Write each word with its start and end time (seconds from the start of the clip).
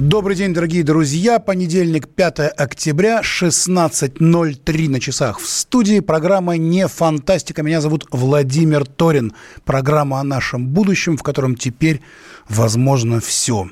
Добрый 0.00 0.34
день, 0.34 0.54
дорогие 0.54 0.82
друзья. 0.82 1.38
Понедельник, 1.38 2.08
5 2.08 2.54
октября, 2.56 3.20
16.03 3.20 4.88
на 4.88 4.98
часах 4.98 5.38
в 5.38 5.46
студии. 5.46 6.00
Программа 6.00 6.56
«Не 6.56 6.88
фантастика». 6.88 7.62
Меня 7.62 7.82
зовут 7.82 8.06
Владимир 8.10 8.86
Торин. 8.86 9.34
Программа 9.66 10.20
о 10.20 10.24
нашем 10.24 10.68
будущем, 10.68 11.18
в 11.18 11.22
котором 11.22 11.54
теперь 11.54 12.00
возможно 12.48 13.20
все. 13.20 13.68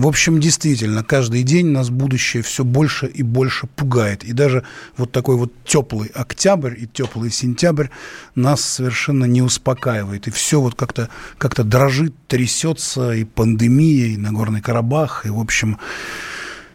В 0.00 0.06
общем, 0.06 0.40
действительно, 0.40 1.04
каждый 1.04 1.42
день 1.42 1.66
нас 1.66 1.90
будущее 1.90 2.42
все 2.42 2.64
больше 2.64 3.04
и 3.04 3.22
больше 3.22 3.66
пугает. 3.66 4.24
И 4.24 4.32
даже 4.32 4.64
вот 4.96 5.12
такой 5.12 5.36
вот 5.36 5.52
теплый 5.62 6.08
октябрь 6.14 6.72
и 6.74 6.86
теплый 6.86 7.30
сентябрь 7.30 7.88
нас 8.34 8.62
совершенно 8.62 9.26
не 9.26 9.42
успокаивает. 9.42 10.26
И 10.26 10.30
все 10.30 10.58
вот 10.58 10.74
как-то 10.74 11.10
как 11.36 11.54
дрожит, 11.68 12.14
трясется, 12.28 13.12
и 13.12 13.24
пандемия, 13.24 14.06
и 14.06 14.16
Нагорный 14.16 14.62
Карабах, 14.62 15.26
и, 15.26 15.28
в 15.28 15.38
общем, 15.38 15.78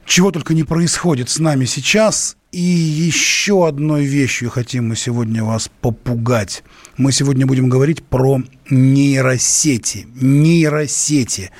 чего 0.05 0.29
только 0.29 0.53
не 0.53 0.63
происходит 0.63 1.31
с 1.31 1.39
нами 1.39 1.65
сейчас. 1.65 2.37
И 2.55 2.61
еще 2.61 3.67
одной 3.67 4.05
вещью 4.05 4.49
хотим 4.49 4.87
мы 4.87 4.95
сегодня 4.95 5.43
вас 5.43 5.69
попугать. 5.81 6.63
Мы 6.95 7.11
сегодня 7.11 7.45
будем 7.45 7.67
говорить 7.67 8.01
про 8.01 8.43
нейросети. 8.69 10.07
Нейросети. 10.15 11.51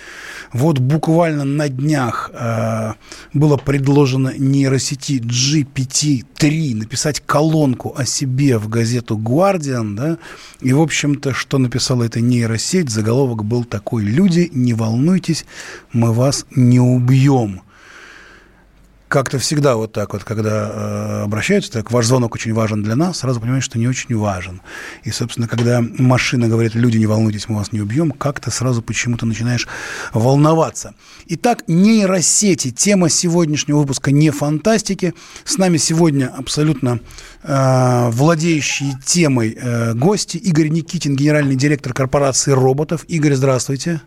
Вот 0.53 0.79
буквально 0.79 1.43
на 1.43 1.67
днях 1.67 2.31
э, 2.33 2.93
было 3.33 3.57
предложено 3.57 4.33
нейросети 4.37 5.19
GPT-3 5.19 6.75
написать 6.75 7.19
колонку 7.19 7.93
о 7.97 8.05
себе 8.05 8.57
в 8.57 8.69
газету 8.69 9.17
Guardian, 9.17 9.95
да, 9.95 10.17
и, 10.61 10.71
в 10.71 10.79
общем-то, 10.79 11.33
что 11.33 11.57
написала 11.57 12.03
эта 12.03 12.21
нейросеть, 12.21 12.89
заголовок 12.89 13.43
был 13.43 13.65
такой 13.65 14.05
«Люди, 14.05 14.49
не 14.53 14.73
волнуйтесь, 14.73 15.45
мы 15.91 16.13
вас 16.13 16.45
не 16.55 16.79
убьем» 16.79 17.64
как-то 19.15 19.39
всегда 19.39 19.77
вот 19.77 19.93
так 19.93 20.11
вот, 20.11 20.25
когда 20.25 20.69
э, 20.69 21.23
обращаются, 21.23 21.71
так, 21.71 21.89
ваш 21.89 22.05
звонок 22.05 22.35
очень 22.35 22.53
важен 22.53 22.83
для 22.83 22.97
нас, 22.97 23.19
сразу 23.19 23.39
понимаешь, 23.39 23.63
что 23.63 23.79
не 23.79 23.87
очень 23.87 24.13
важен. 24.13 24.61
И, 25.05 25.11
собственно, 25.11 25.47
когда 25.47 25.81
машина 25.81 26.49
говорит, 26.49 26.75
люди, 26.75 26.97
не 26.97 27.05
волнуйтесь, 27.05 27.47
мы 27.47 27.55
вас 27.55 27.71
не 27.71 27.79
убьем, 27.79 28.11
как-то 28.11 28.51
сразу 28.51 28.81
почему-то 28.81 29.25
начинаешь 29.25 29.69
волноваться. 30.13 30.95
Итак, 31.27 31.63
нейросети. 31.67 32.71
Тема 32.71 33.07
сегодняшнего 33.07 33.77
выпуска 33.77 34.11
не 34.11 34.31
фантастики. 34.31 35.13
С 35.45 35.57
нами 35.57 35.77
сегодня 35.77 36.29
абсолютно 36.37 36.99
э, 37.43 38.09
владеющие 38.09 38.99
темой 39.05 39.57
э, 39.57 39.93
гости. 39.93 40.35
Игорь 40.35 40.67
Никитин, 40.67 41.15
генеральный 41.15 41.55
директор 41.55 41.93
корпорации 41.93 42.51
роботов. 42.51 43.05
Игорь, 43.07 43.35
здравствуйте. 43.35 44.01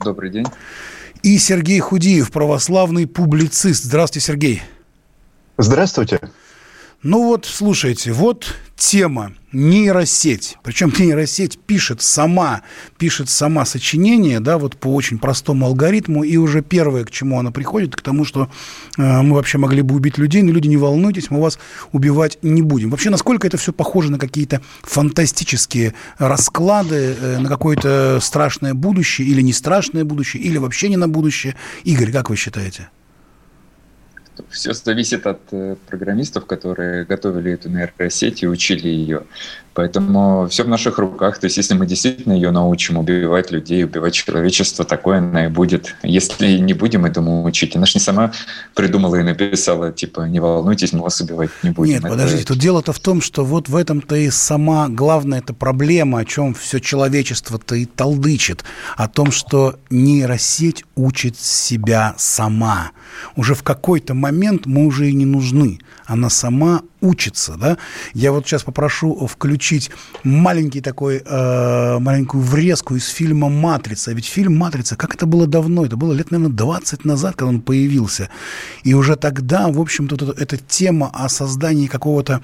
Добрый 0.00 0.30
день 0.30 0.46
и 1.22 1.38
Сергей 1.38 1.80
Худиев, 1.80 2.30
православный 2.30 3.06
публицист. 3.06 3.84
Здравствуйте, 3.84 4.26
Сергей. 4.26 4.62
Здравствуйте. 5.58 6.20
Ну 7.02 7.24
вот, 7.24 7.46
слушайте, 7.46 8.12
вот 8.12 8.54
тема 8.76 9.32
нейросеть. 9.50 10.56
Причем 10.62 10.92
нейросеть 10.98 11.58
пишет 11.58 12.00
сама, 12.00 12.62
пишет 12.96 13.28
сама 13.28 13.64
сочинение, 13.64 14.38
да, 14.38 14.56
вот 14.56 14.76
по 14.76 14.86
очень 14.94 15.18
простому 15.18 15.66
алгоритму, 15.66 16.22
и 16.22 16.36
уже 16.36 16.62
первое, 16.62 17.04
к 17.04 17.10
чему 17.10 17.40
она 17.40 17.50
приходит, 17.50 17.96
к 17.96 18.02
тому, 18.02 18.24
что 18.24 18.48
э, 18.98 19.22
мы 19.22 19.34
вообще 19.34 19.58
могли 19.58 19.82
бы 19.82 19.96
убить 19.96 20.16
людей, 20.16 20.42
но 20.42 20.52
люди, 20.52 20.68
не 20.68 20.76
волнуйтесь, 20.76 21.28
мы 21.28 21.40
вас 21.40 21.58
убивать 21.90 22.38
не 22.42 22.62
будем. 22.62 22.90
Вообще, 22.90 23.10
насколько 23.10 23.48
это 23.48 23.56
все 23.56 23.72
похоже 23.72 24.12
на 24.12 24.18
какие-то 24.20 24.62
фантастические 24.82 25.94
расклады, 26.18 27.16
э, 27.20 27.38
на 27.38 27.48
какое-то 27.48 28.20
страшное 28.22 28.74
будущее, 28.74 29.26
или 29.26 29.40
не 29.40 29.52
страшное 29.52 30.04
будущее, 30.04 30.40
или 30.40 30.56
вообще 30.56 30.88
не 30.88 30.96
на 30.96 31.08
будущее? 31.08 31.56
Игорь, 31.82 32.12
как 32.12 32.30
вы 32.30 32.36
считаете? 32.36 32.90
Все 34.52 34.72
зависит 34.72 35.26
от 35.26 35.40
э, 35.50 35.76
программистов, 35.88 36.46
которые 36.46 37.04
готовили 37.04 37.52
эту 37.52 37.68
нейросеть 37.68 38.42
и 38.42 38.48
учили 38.48 38.88
ее. 38.88 39.22
Поэтому 39.74 40.48
все 40.48 40.64
в 40.64 40.68
наших 40.68 40.98
руках. 40.98 41.38
То 41.38 41.46
есть, 41.46 41.56
если 41.56 41.74
мы 41.74 41.86
действительно 41.86 42.34
ее 42.34 42.50
научим 42.50 42.98
убивать 42.98 43.50
людей, 43.50 43.84
убивать 43.84 44.12
человечество, 44.12 44.84
такое 44.84 45.18
она 45.18 45.46
и 45.46 45.48
будет. 45.48 45.94
Если 46.02 46.58
не 46.58 46.74
будем 46.74 47.06
этому 47.06 47.44
учить, 47.44 47.74
она 47.74 47.86
же 47.86 47.92
не 47.94 48.00
сама 48.00 48.32
придумала 48.74 49.16
и 49.16 49.22
написала, 49.22 49.90
типа, 49.90 50.22
не 50.22 50.40
волнуйтесь, 50.40 50.92
мы 50.92 51.00
вас 51.00 51.20
убивать 51.20 51.50
не 51.62 51.70
будем. 51.70 51.92
Нет, 51.92 52.00
это... 52.00 52.10
подождите, 52.10 52.44
тут 52.44 52.58
дело-то 52.58 52.92
в 52.92 53.00
том, 53.00 53.22
что 53.22 53.44
вот 53.44 53.68
в 53.68 53.76
этом-то 53.76 54.14
и 54.16 54.28
сама 54.30 54.88
главная 54.88 55.38
эта 55.38 55.54
проблема, 55.54 56.18
о 56.18 56.24
чем 56.24 56.54
все 56.54 56.78
человечество-то 56.78 57.74
и 57.74 57.86
толдычит, 57.86 58.64
о 58.96 59.08
том, 59.08 59.30
что 59.30 59.76
нейросеть 59.88 60.84
учит 60.96 61.38
себя 61.38 62.14
сама. 62.18 62.92
Уже 63.36 63.54
в 63.54 63.62
какой-то 63.62 64.12
момент 64.12 64.41
мы 64.50 64.86
уже 64.86 65.08
и 65.10 65.12
не 65.12 65.26
нужны. 65.26 65.78
Она 66.06 66.30
сама 66.30 66.82
учится, 67.00 67.56
да. 67.56 67.78
Я 68.14 68.32
вот 68.32 68.46
сейчас 68.46 68.62
попрошу 68.62 69.26
включить 69.26 69.90
маленький 70.24 70.80
такой, 70.80 71.22
э, 71.24 71.98
маленькую 71.98 72.42
врезку 72.42 72.96
из 72.96 73.08
фильма 73.08 73.48
«Матрица». 73.48 74.12
Ведь 74.12 74.26
фильм 74.26 74.56
«Матрица», 74.56 74.96
как 74.96 75.14
это 75.14 75.26
было 75.26 75.46
давно? 75.46 75.84
Это 75.84 75.96
было 75.96 76.12
лет, 76.12 76.30
наверное, 76.30 76.54
20 76.54 77.04
назад, 77.04 77.36
когда 77.36 77.48
он 77.48 77.60
появился. 77.60 78.28
И 78.84 78.94
уже 78.94 79.16
тогда, 79.16 79.68
в 79.68 79.80
общем-то, 79.80 80.24
вот 80.24 80.38
эта 80.38 80.56
тема 80.56 81.10
о 81.12 81.28
создании 81.28 81.88
какого-то 81.88 82.40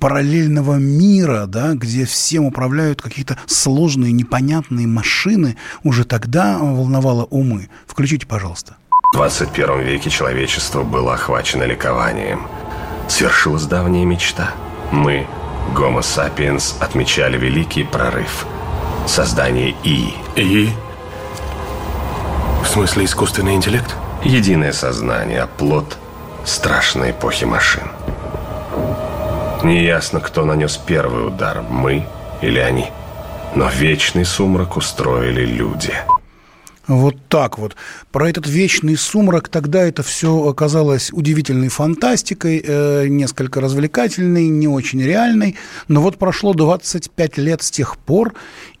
параллельного 0.00 0.76
мира, 0.76 1.46
да, 1.46 1.74
где 1.74 2.04
всем 2.04 2.44
управляют 2.44 3.00
какие-то 3.00 3.38
сложные, 3.46 4.12
непонятные 4.12 4.86
машины, 4.86 5.56
уже 5.84 6.04
тогда 6.04 6.58
волновала 6.58 7.24
умы. 7.24 7.68
Включите, 7.86 8.26
пожалуйста. 8.26 8.76
В 9.12 9.14
21 9.14 9.80
веке 9.80 10.08
человечество 10.08 10.82
было 10.82 11.12
охвачено 11.14 11.64
ликованием– 11.64 12.46
свершилась 13.12 13.64
давняя 13.64 14.04
мечта. 14.06 14.52
Мы, 14.90 15.26
Гомо 15.74 16.00
Sapiens, 16.00 16.74
отмечали 16.80 17.36
великий 17.36 17.84
прорыв. 17.84 18.46
Создание 19.06 19.74
И. 19.84 20.14
И? 20.34 20.70
В 22.64 22.66
смысле 22.66 23.04
искусственный 23.04 23.54
интеллект? 23.54 23.94
Единое 24.24 24.72
сознание, 24.72 25.46
плод 25.58 25.98
страшной 26.44 27.10
эпохи 27.10 27.44
машин. 27.44 27.84
Неясно, 29.62 30.20
кто 30.20 30.44
нанес 30.44 30.76
первый 30.78 31.26
удар, 31.26 31.62
мы 31.62 32.06
или 32.40 32.58
они. 32.58 32.90
Но 33.54 33.68
вечный 33.68 34.24
сумрак 34.24 34.76
устроили 34.76 35.44
люди– 35.44 35.94
вот 36.88 37.16
так 37.28 37.58
вот. 37.58 37.76
Про 38.10 38.28
этот 38.28 38.46
вечный 38.46 38.96
сумрак 38.96 39.48
тогда 39.48 39.82
это 39.82 40.02
все 40.02 40.48
оказалось 40.48 41.12
удивительной 41.12 41.68
фантастикой, 41.68 42.62
э, 42.64 43.06
несколько 43.08 43.60
развлекательной, 43.60 44.48
не 44.48 44.68
очень 44.68 45.00
реальной. 45.02 45.56
Но 45.88 46.02
вот 46.02 46.18
прошло 46.18 46.54
25 46.54 47.38
лет 47.38 47.62
с 47.62 47.70
тех 47.70 47.96
пор, 47.98 48.34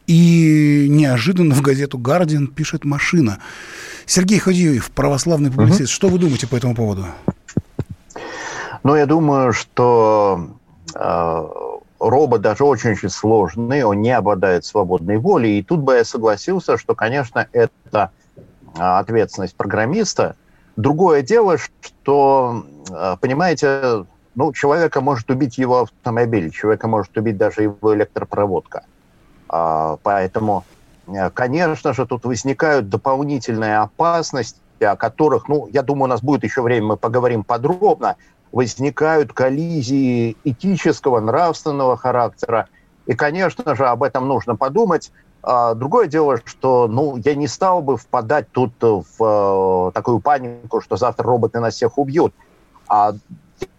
и 0.06 0.86
неожиданно 0.90 1.54
в 1.54 1.62
газету 1.62 1.96
«Гардиан» 1.96 2.48
пишет 2.48 2.84
машина. 2.84 3.38
Сергей 4.04 4.40
Ходиев, 4.40 4.90
православный 4.90 5.50
публицист, 5.50 5.82
угу. 5.82 5.86
что 5.94 6.08
вы 6.08 6.18
думаете 6.18 6.48
по 6.48 6.56
этому 6.56 6.74
поводу? 6.74 7.06
Ну, 8.82 8.96
я 8.96 9.06
думаю, 9.06 9.52
что 9.52 10.48
э, 10.92 11.48
робот 12.00 12.40
даже 12.40 12.64
очень-очень 12.64 13.10
сложный, 13.10 13.84
он 13.84 14.02
не 14.02 14.10
обладает 14.10 14.64
свободной 14.64 15.18
волей. 15.18 15.60
И 15.60 15.62
тут 15.62 15.80
бы 15.80 15.94
я 15.94 16.04
согласился, 16.04 16.76
что, 16.76 16.96
конечно, 16.96 17.46
это 17.52 17.72
ответственность 18.76 19.56
программиста. 19.56 20.36
Другое 20.76 21.22
дело, 21.22 21.58
что, 21.58 22.64
а, 22.90 23.16
понимаете, 23.16 24.06
ну, 24.34 24.52
человека 24.52 25.00
может 25.00 25.30
убить 25.30 25.58
его 25.58 25.82
автомобиль, 25.82 26.50
человека 26.50 26.88
может 26.88 27.16
убить 27.16 27.36
даже 27.36 27.62
его 27.62 27.94
электропроводка. 27.94 28.84
А, 29.48 29.98
поэтому, 30.02 30.64
конечно 31.34 31.92
же, 31.92 32.06
тут 32.06 32.24
возникают 32.24 32.88
дополнительные 32.88 33.78
опасности, 33.78 34.56
о 34.80 34.96
которых, 34.96 35.48
ну, 35.48 35.68
я 35.72 35.82
думаю, 35.82 36.04
у 36.04 36.08
нас 36.08 36.22
будет 36.22 36.44
еще 36.44 36.62
время, 36.62 36.86
мы 36.86 36.96
поговорим 36.96 37.44
подробно, 37.44 38.16
возникают 38.52 39.32
коллизии 39.32 40.36
этического, 40.44 41.20
нравственного 41.20 41.96
характера. 41.96 42.68
И, 43.06 43.14
конечно 43.14 43.74
же, 43.74 43.86
об 43.86 44.02
этом 44.02 44.28
нужно 44.28 44.56
подумать. 44.56 45.10
А 45.42 45.74
другое 45.74 46.06
дело, 46.06 46.40
что 46.44 46.86
ну, 46.86 47.16
я 47.16 47.34
не 47.34 47.48
стал 47.48 47.82
бы 47.82 47.96
впадать 47.96 48.46
тут 48.52 48.72
в 48.80 49.88
э, 49.88 49.90
такую 49.92 50.20
панику, 50.20 50.80
что 50.80 50.96
завтра 50.96 51.24
роботы 51.24 51.58
нас 51.58 51.74
всех 51.74 51.98
убьют. 51.98 52.32
А 52.88 53.14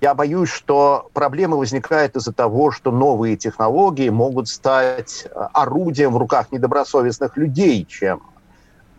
я 0.02 0.14
боюсь, 0.14 0.50
что 0.50 1.10
проблемы 1.14 1.58
возникают 1.58 2.16
из-за 2.18 2.34
того, 2.34 2.72
что 2.72 2.92
новые 2.92 3.38
технологии 3.38 4.10
могут 4.10 4.50
стать 4.50 5.26
э, 5.26 5.48
орудием 5.54 6.12
в 6.12 6.18
руках 6.18 6.52
недобросовестных 6.52 7.38
людей, 7.38 7.86
чем 7.86 8.22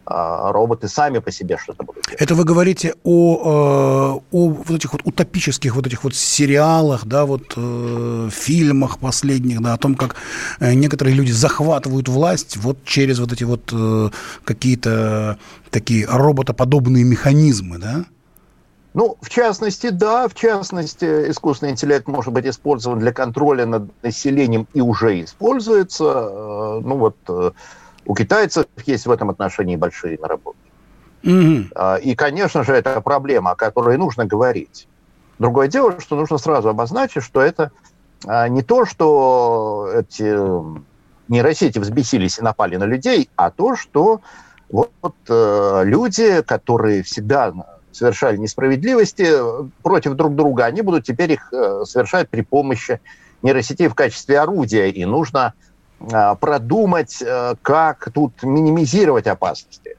роботы 0.07 0.89
сами 0.89 1.19
по 1.19 1.31
себе 1.31 1.57
что-то 1.57 1.85
будут 1.85 2.05
делать. 2.05 2.21
Это 2.21 2.35
вы 2.35 2.45
говорите 2.45 2.95
о, 3.05 4.21
э, 4.21 4.37
о 4.37 4.49
вот 4.49 4.71
этих 4.71 4.93
вот 4.93 5.03
утопических 5.05 5.75
вот 5.75 5.87
этих 5.87 6.05
вот 6.05 6.15
сериалах, 6.15 7.07
да, 7.07 7.25
вот 7.25 7.55
э, 7.57 8.29
фильмах 8.31 8.99
последних, 8.99 9.61
да, 9.61 9.75
о 9.75 9.79
том, 9.79 9.95
как 9.95 10.17
э, 10.61 10.75
некоторые 10.75 11.15
люди 11.15 11.33
захватывают 11.33 12.09
власть 12.09 12.57
вот 12.57 12.85
через 12.85 13.19
вот 13.19 13.33
эти 13.33 13.45
вот 13.45 13.71
э, 13.73 14.11
какие-то 14.45 15.39
такие 15.71 16.07
роботоподобные 16.07 17.05
механизмы, 17.05 17.79
да? 17.79 18.05
Ну, 18.95 19.17
в 19.21 19.29
частности, 19.29 19.89
да, 19.91 20.29
в 20.29 20.35
частности, 20.35 21.31
искусственный 21.31 21.73
интеллект 21.73 22.07
может 22.07 22.33
быть 22.33 22.47
использован 22.47 23.01
для 23.01 23.13
контроля 23.13 23.67
над 23.67 23.91
населением 24.05 24.69
и 24.73 24.81
уже 24.81 25.25
используется. 25.25 26.05
Э, 26.05 26.81
ну 26.85 26.97
вот 26.97 27.17
у 28.07 28.15
китайцев 28.15 28.67
есть 28.87 29.07
в 29.07 29.11
этом 29.11 29.31
отношении 29.31 29.77
большие 29.77 30.19
наработки. 30.19 30.61
Mm-hmm. 31.23 32.01
И, 32.03 32.15
конечно 32.15 32.65
же, 32.65 32.75
это 32.75 33.01
проблема, 33.01 33.53
о 33.53 33.57
которой 33.57 33.97
нужно 33.97 34.27
говорить. 34.27 34.87
Другое 35.39 35.69
дело, 35.69 35.99
что 36.01 36.17
нужно 36.17 36.39
сразу 36.39 36.69
обозначить, 36.69 37.23
что 37.23 37.41
это 37.41 37.73
а, 38.27 38.49
не 38.49 38.63
то, 38.63 38.85
что 38.85 39.91
эти 39.93 40.37
нейросети 41.29 41.79
взбесились 41.79 42.39
и 42.39 42.43
напали 42.43 42.77
на 42.77 42.85
людей, 42.85 43.31
а 43.37 43.51
то, 43.51 43.77
что 43.77 44.21
вот, 44.71 44.93
э, 45.29 45.83
люди, 45.85 46.43
которые 46.43 47.03
всегда 47.03 47.53
совершали 47.93 48.37
несправедливости 48.37 49.27
против 49.83 50.15
друг 50.15 50.35
друга, 50.35 50.65
они 50.67 50.83
будут 50.83 51.05
теперь 51.05 51.33
их 51.33 51.53
э, 51.53 51.85
совершать 51.87 52.29
при 52.29 52.43
помощи 52.43 53.01
нейросетей 53.43 53.89
в 53.89 53.95
качестве 53.95 54.41
орудия, 54.41 54.91
и 54.91 55.05
нужно 55.05 55.55
продумать, 56.41 57.23
э, 57.23 57.55
как 57.63 58.11
тут 58.13 58.43
минимизировать 58.43 59.27
опасности. 59.27 59.97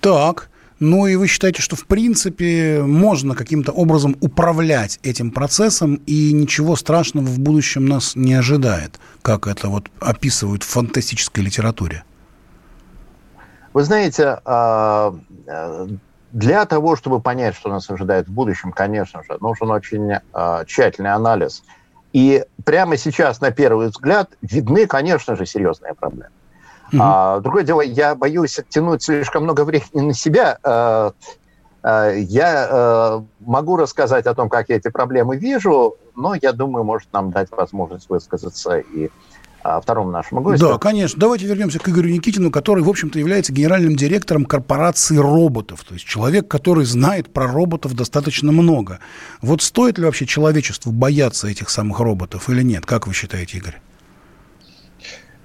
Так, 0.00 0.48
ну 0.78 1.06
и 1.06 1.16
вы 1.16 1.26
считаете, 1.26 1.60
что 1.60 1.76
в 1.76 1.86
принципе 1.86 2.82
можно 2.82 3.34
каким-то 3.34 3.72
образом 3.72 4.16
управлять 4.20 4.98
этим 5.02 5.30
процессом, 5.30 5.96
и 6.06 6.32
ничего 6.32 6.74
страшного 6.74 7.26
в 7.26 7.38
будущем 7.38 7.86
нас 7.86 8.16
не 8.16 8.34
ожидает, 8.34 8.98
как 9.22 9.46
это 9.46 9.68
вот 9.68 9.88
описывают 10.00 10.62
в 10.62 10.68
фантастической 10.68 11.44
литературе? 11.44 12.02
Вы 13.74 13.84
знаете, 13.84 14.40
а, 14.44 15.14
э, 15.46 15.86
для 16.32 16.64
того, 16.64 16.96
чтобы 16.96 17.20
понять, 17.20 17.54
что 17.54 17.68
нас 17.68 17.88
ожидает 17.90 18.28
в 18.28 18.32
будущем, 18.32 18.72
конечно 18.72 19.22
же, 19.22 19.36
нужен 19.40 19.70
очень 19.70 20.14
а, 20.32 20.64
тщательный 20.64 21.12
анализ– 21.12 21.62
и 22.12 22.44
прямо 22.64 22.96
сейчас, 22.96 23.40
на 23.40 23.50
первый 23.50 23.88
взгляд, 23.88 24.30
видны, 24.42 24.86
конечно 24.86 25.36
же, 25.36 25.46
серьезные 25.46 25.94
проблемы. 25.94 26.30
Mm-hmm. 26.92 26.98
А, 27.00 27.40
другое 27.40 27.62
дело, 27.62 27.82
я 27.82 28.14
боюсь 28.14 28.58
оттянуть 28.58 29.02
слишком 29.02 29.44
много 29.44 29.64
времени 29.64 30.08
на 30.08 30.14
себя. 30.14 30.58
А, 30.62 31.12
а, 31.82 32.10
я 32.10 32.68
а, 32.68 33.24
могу 33.40 33.76
рассказать 33.76 34.26
о 34.26 34.34
том, 34.34 34.48
как 34.48 34.68
я 34.68 34.76
эти 34.76 34.88
проблемы 34.88 35.36
вижу, 35.36 35.96
но 36.16 36.34
я 36.34 36.52
думаю, 36.52 36.84
может 36.84 37.12
нам 37.12 37.30
дать 37.30 37.48
возможность 37.52 38.08
высказаться 38.08 38.78
и 38.78 39.08
второму 39.62 40.10
нашему 40.10 40.40
гостю. 40.40 40.68
Да, 40.68 40.78
конечно. 40.78 41.18
Давайте 41.18 41.46
вернемся 41.46 41.78
к 41.78 41.88
Игорю 41.88 42.10
Никитину, 42.10 42.50
который, 42.50 42.82
в 42.82 42.88
общем-то, 42.88 43.18
является 43.18 43.52
генеральным 43.52 43.96
директором 43.96 44.44
корпорации 44.44 45.16
роботов. 45.16 45.84
То 45.86 45.94
есть 45.94 46.06
человек, 46.06 46.48
который 46.48 46.84
знает 46.84 47.32
про 47.32 47.46
роботов 47.46 47.94
достаточно 47.94 48.52
много. 48.52 49.00
Вот 49.42 49.62
стоит 49.62 49.98
ли 49.98 50.04
вообще 50.04 50.26
человечеству 50.26 50.92
бояться 50.92 51.48
этих 51.48 51.70
самых 51.70 52.00
роботов 52.00 52.48
или 52.48 52.62
нет? 52.62 52.86
Как 52.86 53.06
вы 53.06 53.14
считаете, 53.14 53.58
Игорь? 53.58 53.80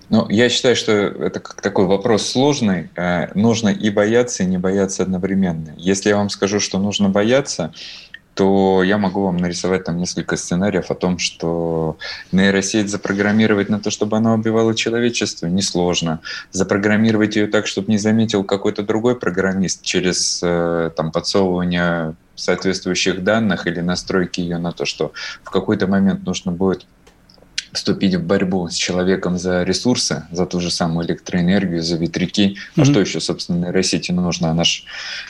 Ну, 0.09 0.29
я 0.29 0.49
считаю, 0.49 0.75
что 0.75 0.91
это 0.91 1.39
как 1.39 1.61
такой 1.61 1.85
вопрос 1.85 2.27
сложный. 2.27 2.89
Э, 2.95 3.33
нужно 3.33 3.69
и 3.69 3.89
бояться, 3.89 4.43
и 4.43 4.45
не 4.45 4.57
бояться 4.57 5.03
одновременно. 5.03 5.73
Если 5.77 6.09
я 6.09 6.17
вам 6.17 6.29
скажу, 6.29 6.59
что 6.59 6.77
нужно 6.77 7.09
бояться, 7.09 7.73
то 8.35 8.83
я 8.83 8.97
могу 8.97 9.23
вам 9.23 9.37
нарисовать 9.37 9.85
там 9.85 9.97
несколько 9.97 10.35
сценариев 10.35 10.91
о 10.91 10.95
том, 10.95 11.17
что 11.19 11.97
нейросеть 12.33 12.89
запрограммировать 12.89 13.69
на 13.69 13.79
то, 13.79 13.89
чтобы 13.89 14.17
она 14.17 14.33
убивала 14.33 14.75
человечество, 14.75 15.47
несложно. 15.47 16.19
Запрограммировать 16.51 17.37
ее 17.37 17.47
так, 17.47 17.65
чтобы 17.65 17.91
не 17.91 17.97
заметил 17.97 18.43
какой-то 18.43 18.83
другой 18.83 19.17
программист 19.17 19.83
через 19.83 20.41
э, 20.43 20.91
там, 20.97 21.13
подсовывание 21.13 22.15
соответствующих 22.35 23.23
данных 23.23 23.67
или 23.67 23.79
настройки 23.79 24.41
ее 24.41 24.57
на 24.57 24.73
то, 24.73 24.83
что 24.83 25.13
в 25.41 25.49
какой-то 25.49 25.87
момент 25.87 26.25
нужно 26.25 26.51
будет 26.51 26.85
вступить 27.75 28.15
в 28.15 28.23
борьбу 28.23 28.67
с 28.69 28.73
человеком 28.73 29.37
за 29.37 29.63
ресурсы, 29.63 30.23
за 30.31 30.45
ту 30.45 30.59
же 30.59 30.71
самую 30.71 31.05
электроэнергию, 31.05 31.83
за 31.83 31.97
ветряки. 31.97 32.57
Mm-hmm. 32.75 32.81
А 32.81 32.85
что 32.85 32.99
еще, 32.99 33.19
собственно, 33.19 33.65
нейросети 33.65 34.11
нужно? 34.11 34.49
Она 34.49 34.63
же 34.63 34.83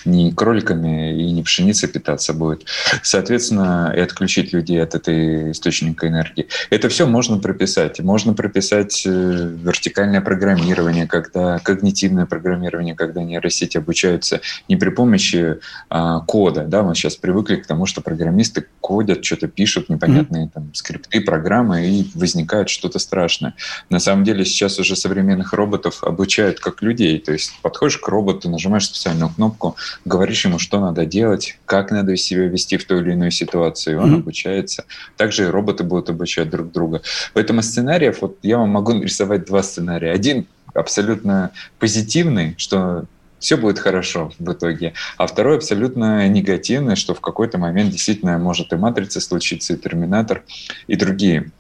не 0.06 0.32
кроликами 0.32 1.20
и 1.22 1.32
не 1.32 1.44
пшеницей 1.44 1.90
питаться 1.90 2.34
будет. 2.34 2.66
Соответственно, 3.04 3.94
и 3.96 4.00
отключить 4.00 4.54
людей 4.54 4.82
от 4.82 4.96
этой 4.96 5.52
источника 5.52 6.08
энергии. 6.08 6.48
Это 6.70 6.90
все 6.90 7.06
можно 7.06 7.38
прописать. 7.38 8.00
Можно 8.00 8.34
прописать 8.34 9.04
э, 9.06 9.10
вертикальное 9.10 10.22
программирование, 10.22 11.08
когда 11.08 11.60
когнитивное 11.60 12.26
программирование, 12.26 12.96
когда 12.96 13.24
нейросети 13.24 13.78
обучаются 13.78 14.42
не 14.70 14.76
при 14.78 14.90
помощи 14.90 15.58
а, 15.90 16.22
кода. 16.22 16.64
Да, 16.66 16.84
мы 16.84 16.96
сейчас 16.96 17.16
привыкли 17.16 17.58
к 17.58 17.66
тому, 17.66 17.86
что 17.86 18.02
программисты 18.02 18.66
кодят, 18.82 19.26
что-то 19.26 19.48
пишут, 19.48 19.90
непонятные 19.90 20.46
mm-hmm. 20.46 20.52
там 20.54 20.74
скрипты, 20.74 21.22
программы, 21.22 21.88
и 21.88 22.12
возникают 22.14 22.35
возникает 22.36 22.70
что-то 22.70 23.00
страшное. 23.00 23.54
На 23.90 24.00
самом 24.00 24.26
деле 24.26 24.44
сейчас 24.44 24.78
уже 24.78 24.96
современных 24.96 25.54
роботов 25.54 26.04
обучают 26.04 26.60
как 26.60 26.82
людей. 26.82 27.18
То 27.20 27.32
есть 27.32 27.54
подходишь 27.62 27.98
к 27.98 28.08
роботу, 28.08 28.50
нажимаешь 28.50 28.86
специальную 28.86 29.30
кнопку, 29.30 29.78
говоришь 30.04 30.44
ему, 30.46 30.60
что 30.60 30.80
надо 30.82 31.06
делать, 31.06 31.58
как 31.66 31.92
надо 31.92 32.18
себя 32.18 32.48
вести 32.48 32.78
в 32.78 32.86
той 32.86 33.02
или 33.02 33.14
иной 33.14 33.32
ситуации, 33.32 33.94
и 33.94 33.96
он 33.96 34.16
mm-hmm. 34.16 34.20
обучается. 34.20 34.86
Также 35.16 35.44
и 35.44 35.48
роботы 35.48 35.84
будут 35.84 36.10
обучать 36.10 36.50
друг 36.50 36.72
друга. 36.72 37.02
Поэтому 37.34 37.62
сценариев, 37.62 38.22
вот 38.22 38.38
я 38.44 38.58
вам 38.58 38.70
могу 38.70 38.94
нарисовать 38.94 39.46
два 39.46 39.64
сценария. 39.64 40.12
Один 40.12 40.46
абсолютно 40.74 41.52
позитивный, 41.80 42.56
что 42.58 43.06
все 43.46 43.58
будет 43.58 43.78
хорошо 43.78 44.32
в 44.40 44.52
итоге. 44.52 44.94
А 45.18 45.28
второй 45.28 45.58
абсолютно 45.58 46.28
негативный, 46.28 46.96
что 46.96 47.14
в 47.14 47.22
какой-то 47.22 47.60
момент 47.60 47.92
действительно 47.92 48.40
может 48.40 48.74
и 48.74 48.76
«Матрица» 48.76 49.22
случиться, 49.22 49.74
и 49.74 49.78
«Терминатор», 49.78 50.44
и 50.88 50.96
другие 50.96 51.52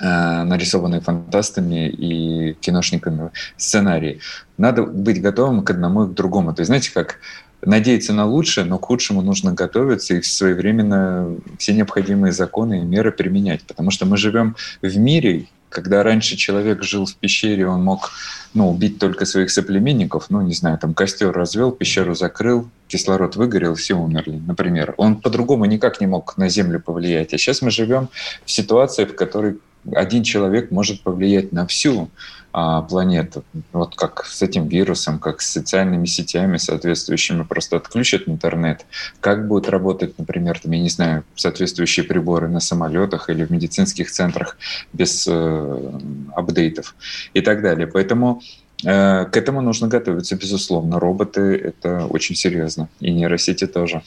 нарисованные 0.00 1.00
фантастами 1.00 1.88
и 1.88 2.54
киношниками 2.54 3.30
сценарии. 3.56 4.20
Надо 4.58 4.82
быть 4.84 5.22
готовым 5.22 5.62
к 5.62 5.70
одному 5.70 6.04
и 6.04 6.08
к 6.08 6.14
другому. 6.14 6.54
То 6.54 6.60
есть, 6.60 6.68
знаете, 6.68 6.90
как 6.92 7.18
надеяться 7.66 8.12
на 8.12 8.26
лучшее, 8.26 8.64
но 8.64 8.78
к 8.78 8.86
худшему 8.86 9.22
нужно 9.22 9.52
готовиться 9.52 10.14
и 10.14 10.22
своевременно 10.22 11.36
все 11.58 11.74
необходимые 11.74 12.32
законы 12.32 12.80
и 12.80 12.84
меры 12.84 13.12
применять. 13.12 13.62
Потому 13.62 13.90
что 13.90 14.06
мы 14.06 14.16
живем 14.16 14.56
в 14.82 14.96
мире, 14.96 15.46
когда 15.68 16.02
раньше 16.02 16.36
человек 16.36 16.82
жил 16.82 17.06
в 17.06 17.14
пещере, 17.16 17.66
он 17.66 17.82
мог 17.82 18.12
ну, 18.54 18.70
убить 18.70 18.98
только 18.98 19.24
своих 19.26 19.50
соплеменников, 19.50 20.26
ну, 20.28 20.40
не 20.40 20.54
знаю, 20.54 20.78
там 20.78 20.94
костер 20.94 21.32
развел, 21.32 21.72
пещеру 21.72 22.14
закрыл, 22.14 22.68
кислород 22.86 23.34
выгорел, 23.34 23.74
все 23.74 23.94
умерли, 23.94 24.40
например. 24.46 24.94
Он 24.96 25.16
по-другому 25.16 25.64
никак 25.64 26.00
не 26.00 26.06
мог 26.06 26.36
на 26.36 26.48
Землю 26.48 26.80
повлиять. 26.80 27.34
А 27.34 27.38
сейчас 27.38 27.62
мы 27.62 27.70
живем 27.70 28.08
в 28.44 28.50
ситуации, 28.50 29.04
в 29.04 29.16
которой 29.16 29.58
один 29.92 30.22
человек 30.22 30.70
может 30.70 31.02
повлиять 31.02 31.52
на 31.52 31.66
всю 31.66 32.10
а, 32.56 32.82
планету. 32.82 33.42
Вот 33.72 33.96
как 33.96 34.24
с 34.26 34.40
этим 34.40 34.68
вирусом, 34.68 35.18
как 35.18 35.40
с 35.40 35.50
социальными 35.50 36.06
сетями 36.06 36.56
соответствующими, 36.56 37.42
просто 37.42 37.76
отключат 37.78 38.28
интернет. 38.28 38.86
Как 39.20 39.48
будут 39.48 39.68
работать, 39.68 40.16
например, 40.18 40.60
там, 40.60 40.70
я 40.70 40.80
не 40.80 40.88
знаю, 40.88 41.24
соответствующие 41.34 42.04
приборы 42.04 42.48
на 42.48 42.60
самолетах 42.60 43.28
или 43.28 43.44
в 43.44 43.50
медицинских 43.50 44.08
центрах 44.08 44.56
без 44.92 45.26
э, 45.28 45.92
апдейтов 46.36 46.94
и 47.34 47.40
так 47.40 47.60
далее. 47.60 47.88
Поэтому 47.88 48.40
э, 48.84 49.24
к 49.24 49.36
этому 49.36 49.60
нужно 49.60 49.88
готовиться, 49.88 50.36
безусловно. 50.36 51.00
Роботы— 51.00 51.56
это 51.64 52.06
очень 52.06 52.36
серьезно, 52.36 52.88
и 53.00 53.10
нейросети 53.10 53.66
тоже. 53.66 54.04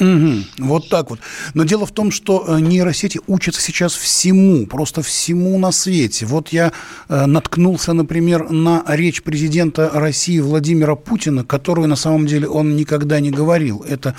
Угу, 0.00 0.66
вот 0.66 0.88
так 0.88 1.10
вот. 1.10 1.20
Но 1.54 1.64
дело 1.64 1.86
в 1.86 1.92
том, 1.92 2.10
что 2.10 2.44
э, 2.46 2.60
нейросети 2.60 3.20
учатся 3.26 3.60
сейчас 3.60 3.94
всему, 3.94 4.66
просто 4.66 5.02
всему 5.02 5.58
на 5.58 5.72
свете. 5.72 6.26
Вот 6.26 6.48
я 6.48 6.72
э, 7.08 7.26
наткнулся, 7.26 7.92
например, 7.92 8.50
на 8.50 8.82
речь 8.86 9.22
президента 9.22 9.90
России 9.92 10.40
Владимира 10.40 10.96
Путина, 10.96 11.44
которую 11.44 11.88
на 11.88 11.96
самом 11.96 12.26
деле 12.26 12.48
он 12.48 12.76
никогда 12.76 13.20
не 13.20 13.30
говорил. 13.30 13.84
Это 13.86 14.16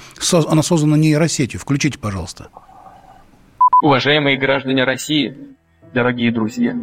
она 0.48 0.64
создана 0.64 0.98
нейросетью. 0.98 1.60
Включите, 1.60 1.98
пожалуйста. 1.98 2.50
Уважаемые 3.84 4.38
граждане 4.38 4.84
России, 4.84 5.36
дорогие 5.94 6.32
друзья, 6.32 6.76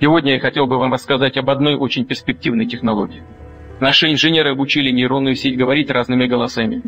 Сегодня 0.00 0.34
я 0.34 0.40
хотел 0.40 0.68
бы 0.68 0.78
вам 0.78 0.92
рассказать 0.92 1.36
об 1.38 1.50
одной 1.50 1.74
очень 1.74 2.04
перспективной 2.04 2.66
технологии. 2.66 3.22
Наши 3.80 4.12
инженеры 4.12 4.50
обучили 4.50 4.90
нейронную 4.90 5.34
сеть 5.34 5.56
говорить 5.56 5.90
разными 5.90 6.26
голосами. 6.26 6.82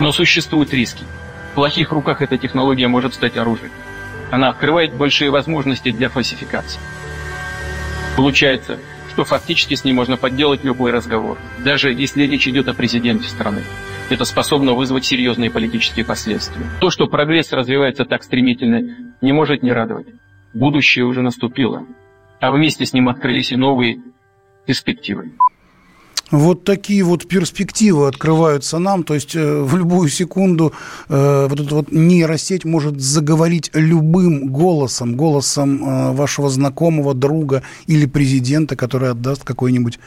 Но 0.00 0.12
существуют 0.12 0.72
риски. 0.72 1.04
В 1.52 1.54
плохих 1.54 1.92
руках 1.92 2.22
эта 2.22 2.38
технология 2.38 2.88
может 2.88 3.14
стать 3.14 3.36
оружием. 3.36 3.72
Она 4.30 4.50
открывает 4.50 4.94
большие 4.94 5.30
возможности 5.30 5.90
для 5.90 6.08
фальсификации. 6.08 6.80
Получается, 8.16 8.78
что 9.10 9.24
фактически 9.24 9.74
с 9.74 9.84
ней 9.84 9.92
можно 9.92 10.16
подделать 10.16 10.64
любой 10.64 10.92
разговор, 10.92 11.38
даже 11.64 11.92
если 11.92 12.24
речь 12.24 12.46
идет 12.46 12.68
о 12.68 12.74
президенте 12.74 13.28
страны. 13.28 13.62
Это 14.10 14.24
способно 14.24 14.72
вызвать 14.72 15.04
серьезные 15.04 15.50
политические 15.50 16.04
последствия. 16.04 16.64
То, 16.80 16.90
что 16.90 17.06
прогресс 17.06 17.52
развивается 17.52 18.04
так 18.04 18.22
стремительно, 18.22 19.12
не 19.20 19.32
может 19.32 19.62
не 19.62 19.72
радовать. 19.72 20.06
Будущее 20.54 21.04
уже 21.04 21.22
наступило 21.22 21.84
а 22.40 22.52
вместе 22.52 22.86
с 22.86 22.92
ним 22.92 23.08
открылись 23.08 23.52
и 23.52 23.56
новые 23.56 24.00
перспективы. 24.66 25.32
Вот 26.30 26.64
такие 26.64 27.02
вот 27.04 27.26
перспективы 27.26 28.06
открываются 28.06 28.78
нам, 28.78 29.02
то 29.02 29.14
есть 29.14 29.34
э, 29.34 29.62
в 29.62 29.74
любую 29.76 30.10
секунду 30.10 30.74
э, 31.08 31.46
вот 31.48 31.58
эта 31.58 31.74
вот 31.74 31.90
нейросеть 31.90 32.66
может 32.66 33.00
заговорить 33.00 33.70
любым 33.72 34.48
голосом, 34.48 35.16
голосом 35.16 35.82
э, 35.82 36.12
вашего 36.12 36.50
знакомого, 36.50 37.14
друга 37.14 37.62
или 37.86 38.04
президента, 38.04 38.76
который 38.76 39.10
отдаст 39.10 39.42
какой-нибудь 39.44 39.98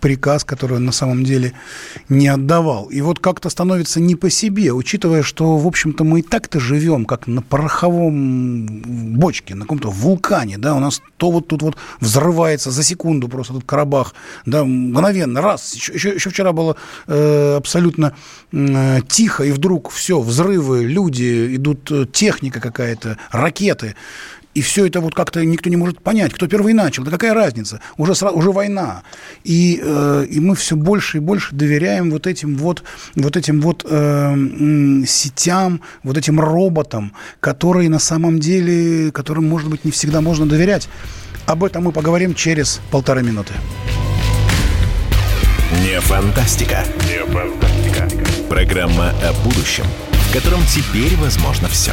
приказ, 0.00 0.44
который 0.44 0.76
он 0.76 0.84
на 0.84 0.92
самом 0.92 1.24
деле 1.24 1.52
не 2.08 2.28
отдавал. 2.28 2.86
И 2.86 3.00
вот 3.00 3.18
как-то 3.18 3.50
становится 3.50 4.00
не 4.00 4.14
по 4.14 4.30
себе, 4.30 4.72
учитывая, 4.72 5.22
что, 5.22 5.56
в 5.56 5.66
общем-то, 5.66 6.04
мы 6.04 6.20
и 6.20 6.22
так-то 6.22 6.60
живем, 6.60 7.04
как 7.04 7.26
на 7.26 7.42
пороховом 7.42 8.66
бочке, 9.16 9.54
на 9.54 9.62
каком-то 9.62 9.90
вулкане, 9.90 10.58
да, 10.58 10.74
у 10.74 10.80
нас 10.80 11.02
то 11.16 11.30
вот 11.30 11.48
тут 11.48 11.62
вот 11.62 11.76
взрывается 12.00 12.70
за 12.70 12.82
секунду 12.82 13.28
просто 13.28 13.54
тут 13.54 13.64
Карабах, 13.64 14.14
да, 14.46 14.64
мгновенно, 14.64 15.40
раз, 15.42 15.74
еще, 15.74 15.92
еще, 15.92 16.10
еще 16.10 16.30
вчера 16.30 16.52
было 16.52 16.76
э, 17.06 17.56
абсолютно 17.56 18.14
э, 18.52 19.00
тихо, 19.08 19.44
и 19.44 19.52
вдруг 19.52 19.90
все, 19.90 20.20
взрывы, 20.20 20.84
люди, 20.84 21.56
идут 21.56 21.90
э, 21.90 22.06
техника 22.10 22.60
какая-то, 22.60 23.18
ракеты, 23.30 23.94
и 24.58 24.60
все 24.60 24.86
это 24.86 25.00
вот 25.00 25.14
как-то 25.14 25.44
никто 25.44 25.70
не 25.70 25.76
может 25.76 26.02
понять, 26.02 26.34
кто 26.34 26.48
первый 26.48 26.72
начал, 26.74 27.04
да 27.04 27.12
какая 27.12 27.32
разница, 27.32 27.80
уже, 27.96 28.16
сразу, 28.16 28.36
уже 28.36 28.50
война. 28.50 29.04
И, 29.44 29.80
э, 29.80 30.26
и 30.28 30.40
мы 30.40 30.56
все 30.56 30.74
больше 30.74 31.18
и 31.18 31.20
больше 31.20 31.54
доверяем 31.54 32.10
вот 32.10 32.26
этим 32.26 32.56
вот, 32.56 32.82
вот, 33.14 33.36
этим 33.36 33.60
вот 33.60 33.86
э, 33.88 34.34
сетям, 35.06 35.80
вот 36.02 36.18
этим 36.18 36.40
роботам, 36.40 37.12
которые 37.38 37.88
на 37.88 38.00
самом 38.00 38.40
деле, 38.40 39.12
которым, 39.12 39.48
может 39.48 39.70
быть, 39.70 39.84
не 39.84 39.92
всегда 39.92 40.20
можно 40.20 40.44
доверять. 40.44 40.88
Об 41.46 41.62
этом 41.62 41.84
мы 41.84 41.92
поговорим 41.92 42.34
через 42.34 42.80
полторы 42.90 43.22
минуты. 43.22 43.52
Не 45.84 46.00
фантастика. 46.00 46.84
Не 47.06 47.24
фантастика. 47.32 48.08
Программа 48.48 49.10
о 49.22 49.32
будущем, 49.44 49.84
в 50.10 50.32
котором 50.32 50.62
теперь 50.66 51.14
возможно 51.16 51.68
все. 51.68 51.92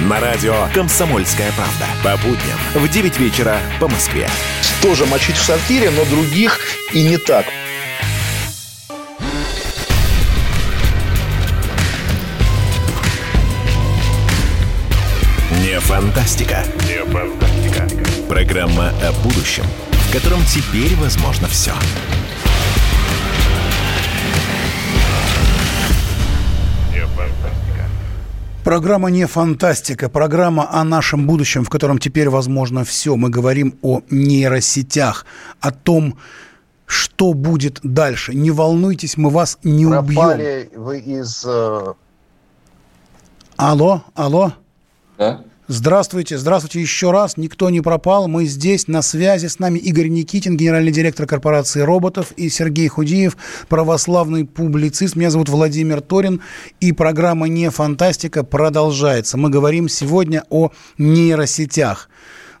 На 0.00 0.18
радио 0.18 0.68
«Комсомольская 0.74 1.52
правда». 1.52 1.86
По 2.02 2.16
будням 2.26 2.58
в 2.74 2.88
9 2.88 3.18
вечера 3.20 3.58
по 3.78 3.88
Москве. 3.88 4.28
Тоже 4.82 5.06
мочить 5.06 5.36
в 5.36 5.42
сортире, 5.42 5.90
но 5.90 6.04
других 6.06 6.58
и 6.92 7.02
не 7.04 7.16
так. 7.16 7.46
Не 15.62 15.78
фантастика. 15.78 16.64
Не 16.88 17.04
фантастика. 17.10 17.88
Программа 18.28 18.88
о 19.00 19.12
будущем, 19.22 19.64
в 19.92 20.12
котором 20.12 20.44
теперь 20.44 20.96
возможно 20.96 21.46
все. 21.46 21.72
Программа 28.64 29.10
не 29.10 29.26
фантастика, 29.26 30.08
программа 30.08 30.66
о 30.72 30.84
нашем 30.84 31.26
будущем, 31.26 31.64
в 31.64 31.68
котором 31.68 31.98
теперь 31.98 32.30
возможно 32.30 32.82
все. 32.82 33.14
Мы 33.14 33.28
говорим 33.28 33.78
о 33.82 34.00
нейросетях, 34.08 35.26
о 35.60 35.70
том, 35.70 36.16
что 36.86 37.34
будет 37.34 37.80
дальше. 37.82 38.34
Не 38.34 38.50
волнуйтесь, 38.50 39.18
мы 39.18 39.28
вас 39.28 39.58
не 39.64 39.86
Пропали 39.86 40.70
убьем. 40.72 40.82
вы 40.82 40.98
из... 40.98 41.44
Э, 41.44 41.92
алло, 43.56 44.02
алло. 44.14 44.54
Да? 45.18 45.42
Здравствуйте, 45.66 46.36
здравствуйте 46.36 46.82
еще 46.82 47.10
раз. 47.10 47.38
Никто 47.38 47.70
не 47.70 47.80
пропал. 47.80 48.28
Мы 48.28 48.44
здесь 48.44 48.86
на 48.86 49.00
связи. 49.00 49.46
С 49.46 49.58
нами 49.58 49.78
Игорь 49.78 50.08
Никитин, 50.08 50.58
генеральный 50.58 50.92
директор 50.92 51.26
корпорации 51.26 51.80
роботов, 51.80 52.32
и 52.36 52.50
Сергей 52.50 52.86
Худиев, 52.88 53.38
православный 53.70 54.44
публицист. 54.44 55.16
Меня 55.16 55.30
зовут 55.30 55.48
Владимир 55.48 56.02
Торин, 56.02 56.42
и 56.80 56.92
программа 56.92 57.48
«Не 57.48 57.70
фантастика» 57.70 58.44
продолжается. 58.44 59.38
Мы 59.38 59.48
говорим 59.48 59.88
сегодня 59.88 60.44
о 60.50 60.70
нейросетях. 60.98 62.10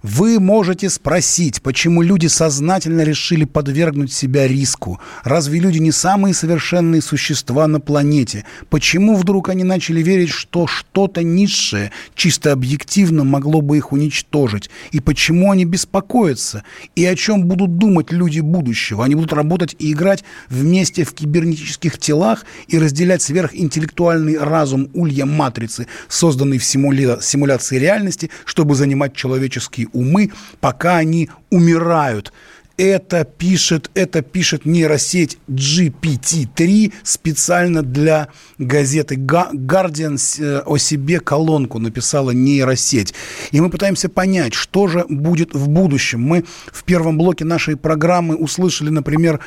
Вы 0.04 0.38
можете 0.38 0.90
спросить, 0.90 1.62
почему 1.62 2.02
люди 2.02 2.26
сознательно 2.26 3.04
решили 3.04 3.46
подвергнуть 3.46 4.12
себя 4.12 4.46
риску? 4.46 5.00
Разве 5.22 5.58
люди 5.58 5.78
не 5.78 5.92
самые 5.92 6.34
совершенные 6.34 7.00
существа 7.00 7.66
на 7.66 7.80
планете? 7.80 8.44
Почему 8.68 9.16
вдруг 9.16 9.48
они 9.48 9.64
начали 9.64 10.02
верить, 10.02 10.28
что 10.28 10.66
что-то 10.66 11.22
низшее, 11.22 11.90
чисто 12.14 12.52
объективно, 12.52 13.24
могло 13.24 13.62
бы 13.62 13.78
их 13.78 13.92
уничтожить? 13.92 14.68
И 14.90 15.00
почему 15.00 15.50
они 15.50 15.64
беспокоятся? 15.64 16.64
И 16.94 17.06
о 17.06 17.16
чем 17.16 17.46
будут 17.46 17.78
думать 17.78 18.12
люди 18.12 18.40
будущего? 18.40 19.06
Они 19.06 19.14
будут 19.14 19.32
работать 19.32 19.74
и 19.78 19.90
играть 19.90 20.22
вместе 20.50 21.04
в 21.04 21.14
кибернетических 21.14 21.96
телах 21.96 22.44
и 22.68 22.78
разделять 22.78 23.22
сверхинтеллектуальный 23.22 24.36
разум 24.36 24.90
улья 24.92 25.24
матрицы, 25.24 25.86
созданный 26.08 26.58
в 26.58 26.64
симуля... 26.64 27.22
симуляции 27.22 27.78
реальности, 27.78 28.28
чтобы 28.44 28.74
занимать 28.74 29.14
человеческие 29.14 29.88
умы, 29.94 30.30
пока 30.60 30.96
они 30.96 31.30
умирают. 31.50 32.32
Это 32.76 33.24
пишет, 33.24 33.88
это 33.94 34.20
пишет 34.20 34.64
нейросеть 34.64 35.38
GPT-3 35.48 36.92
специально 37.04 37.82
для 37.82 38.28
газеты 38.58 39.14
Guardian 39.14 40.18
э, 40.40 40.58
о 40.66 40.76
себе 40.76 41.20
колонку 41.20 41.78
написала 41.78 42.32
нейросеть. 42.32 43.14
И 43.52 43.60
мы 43.60 43.70
пытаемся 43.70 44.08
понять, 44.08 44.54
что 44.54 44.88
же 44.88 45.04
будет 45.08 45.54
в 45.54 45.68
будущем. 45.68 46.20
Мы 46.20 46.44
в 46.72 46.82
первом 46.82 47.16
блоке 47.16 47.44
нашей 47.44 47.76
программы 47.76 48.34
услышали, 48.34 48.90
например, 48.90 49.38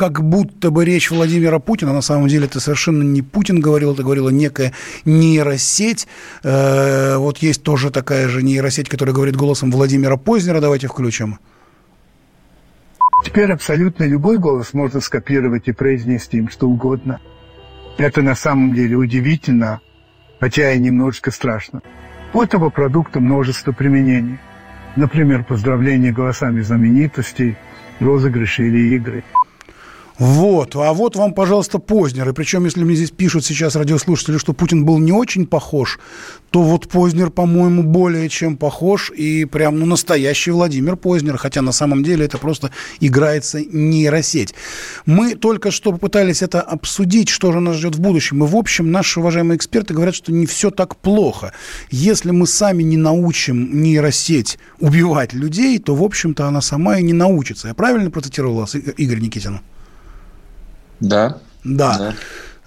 как 0.00 0.22
будто 0.22 0.70
бы 0.70 0.86
речь 0.86 1.10
Владимира 1.10 1.58
Путина, 1.58 1.92
на 1.92 2.00
самом 2.00 2.26
деле 2.26 2.46
это 2.46 2.58
совершенно 2.58 3.02
не 3.02 3.20
Путин 3.20 3.60
говорил, 3.60 3.92
это 3.92 4.02
говорила 4.02 4.30
некая 4.30 4.72
нейросеть. 5.04 6.08
Э, 6.42 7.18
вот 7.18 7.36
есть 7.36 7.62
тоже 7.62 7.90
такая 7.90 8.26
же 8.26 8.42
нейросеть, 8.42 8.88
которая 8.88 9.14
говорит 9.14 9.36
голосом 9.36 9.70
Владимира 9.70 10.16
Познера. 10.16 10.62
Давайте 10.62 10.86
включим. 10.86 11.38
Теперь 13.26 13.52
абсолютно 13.52 14.04
любой 14.04 14.38
голос 14.38 14.72
можно 14.72 15.00
скопировать 15.00 15.68
и 15.68 15.72
произнести 15.72 16.38
им 16.38 16.48
что 16.48 16.66
угодно. 16.66 17.20
Это 17.98 18.22
на 18.22 18.34
самом 18.34 18.72
деле 18.72 18.96
удивительно, 18.96 19.82
хотя 20.40 20.72
и 20.72 20.78
немножечко 20.78 21.30
страшно. 21.30 21.82
У 22.32 22.40
этого 22.40 22.70
продукта 22.70 23.20
множество 23.20 23.72
применений. 23.72 24.38
Например, 24.96 25.44
поздравления 25.44 26.10
голосами 26.10 26.62
знаменитостей, 26.62 27.58
розыгрыши 28.00 28.66
или 28.66 28.94
игры. 28.96 29.24
Вот, 30.20 30.76
а 30.76 30.92
вот 30.92 31.16
вам, 31.16 31.32
пожалуйста, 31.32 31.78
Познер. 31.78 32.28
И 32.28 32.32
причем, 32.34 32.66
если 32.66 32.84
мне 32.84 32.94
здесь 32.94 33.10
пишут 33.10 33.42
сейчас 33.42 33.74
радиослушатели, 33.74 34.36
что 34.36 34.52
Путин 34.52 34.84
был 34.84 34.98
не 34.98 35.12
очень 35.12 35.46
похож, 35.46 35.98
то 36.50 36.60
вот 36.62 36.88
Познер, 36.88 37.30
по-моему, 37.30 37.82
более 37.82 38.28
чем 38.28 38.58
похож 38.58 39.10
и 39.10 39.46
прям, 39.46 39.78
ну, 39.78 39.86
настоящий 39.86 40.50
Владимир 40.50 40.96
Познер, 40.96 41.38
хотя 41.38 41.62
на 41.62 41.72
самом 41.72 42.02
деле 42.04 42.26
это 42.26 42.36
просто 42.36 42.70
играется 43.00 43.62
нейросеть. 43.64 44.54
Мы 45.06 45.36
только 45.36 45.70
что 45.70 45.90
попытались 45.90 46.42
это 46.42 46.60
обсудить, 46.60 47.30
что 47.30 47.50
же 47.50 47.60
нас 47.60 47.76
ждет 47.76 47.96
в 47.96 48.00
будущем. 48.00 48.44
И, 48.44 48.46
в 48.46 48.56
общем, 48.56 48.90
наши 48.90 49.20
уважаемые 49.20 49.56
эксперты 49.56 49.94
говорят, 49.94 50.14
что 50.14 50.32
не 50.32 50.44
все 50.44 50.70
так 50.70 50.96
плохо. 50.96 51.54
Если 51.90 52.30
мы 52.30 52.46
сами 52.46 52.82
не 52.82 52.98
научим 52.98 53.80
нейросеть 53.80 54.58
убивать 54.80 55.32
людей, 55.32 55.78
то, 55.78 55.94
в 55.94 56.02
общем-то, 56.02 56.46
она 56.46 56.60
сама 56.60 56.98
и 56.98 57.02
не 57.02 57.14
научится. 57.14 57.68
Я 57.68 57.74
правильно 57.74 58.10
процитировал 58.10 58.56
вас, 58.56 58.74
Игорь 58.74 59.20
Никитин? 59.20 59.60
Да. 61.00 61.38
Да. 61.64 61.98
да. 61.98 62.14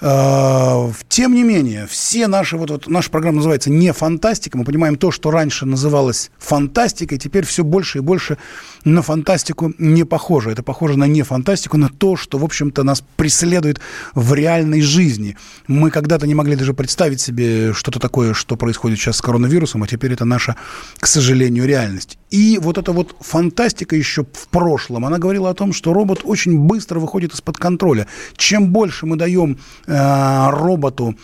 А, 0.02 0.92
тем 1.08 1.34
не 1.34 1.44
менее, 1.44 1.88
все 1.88 2.28
наши, 2.28 2.58
вот, 2.58 2.70
вот 2.70 2.88
наша 2.88 3.10
программа 3.10 3.38
называется 3.38 3.70
«Не 3.70 3.94
фантастика». 3.94 4.58
Мы 4.58 4.66
понимаем 4.66 4.98
то, 4.98 5.12
что 5.12 5.32
раньше 5.32 5.66
называлось 5.66 6.32
фантастикой, 6.38 7.18
теперь 7.18 7.46
все 7.46 7.64
больше 7.64 8.00
и 8.00 8.02
больше 8.02 8.38
на 8.84 9.02
фантастику 9.02 9.74
не 9.78 10.04
похоже. 10.04 10.52
Это 10.52 10.64
похоже 10.64 10.98
на 10.98 11.06
не 11.06 11.22
фантастику, 11.22 11.78
на 11.78 11.90
то, 11.90 12.16
что, 12.16 12.38
в 12.38 12.44
общем-то, 12.44 12.84
нас 12.84 13.04
преследует 13.16 13.80
в 14.14 14.34
реальной 14.34 14.82
жизни. 14.82 15.38
Мы 15.68 15.90
когда-то 15.90 16.28
не 16.28 16.36
могли 16.36 16.56
даже 16.56 16.74
представить 16.74 17.22
себе 17.22 17.72
что-то 17.74 18.00
такое, 18.00 18.34
что 18.34 18.58
происходит 18.58 19.00
сейчас 19.00 19.18
с 19.18 19.22
коронавирусом, 19.22 19.84
а 19.84 19.88
теперь 19.88 20.14
это 20.14 20.26
наша, 20.26 20.56
к 20.98 21.08
сожалению, 21.08 21.66
реальность. 21.66 22.18
И 22.30 22.60
вот 22.62 22.78
эта 22.78 22.92
вот 22.92 23.16
фантастика 23.22 23.96
еще 23.96 24.24
в 24.24 24.48
прошлом, 24.50 25.06
она 25.06 25.18
говорила 25.18 25.50
о 25.50 25.54
том, 25.54 25.72
что 25.72 25.94
робот 25.94 26.22
очень 26.24 26.58
быстро 26.58 27.00
выходит 27.00 27.34
из-под 27.34 27.58
контроля. 27.58 28.08
Чем 28.36 28.70
больше 28.70 29.06
мы 29.06 29.16
даем 29.16 29.60
э, 29.86 29.93
роботу 29.94 31.16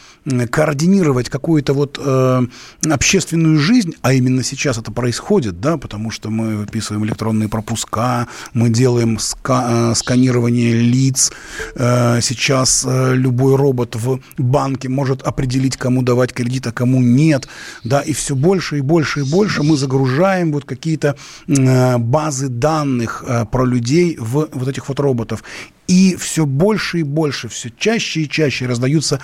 координировать 0.52 1.30
какую-то 1.30 1.74
вот 1.74 2.00
э, 2.04 2.42
общественную 2.90 3.58
жизнь, 3.58 3.96
а 4.02 4.14
именно 4.14 4.44
сейчас 4.44 4.78
это 4.78 4.92
происходит, 4.92 5.60
да, 5.60 5.78
потому 5.78 6.12
что 6.12 6.30
мы 6.30 6.58
выписываем 6.58 7.06
электронные 7.06 7.50
пропуска, 7.50 8.28
мы 8.54 8.70
делаем 8.70 9.18
ска- 9.18 9.92
э, 9.92 9.96
сканирование 9.96 10.74
лиц. 10.74 11.32
Э, 11.76 12.20
сейчас 12.22 12.86
э, 12.88 13.16
любой 13.16 13.56
робот 13.56 13.96
в 13.96 14.20
банке 14.38 14.90
может 14.90 15.22
определить, 15.24 15.78
кому 15.78 16.02
давать 16.02 16.34
кредит, 16.34 16.68
а 16.68 16.72
кому 16.72 17.02
нет. 17.02 17.48
Да, 17.84 18.02
и 18.02 18.14
все 18.14 18.36
больше 18.36 18.78
и 18.78 18.82
больше 18.82 19.22
и 19.22 19.24
больше 19.24 19.64
мы 19.64 19.78
загружаем 19.78 20.52
вот 20.52 20.66
какие-то 20.66 21.16
базы 21.48 22.50
данных 22.50 23.24
про 23.52 23.66
людей 23.66 24.18
в 24.20 24.50
вот 24.52 24.68
этих 24.68 24.90
вот 24.90 25.00
роботов. 25.00 25.44
И 25.89 26.15
все 26.17 26.46
больше 26.46 27.00
и 27.00 27.03
больше, 27.03 27.48
все 27.48 27.72
чаще 27.75 28.22
и 28.22 28.29
чаще 28.29 28.67
раздаются 28.67 29.19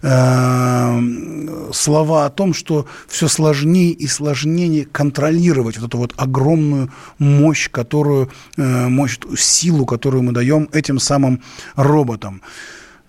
э, 0.00 1.00
слова 1.74 2.24
о 2.24 2.30
том, 2.30 2.54
что 2.54 2.86
все 3.06 3.28
сложнее 3.28 3.90
и 3.90 4.06
сложнее 4.06 4.86
контролировать 4.86 5.76
вот 5.76 5.88
эту 5.88 5.98
вот 5.98 6.14
огромную 6.16 6.90
мощь, 7.18 7.68
которую, 7.70 8.30
э, 8.56 8.88
мощь, 8.88 9.18
силу, 9.36 9.84
которую 9.84 10.22
мы 10.22 10.32
даем 10.32 10.70
этим 10.72 10.98
самым 10.98 11.42
роботам. 11.74 12.40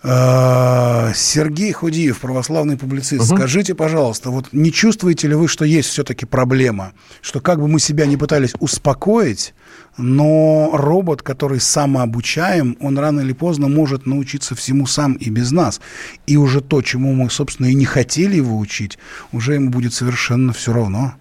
Э, 0.09 1.11
Сергей 1.13 1.73
Худиев, 1.73 2.19
православный 2.19 2.77
публицист, 2.77 3.29
угу. 3.29 3.37
скажите, 3.37 3.75
пожалуйста, 3.75 4.29
вот 4.29 4.47
не 4.53 4.71
чувствуете 4.71 5.27
ли 5.27 5.35
вы, 5.35 5.49
что 5.49 5.65
есть 5.65 5.89
все-таки 5.89 6.25
проблема, 6.25 6.93
что 7.21 7.41
как 7.41 7.59
бы 7.59 7.67
мы 7.67 7.79
себя 7.81 8.05
не 8.05 8.15
пытались 8.15 8.53
успокоить, 8.59 9.53
но 9.97 10.69
робот, 10.73 11.23
который 11.23 11.59
самообучаем, 11.59 12.77
он 12.79 12.97
рано 12.97 13.19
или 13.19 13.33
поздно 13.33 13.67
может 13.67 14.05
научиться 14.05 14.55
всему 14.55 14.87
сам 14.87 15.13
и 15.13 15.29
без 15.29 15.51
нас. 15.51 15.81
И 16.25 16.37
уже 16.37 16.61
то, 16.61 16.81
чему 16.81 17.13
мы, 17.13 17.29
собственно, 17.29 17.67
и 17.67 17.73
не 17.73 17.85
хотели 17.85 18.37
его 18.37 18.57
учить, 18.57 18.97
уже 19.33 19.55
ему 19.55 19.71
будет 19.71 19.93
совершенно 19.93 20.53
все 20.53 20.71
равно. 20.71 21.15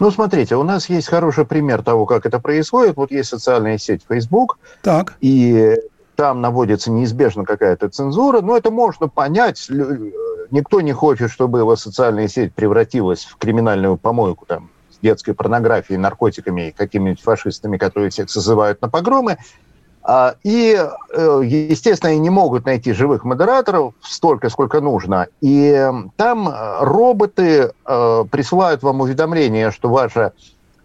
Ну, 0.00 0.10
смотрите, 0.10 0.56
у 0.56 0.62
нас 0.64 0.88
есть 0.88 1.08
хороший 1.08 1.44
пример 1.44 1.82
того, 1.82 2.06
как 2.06 2.26
это 2.26 2.40
происходит. 2.40 2.96
Вот 2.96 3.10
есть 3.10 3.28
социальная 3.28 3.78
сеть 3.78 4.02
Facebook. 4.08 4.58
Так. 4.82 5.16
И 5.20 5.76
там 6.18 6.40
наводится 6.40 6.90
неизбежно 6.90 7.44
какая-то 7.44 7.88
цензура. 7.88 8.40
Но 8.40 8.56
это 8.56 8.72
можно 8.72 9.06
понять. 9.06 9.70
Никто 10.50 10.80
не 10.80 10.92
хочет, 10.92 11.30
чтобы 11.30 11.60
его 11.60 11.76
социальная 11.76 12.26
сеть 12.26 12.52
превратилась 12.52 13.24
в 13.24 13.36
криминальную 13.36 13.96
помойку 13.96 14.44
там, 14.44 14.70
детской 15.00 15.32
порнографией, 15.32 15.96
наркотиками 15.96 16.68
и 16.68 16.72
какими-нибудь 16.72 17.22
фашистами, 17.22 17.76
которые 17.76 18.10
всех 18.10 18.30
созывают 18.30 18.82
на 18.82 18.88
погромы. 18.88 19.38
А, 20.02 20.34
и, 20.42 20.76
э, 21.12 21.40
естественно, 21.44 22.10
они 22.10 22.18
не 22.18 22.30
могут 22.30 22.66
найти 22.66 22.92
живых 22.92 23.22
модераторов 23.22 23.94
столько, 24.02 24.50
сколько 24.50 24.80
нужно. 24.80 25.28
И 25.40 25.88
там 26.16 26.52
роботы 26.80 27.72
э, 27.86 28.24
присылают 28.28 28.82
вам 28.82 29.02
уведомление, 29.02 29.70
что 29.70 29.88
ваша 29.88 30.32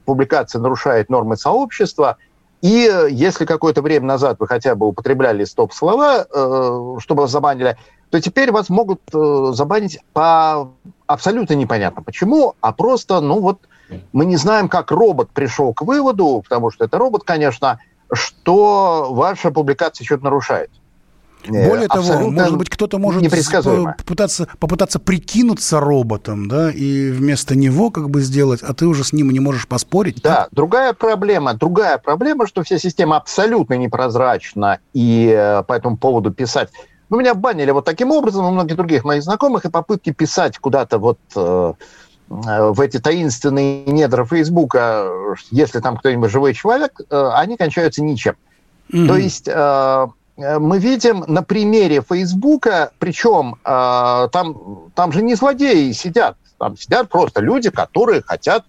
публикация 0.05 0.61
нарушает 0.61 1.09
нормы 1.09 1.37
сообщества. 1.37 2.17
И 2.63 2.89
если 3.11 3.43
какое-то 3.43 3.81
время 3.81 4.07
назад 4.07 4.37
вы 4.39 4.47
хотя 4.47 4.73
бы 4.73 4.87
употребляли 4.87 5.43
стоп-слова, 5.43 6.25
э, 6.33 6.95
чтобы 6.99 7.23
вас 7.23 7.31
забанили, 7.31 7.77
то 8.09 8.21
теперь 8.21 8.51
вас 8.51 8.69
могут 8.69 9.01
забанить 9.11 9.99
по 10.13 10.71
абсолютно 11.07 11.55
непонятно 11.55 12.01
почему, 12.03 12.55
а 12.61 12.71
просто, 12.71 13.19
ну 13.21 13.41
вот, 13.41 13.59
мы 14.13 14.25
не 14.25 14.37
знаем, 14.37 14.69
как 14.69 14.91
робот 14.91 15.31
пришел 15.31 15.73
к 15.73 15.81
выводу, 15.81 16.41
потому 16.43 16.71
что 16.71 16.85
это 16.85 16.97
робот, 16.97 17.23
конечно, 17.23 17.79
что 18.13 19.07
ваша 19.11 19.51
публикация 19.51 20.05
что-то 20.05 20.23
нарушает. 20.23 20.69
Э, 21.45 21.69
Более 21.69 21.87
того, 21.87 22.29
может 22.29 22.57
быть, 22.57 22.69
кто-то 22.69 22.97
может 22.97 23.23
попытаться, 23.23 24.47
попытаться 24.59 24.99
прикинуться 24.99 25.79
роботом, 25.79 26.47
да, 26.47 26.71
и 26.71 27.09
вместо 27.09 27.55
него 27.55 27.89
как 27.91 28.09
бы 28.09 28.21
сделать, 28.21 28.61
а 28.61 28.73
ты 28.73 28.85
уже 28.85 29.03
с 29.03 29.13
ним 29.13 29.31
не 29.31 29.39
можешь 29.39 29.67
поспорить. 29.67 30.21
Да, 30.21 30.29
да? 30.29 30.47
другая 30.51 30.93
проблема, 30.93 31.53
другая 31.53 31.97
проблема, 31.97 32.47
что 32.47 32.63
вся 32.63 32.77
система 32.77 33.17
абсолютно 33.17 33.75
непрозрачна, 33.75 34.79
и 34.93 35.33
э, 35.35 35.63
по 35.63 35.73
этому 35.73 35.97
поводу 35.97 36.31
писать 36.31 36.69
ну, 37.09 37.19
меня 37.19 37.35
банили 37.35 37.69
вот 37.69 37.85
таким 37.85 38.09
образом, 38.09 38.45
у 38.45 38.51
многих 38.51 38.75
других 38.75 39.03
моих 39.03 39.21
знакомых, 39.21 39.65
и 39.65 39.69
попытки 39.69 40.11
писать 40.11 40.57
куда-то 40.57 40.97
вот 40.97 41.19
э, 41.35 41.73
Э, 42.29 42.71
в 42.71 42.79
эти 42.81 42.99
таинственные 42.99 43.85
недра 43.85 44.25
Фейсбука, 44.25 45.07
если 45.51 45.79
там 45.79 45.97
кто-нибудь 45.97 46.31
живой 46.31 46.53
человек, 46.53 46.99
э, 47.09 47.29
они 47.33 47.57
кончаются 47.57 48.01
ничем. 48.03 48.35
Mm-hmm. 48.91 49.07
То 49.07 49.17
есть 49.17 49.47
э, 49.47 50.07
мы 50.37 50.79
видим 50.79 51.23
на 51.27 51.43
примере 51.43 52.01
Фейсбука, 52.01 52.91
причем 52.99 53.57
там, 53.63 54.91
там 54.95 55.11
же 55.11 55.21
не 55.21 55.35
злодеи 55.35 55.91
сидят, 55.91 56.37
там 56.57 56.77
сидят 56.77 57.09
просто 57.09 57.41
люди, 57.41 57.69
которые 57.69 58.21
хотят, 58.23 58.65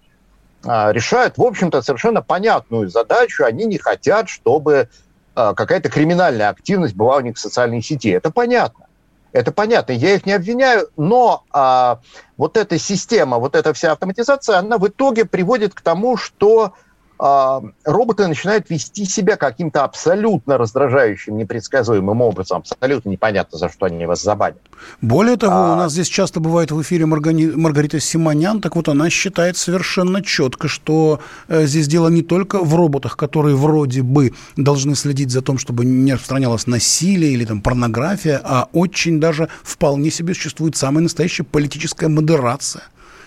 решают, 0.63 1.37
в 1.37 1.43
общем-то, 1.43 1.81
совершенно 1.81 2.21
понятную 2.21 2.89
задачу. 2.89 3.45
Они 3.45 3.65
не 3.65 3.77
хотят, 3.77 4.29
чтобы 4.29 4.89
какая-то 5.33 5.89
криминальная 5.89 6.49
активность 6.49 6.95
была 6.95 7.17
у 7.17 7.21
них 7.21 7.35
в 7.35 7.39
социальной 7.39 7.81
сети. 7.81 8.09
Это 8.09 8.29
понятно. 8.31 8.85
Это 9.31 9.51
понятно, 9.51 9.91
я 9.91 10.15
их 10.15 10.25
не 10.25 10.31
обвиняю, 10.31 10.87
но 10.95 11.43
а, 11.51 11.99
вот 12.37 12.55
эта 12.55 12.79
система, 12.79 13.37
вот 13.37 13.53
эта 13.57 13.73
вся 13.73 13.91
автоматизация, 13.91 14.59
она 14.59 14.77
в 14.77 14.87
итоге 14.87 15.25
приводит 15.25 15.73
к 15.73 15.81
тому, 15.81 16.15
что 16.15 16.71
роботы 17.17 18.27
начинают 18.27 18.69
вести 18.69 19.05
себя 19.05 19.35
каким-то 19.37 19.83
абсолютно 19.83 20.57
раздражающим, 20.57 21.37
непредсказуемым 21.37 22.21
образом. 22.21 22.57
Абсолютно 22.57 23.09
непонятно, 23.09 23.57
за 23.57 23.69
что 23.69 23.85
они 23.85 24.05
вас 24.05 24.21
забанят. 24.21 24.59
Более 25.01 25.37
того, 25.37 25.55
а... 25.55 25.73
у 25.73 25.75
нас 25.77 25.93
здесь 25.93 26.07
часто 26.07 26.39
бывает 26.39 26.71
в 26.71 26.81
эфире 26.81 27.05
Маргани... 27.05 27.47
Маргарита 27.47 27.99
Симонян, 27.99 28.61
так 28.61 28.75
вот 28.75 28.89
она 28.89 29.09
считает 29.09 29.57
совершенно 29.57 30.21
четко, 30.21 30.67
что 30.67 31.19
э, 31.47 31.65
здесь 31.65 31.87
дело 31.87 32.09
не 32.09 32.21
только 32.21 32.59
в 32.59 32.75
роботах, 32.75 33.15
которые 33.17 33.55
вроде 33.55 34.01
бы 34.01 34.33
должны 34.57 34.95
следить 34.95 35.31
за 35.31 35.41
тем, 35.41 35.57
чтобы 35.57 35.85
не 35.85 36.13
распространялось 36.13 36.67
насилие 36.67 37.31
или 37.31 37.45
там 37.45 37.61
порнография, 37.61 38.41
а 38.43 38.67
очень 38.73 39.19
даже 39.19 39.49
вполне 39.63 40.11
себе 40.11 40.33
существует 40.33 40.75
самая 40.75 41.03
настоящая 41.03 41.43
политическая 41.43 42.07
модерация 42.07 42.83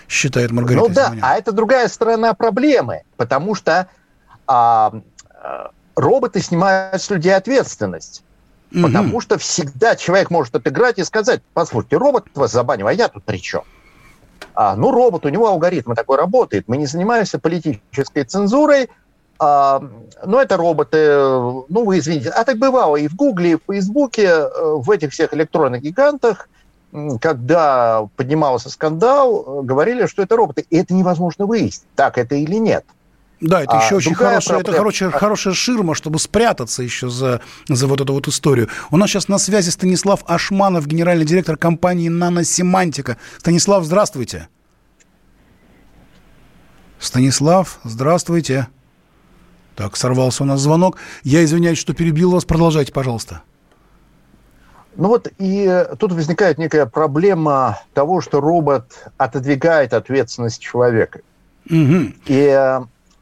считает 0.09 0.51
Маргарита 0.51 0.87
Ну 0.87 0.93
да, 0.93 1.05
Зиманян. 1.05 1.23
а 1.23 1.37
это 1.37 1.51
другая 1.51 1.87
сторона 1.87 2.33
проблемы, 2.33 3.03
потому 3.15 3.55
что 3.55 3.87
а, 4.47 4.91
а 5.33 5.71
роботы 5.95 6.41
снимают 6.41 7.01
с 7.01 7.09
людей 7.09 7.35
ответственность. 7.35 8.23
Угу. 8.71 8.81
Потому 8.81 9.21
что 9.21 9.37
всегда 9.37 9.95
человек 9.95 10.31
может 10.31 10.55
отыграть 10.55 10.99
и 10.99 11.03
сказать, 11.03 11.41
послушайте, 11.53 11.97
робот 11.97 12.25
вас 12.33 12.51
забанил, 12.51 12.87
а 12.87 12.93
я 12.93 13.07
тут 13.07 13.23
при 13.23 13.37
чем? 13.37 13.63
А, 14.53 14.75
ну, 14.75 14.91
робот, 14.91 15.25
у 15.25 15.29
него 15.29 15.47
алгоритм 15.47 15.93
такой 15.93 16.17
работает. 16.17 16.67
Мы 16.67 16.77
не 16.77 16.85
занимаемся 16.85 17.39
политической 17.39 18.23
цензурой, 18.23 18.89
а, 19.37 19.81
но 20.25 20.41
это 20.41 20.57
роботы, 20.57 20.97
ну, 21.69 21.85
вы 21.85 21.99
извините. 21.99 22.29
А 22.29 22.43
так 22.43 22.57
бывало 22.57 22.95
и 22.97 23.07
в 23.07 23.15
Гугле, 23.15 23.51
и 23.51 23.55
в 23.55 23.61
Фейсбуке, 23.67 24.25
э, 24.25 24.49
в 24.75 24.89
этих 24.91 25.11
всех 25.11 25.33
электронных 25.33 25.81
гигантах– 25.81 26.49
когда 27.21 28.07
поднимался 28.15 28.69
скандал, 28.69 29.61
говорили, 29.63 30.05
что 30.07 30.21
это 30.21 30.35
роботы. 30.35 30.65
И 30.69 30.77
это 30.77 30.93
невозможно 30.93 31.45
выяснить, 31.45 31.87
так 31.95 32.17
это 32.17 32.35
или 32.35 32.55
нет. 32.55 32.85
Да, 33.41 33.61
это 33.63 33.79
а 33.79 33.83
еще 33.83 33.95
очень 33.95 34.15
хорошая, 34.15 34.59
это 34.59 34.73
хорошая, 34.73 35.11
хорошая 35.11 35.53
ширма, 35.53 35.95
чтобы 35.95 36.19
спрятаться 36.19 36.83
еще 36.83 37.09
за, 37.09 37.39
за 37.69 37.87
вот 37.87 38.01
эту 38.01 38.13
вот 38.13 38.27
историю. 38.27 38.67
У 38.91 38.97
нас 38.97 39.09
сейчас 39.09 39.29
на 39.29 39.37
связи 39.37 39.69
Станислав 39.69 40.23
Ашманов, 40.27 40.87
генеральный 40.87 41.25
директор 41.25 41.55
компании 41.55 42.09
«Наносемантика». 42.09 43.17
Станислав, 43.37 43.85
здравствуйте. 43.85 44.49
Станислав, 46.99 47.79
здравствуйте. 47.83 48.67
Так, 49.77 49.95
сорвался 49.95 50.43
у 50.43 50.45
нас 50.45 50.59
звонок. 50.59 50.97
Я 51.23 51.41
извиняюсь, 51.45 51.77
что 51.77 51.93
перебил 51.93 52.31
вас. 52.31 52.43
Продолжайте, 52.43 52.91
пожалуйста. 52.91 53.43
Ну 54.99 55.07
вот 55.07 55.27
и 55.37 55.85
тут 55.97 56.11
возникает 56.11 56.57
некая 56.57 56.85
проблема 56.85 57.79
того, 57.93 58.21
что 58.21 58.41
робот 58.41 59.09
отодвигает 59.17 59.93
ответственность 59.93 60.61
человека. 60.61 61.21
Угу. 61.69 62.13
И 62.27 62.79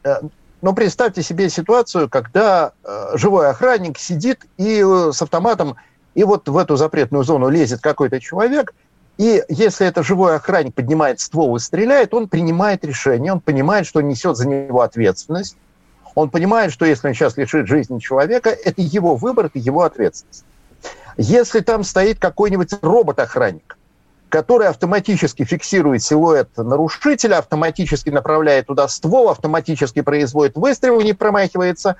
Э, 0.08 0.20
Но 0.22 0.70
ну, 0.70 0.74
представьте 0.74 1.22
себе 1.22 1.50
ситуацию, 1.50 2.08
когда 2.08 2.72
э, 2.84 3.12
живой 3.14 3.48
охранник 3.48 3.98
сидит 3.98 4.46
и 4.56 4.82
э, 4.84 5.12
с 5.12 5.22
автоматом, 5.22 5.76
и 6.14 6.24
вот 6.24 6.48
в 6.48 6.56
эту 6.56 6.76
запретную 6.76 7.24
зону 7.24 7.48
лезет 7.48 7.80
какой-то 7.80 8.20
человек, 8.20 8.74
и 9.18 9.44
если 9.48 9.86
это 9.86 10.02
живой 10.02 10.36
охранник 10.36 10.74
поднимает 10.74 11.20
ствол 11.20 11.56
и 11.56 11.60
стреляет, 11.60 12.14
он 12.14 12.28
принимает 12.28 12.84
решение, 12.84 13.32
он 13.32 13.40
понимает, 13.40 13.86
что 13.86 14.00
несет 14.00 14.36
за 14.36 14.48
него 14.48 14.80
ответственность, 14.80 15.56
он 16.14 16.30
понимает, 16.30 16.72
что 16.72 16.84
если 16.84 17.08
он 17.08 17.14
сейчас 17.14 17.36
лишит 17.36 17.68
жизни 17.68 18.00
человека, 18.00 18.50
это 18.50 18.80
его 18.82 19.14
выбор, 19.14 19.46
это 19.46 19.58
его 19.58 19.82
ответственность. 19.82 20.44
Если 21.18 21.60
там 21.60 21.82
стоит 21.82 22.20
какой-нибудь 22.20 22.70
робот-охранник, 22.80 23.76
который 24.28 24.68
автоматически 24.68 25.44
фиксирует 25.44 26.02
силуэт 26.04 26.56
нарушителя, 26.56 27.38
автоматически 27.38 28.10
направляет 28.10 28.68
туда 28.68 28.86
ствол, 28.86 29.28
автоматически 29.28 30.02
производит 30.02 30.56
выстрел, 30.56 31.00
не 31.00 31.14
промахивается, 31.14 31.96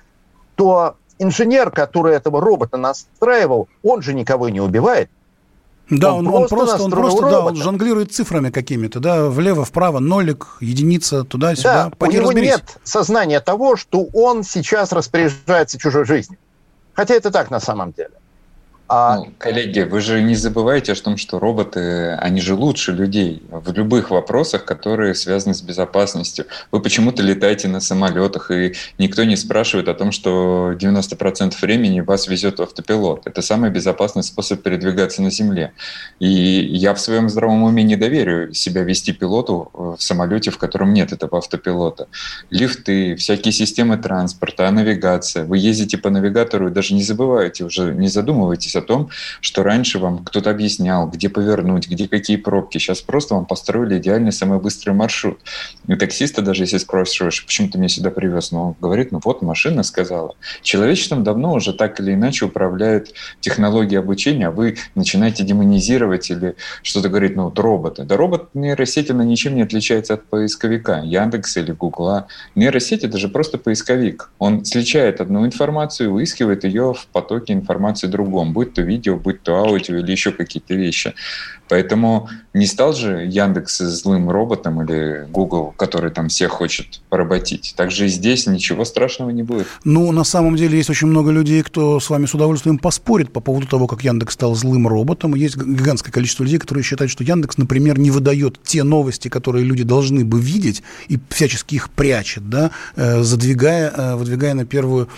то 0.55 0.97
инженер, 1.19 1.73
который 1.73 2.15
этого 2.15 2.41
робота 2.41 2.77
настраивал, 2.77 3.69
он 3.83 4.03
же 4.03 4.15
никого 4.15 4.51
не 4.51 4.61
убивает. 4.61 5.11
Да, 5.91 6.15
он, 6.15 6.29
он 6.29 6.47
просто, 6.47 6.81
он 6.83 6.91
просто, 6.93 7.25
он 7.25 7.31
да, 7.31 7.45
он 7.45 7.57
жонглирует 7.57 8.13
цифрами 8.13 8.51
какими-то, 8.51 9.01
да, 9.01 9.27
влево, 9.27 9.65
вправо, 9.65 9.99
нолик, 9.99 10.59
единица, 10.61 11.25
туда-сюда. 11.25 11.85
Да, 11.87 11.91
Пойди 11.97 12.19
у 12.19 12.21
него 12.21 12.31
разберись. 12.31 12.51
нет 12.51 12.79
сознания 12.85 13.41
того, 13.41 13.77
что 13.77 14.07
он 14.13 14.45
сейчас 14.45 14.93
распоряжается 14.93 15.79
чужой 15.79 16.05
жизнью. 16.05 16.39
Хотя 16.93 17.15
это 17.15 17.31
так 17.33 17.51
на 17.51 17.59
самом 17.59 17.93
деле. 17.93 18.11
А... 18.89 19.17
Ну, 19.17 19.33
коллеги, 19.37 19.81
вы 19.81 20.01
же 20.01 20.23
не 20.23 20.35
забывайте 20.35 20.93
о 20.93 20.95
том, 20.95 21.19
что 21.19 21.39
роботы, 21.39 22.13
они 22.13 22.41
же 22.41 22.55
лучше 22.55 22.93
людей 22.93 23.43
в 23.51 23.71
любых 23.73 24.11
вопросах, 24.11 24.65
которые 24.65 25.15
связаны 25.15 25.55
с 25.55 25.61
безопасностью. 25.61 26.47
Вы 26.73 26.81
почему-то 26.81 27.23
летаете 27.23 27.69
на 27.69 27.81
самолетах, 27.81 28.51
и 28.51 28.75
никто 28.97 29.25
не 29.25 29.37
спрашивает 29.37 29.89
о 29.89 29.95
том, 29.95 30.11
что 30.11 30.73
90% 30.73 31.55
времени 31.61 32.01
вас 32.01 32.29
везет 32.29 32.61
автопилот. 32.61 33.27
Это 33.27 33.43
самый 33.43 33.69
безопасный 33.69 34.23
способ 34.23 34.63
передвигаться 34.63 35.21
на 35.21 35.31
Земле. 35.31 35.73
И 36.19 36.27
я 36.29 36.95
в 36.95 37.01
своем 37.01 37.29
здравом 37.29 37.65
уме 37.65 37.83
не 37.83 37.97
доверю 37.97 38.55
себя 38.55 38.85
вести 38.85 39.13
пилоту 39.13 39.71
в 39.75 39.99
самолете, 39.99 40.51
в 40.51 40.57
котором 40.57 40.95
нет 40.95 41.13
этого 41.13 41.39
автопилота. 41.39 42.09
Лифты, 42.49 43.17
всякие 43.17 43.53
системы 43.53 43.99
транспорта, 43.99 44.71
навигация. 44.71 45.45
Вы 45.45 45.59
ездите 45.59 45.99
по 45.99 46.09
навигатору 46.09 46.69
и 46.69 46.73
даже 46.73 46.95
не 46.95 47.03
забываете, 47.03 47.65
уже 47.65 47.93
не 47.93 48.09
задумываетесь 48.09 48.78
о 48.79 48.83
том, 48.83 49.11
что 49.41 49.63
раньше 49.63 49.99
вам 49.99 50.25
кто-то 50.25 50.51
объяснял, 50.51 51.09
где 51.09 51.29
повернуть, 51.29 51.89
где 51.89 52.09
какие 52.09 52.37
пробки. 52.37 52.79
Сейчас 52.79 53.01
просто 53.01 53.35
вам 53.35 53.47
построили 53.47 53.99
идеальный 53.99 54.33
самый 54.33 54.59
быстрый 54.59 54.93
маршрут. 54.93 55.39
И 55.87 55.95
таксиста 55.95 56.43
даже 56.43 56.63
если 56.63 56.79
спрашиваешь, 56.79 57.45
почему 57.45 57.69
ты 57.69 57.79
меня 57.79 57.89
сюда 57.89 58.11
привез, 58.11 58.53
ну, 58.53 58.69
он 58.69 58.77
говорит, 58.81 59.13
ну 59.13 59.21
вот 59.25 59.43
машина 59.43 59.83
сказала. 59.83 60.35
Человечеством 60.63 61.25
давно 61.25 61.55
уже 61.55 61.73
так 61.73 62.01
или 62.01 62.15
иначе 62.15 62.47
управляют 62.47 63.13
технологии 63.41 63.97
обучения, 63.97 64.49
а 64.49 64.51
вы 64.51 64.77
начинаете 64.95 65.45
демонизировать 65.45 66.31
или 66.31 66.57
что-то 66.83 67.09
говорить, 67.09 67.37
ну 67.37 67.45
вот 67.45 67.59
роботы. 67.59 68.05
Да 68.05 68.17
робот 68.17 68.55
нейросети 68.55 69.13
на 69.13 69.23
ничем 69.23 69.55
не 69.55 69.63
отличается 69.63 70.15
от 70.15 70.25
поисковика, 70.25 71.03
Яндекса 71.05 71.61
или 71.61 71.73
Гугла. 71.73 72.27
Нейросеть 72.55 73.05
это 73.05 73.19
же 73.19 73.29
просто 73.29 73.59
поисковик. 73.59 74.31
Он 74.39 74.65
сличает 74.65 75.21
одну 75.21 75.45
информацию, 75.47 76.13
выискивает 76.13 76.65
ее 76.65 76.95
в 76.95 77.07
потоке 77.09 77.53
информации 77.53 78.07
другом, 78.07 78.53
будь 78.53 78.68
будь 78.69 78.75
то 78.75 78.83
видео, 78.83 79.17
будь 79.17 79.43
то 79.43 79.57
аудио 79.57 79.97
или 79.97 80.11
еще 80.11 80.33
какие-то 80.33 80.75
вещи. 80.75 81.15
Поэтому 81.69 82.31
не 82.55 82.67
стал 82.67 82.95
же 82.95 83.27
Яндекс 83.31 83.79
злым 83.79 84.31
роботом 84.31 84.83
или 84.83 85.27
Google, 85.31 85.75
который 85.77 86.11
там 86.11 86.29
всех 86.29 86.51
хочет 86.51 87.01
поработить. 87.11 87.75
Также 87.77 88.07
и 88.07 88.09
здесь 88.09 88.47
ничего 88.47 88.87
страшного 88.87 89.31
не 89.31 89.43
будет. 89.43 89.67
Ну, 89.85 90.11
на 90.13 90.25
самом 90.25 90.57
деле 90.57 90.79
есть 90.79 90.89
очень 90.89 91.09
много 91.09 91.31
людей, 91.31 91.63
кто 91.63 92.01
с 92.01 92.09
вами 92.09 92.25
с 92.25 92.35
удовольствием 92.35 92.79
поспорит 92.79 93.33
по 93.33 93.41
поводу 93.41 93.67
того, 93.67 93.87
как 93.87 94.03
Яндекс 94.03 94.35
стал 94.35 94.55
злым 94.55 94.89
роботом. 94.89 95.35
Есть 95.35 95.57
гигантское 95.57 96.11
количество 96.11 96.43
людей, 96.43 96.59
которые 96.59 96.83
считают, 96.85 97.11
что 97.11 97.23
Яндекс, 97.23 97.59
например, 97.59 97.99
не 97.99 98.11
выдает 98.11 98.61
те 98.63 98.83
новости, 98.83 99.29
которые 99.29 99.65
люди 99.65 99.83
должны 99.83 100.25
бы 100.25 100.41
видеть, 100.41 100.83
и 101.09 101.19
всячески 101.29 101.75
их 101.75 101.91
прячет, 101.91 102.49
да, 102.49 102.71
э, 102.97 103.23
задвигая, 103.23 103.93
э, 103.95 104.17
выдвигая 104.17 104.55
на 104.55 104.65
первую 104.65 105.09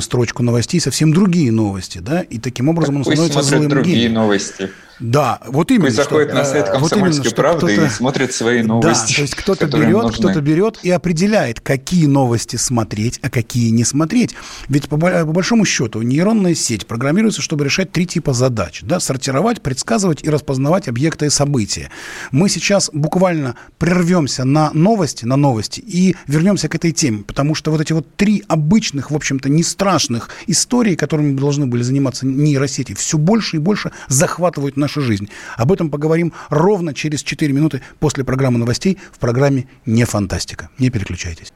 строчку 0.00 0.42
новостей 0.42 0.80
совсем 0.80 1.12
другие 1.12 1.50
новости, 1.50 1.98
да, 1.98 2.20
и 2.20 2.38
таким 2.38 2.68
образом 2.68 2.85
так 2.86 2.96
он 2.96 3.04
становится 3.04 3.42
злым 3.42 3.68
другие 3.68 3.96
гением. 3.96 4.14
новости. 4.14 4.70
Да, 4.98 5.40
вот 5.46 5.70
именно. 5.70 5.86
Пусть 5.86 5.96
заходит 5.96 6.32
на 6.32 6.44
сайт 6.44 6.68
«Комсомольской 6.70 7.26
вот 7.26 7.34
правды» 7.34 7.74
и 7.74 7.88
смотрит 7.88 8.32
свои 8.32 8.62
новости. 8.62 9.12
Да, 9.12 9.16
то 9.16 9.22
есть 9.22 9.34
кто-то 9.34 9.66
берет, 9.66 10.02
нужны. 10.02 10.18
кто-то 10.18 10.40
берет 10.40 10.78
и 10.82 10.90
определяет, 10.90 11.60
какие 11.60 12.06
новости 12.06 12.56
смотреть, 12.56 13.18
а 13.22 13.30
какие 13.30 13.70
не 13.70 13.84
смотреть. 13.84 14.34
Ведь 14.68 14.88
по, 14.88 14.96
по 14.96 15.24
большому 15.24 15.64
счету 15.64 16.00
нейронная 16.02 16.54
сеть 16.54 16.86
программируется, 16.86 17.42
чтобы 17.42 17.64
решать 17.64 17.92
три 17.92 18.06
типа 18.06 18.32
задач. 18.32 18.80
Да? 18.82 19.00
Сортировать, 19.00 19.60
предсказывать 19.60 20.24
и 20.24 20.30
распознавать 20.30 20.88
объекты 20.88 21.26
и 21.26 21.30
события. 21.30 21.90
Мы 22.30 22.48
сейчас 22.48 22.90
буквально 22.92 23.56
прервемся 23.78 24.44
на 24.44 24.70
новости, 24.72 25.24
на 25.24 25.36
новости 25.36 25.80
и 25.80 26.16
вернемся 26.26 26.68
к 26.68 26.74
этой 26.74 26.92
теме, 26.92 27.22
потому 27.22 27.54
что 27.54 27.70
вот 27.70 27.80
эти 27.80 27.92
вот 27.92 28.06
три 28.16 28.44
обычных, 28.48 29.10
в 29.10 29.16
общем-то, 29.16 29.48
не 29.48 29.62
страшных 29.62 30.30
истории, 30.46 30.94
которыми 30.94 31.36
должны 31.36 31.66
были 31.66 31.82
заниматься 31.82 32.26
нейросети, 32.26 32.94
все 32.94 33.18
больше 33.18 33.56
и 33.56 33.58
больше 33.58 33.92
захватывают 34.08 34.76
нашу 34.86 35.00
жизнь. 35.00 35.28
Об 35.56 35.72
этом 35.72 35.90
поговорим 35.90 36.32
ровно 36.48 36.94
через 36.94 37.22
4 37.22 37.52
минуты 37.52 37.82
после 37.98 38.22
программы 38.24 38.58
новостей 38.58 38.98
в 39.12 39.18
программе 39.18 39.66
«Не 39.84 40.04
фантастика». 40.04 40.68
Не 40.78 40.90
переключайтесь. 40.90 41.52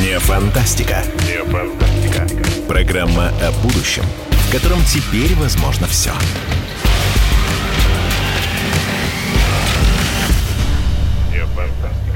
Не 0.00 0.20
фантастика. 0.20 1.02
Не 1.26 1.42
фантастика. 1.50 2.26
Программа 2.68 3.30
о 3.42 3.50
будущем, 3.62 4.04
в 4.30 4.52
котором 4.52 4.78
теперь 4.84 5.34
возможно 5.34 5.88
все. 5.88 6.12
Не 11.32 11.44
фантастика. 11.46 12.15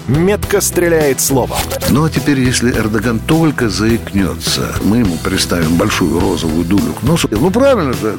метко 0.11 0.61
стреляет 0.61 1.21
словом. 1.21 1.57
Ну 1.89 2.05
а 2.05 2.09
теперь, 2.09 2.39
если 2.39 2.71
Эрдоган 2.71 3.19
только 3.19 3.69
заикнется, 3.69 4.75
мы 4.83 4.97
ему 4.97 5.17
представим 5.17 5.77
большую 5.77 6.19
розовую 6.19 6.65
дулю 6.65 6.93
к 6.93 7.03
носу. 7.03 7.27
Ну 7.31 7.49
правильно 7.49 7.93
же. 7.93 8.17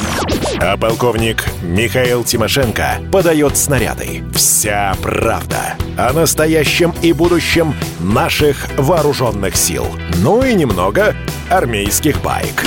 А 0.60 0.76
полковник 0.76 1.44
Михаил 1.62 2.24
Тимошенко 2.24 3.00
подает 3.10 3.56
снаряды. 3.56 4.24
Вся 4.34 4.96
правда 5.02 5.74
о 5.96 6.12
настоящем 6.12 6.94
и 7.02 7.12
будущем 7.12 7.74
наших 8.00 8.68
вооруженных 8.76 9.56
сил. 9.56 9.86
Ну 10.22 10.42
и 10.42 10.54
немного 10.54 11.14
армейских 11.50 12.20
байк. 12.22 12.64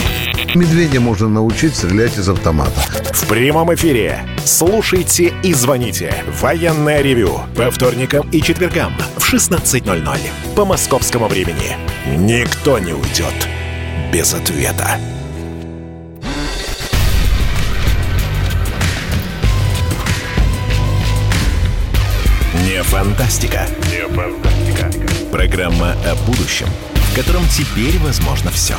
Медведя 0.56 1.00
можно 1.00 1.28
научить 1.28 1.76
стрелять 1.76 2.18
из 2.18 2.30
автомата. 2.30 2.82
В 3.14 3.28
прямом 3.28 3.74
эфире. 3.74 4.20
Слушайте 4.46 5.34
и 5.44 5.54
звоните. 5.54 6.14
Военное 6.42 7.02
ревю. 7.02 7.40
По 7.56 7.72
вторникам 7.72 8.30
и 8.30 8.42
четвергам 8.42 8.94
в 9.18 9.34
16.00 9.34 10.18
по 10.56 10.66
московскому 10.66 11.28
времени. 11.28 11.78
Никто 12.18 12.80
не 12.80 12.94
уйдет 12.94 13.34
без 14.14 14.34
ответа. 14.34 14.98
Не 22.66 22.82
фантастика. 22.84 23.68
Не 23.92 24.08
фантастика. 24.14 24.92
Программа 25.32 25.94
о 26.06 26.16
будущем, 26.26 26.68
в 26.94 27.16
котором 27.16 27.44
теперь 27.48 27.98
возможно 28.00 28.52
все. 28.52 28.76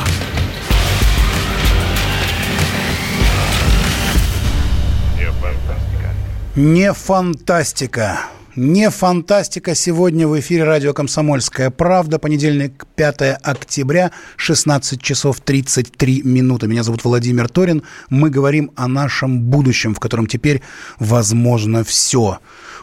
Не 6.57 6.91
фантастика. 6.91 8.21
Не 8.55 8.89
фантастика. 8.89 9.75
Сегодня 9.75 10.27
в 10.27 10.39
эфире 10.39 10.63
радио 10.63 10.91
«Комсомольская 10.91 11.69
правда». 11.69 12.17
Понедельник, 12.17 12.87
5 12.95 13.37
октября, 13.43 14.11
16 14.37 14.99
часов 14.99 15.39
33 15.39 16.23
минуты. 16.23 16.67
Меня 16.67 16.81
зовут 16.81 17.03
Владимир 17.03 17.47
Торин. 17.47 17.83
Мы 18.09 18.31
говорим 18.31 18.71
о 18.75 18.87
нашем 18.87 19.39
будущем, 19.39 19.93
в 19.93 19.99
котором 19.99 20.25
теперь 20.25 20.63
возможно 20.97 21.83
все. 21.83 22.39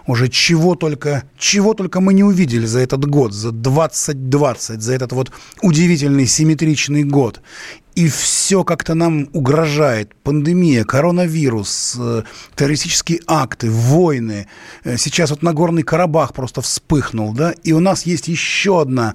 Уже 0.07 0.29
чего 0.29 0.77
только, 0.77 1.25
чего 1.37 1.75
только 1.75 2.01
мы 2.01 2.15
не 2.15 2.23
увидели 2.23 2.67
за 2.67 2.79
этот 2.79 3.05
год, 3.07 3.33
за 3.33 3.51
2020, 3.51 4.83
за 4.83 4.95
этот 4.95 5.11
вот 5.11 5.33
удивительный 5.63 6.27
симметричный 6.27 7.03
год 7.03 7.41
и 7.95 8.09
все 8.09 8.65
как-то 8.65 8.95
нам 8.95 9.29
угрожает. 9.33 10.15
Пандемия, 10.23 10.85
коронавирус, 10.85 11.97
э, 11.99 12.23
террористические 12.57 13.21
акты, 13.27 13.71
войны. 13.71 14.49
Э, 14.83 14.97
сейчас 14.97 15.31
вот 15.31 15.43
Нагорный 15.43 15.83
Карабах 15.83 16.33
просто 16.33 16.61
вспыхнул, 16.61 17.33
да, 17.33 17.53
и 17.63 17.73
у 17.73 17.81
нас 17.81 18.07
есть 18.07 18.29
еще 18.29 18.81
одна 18.81 19.15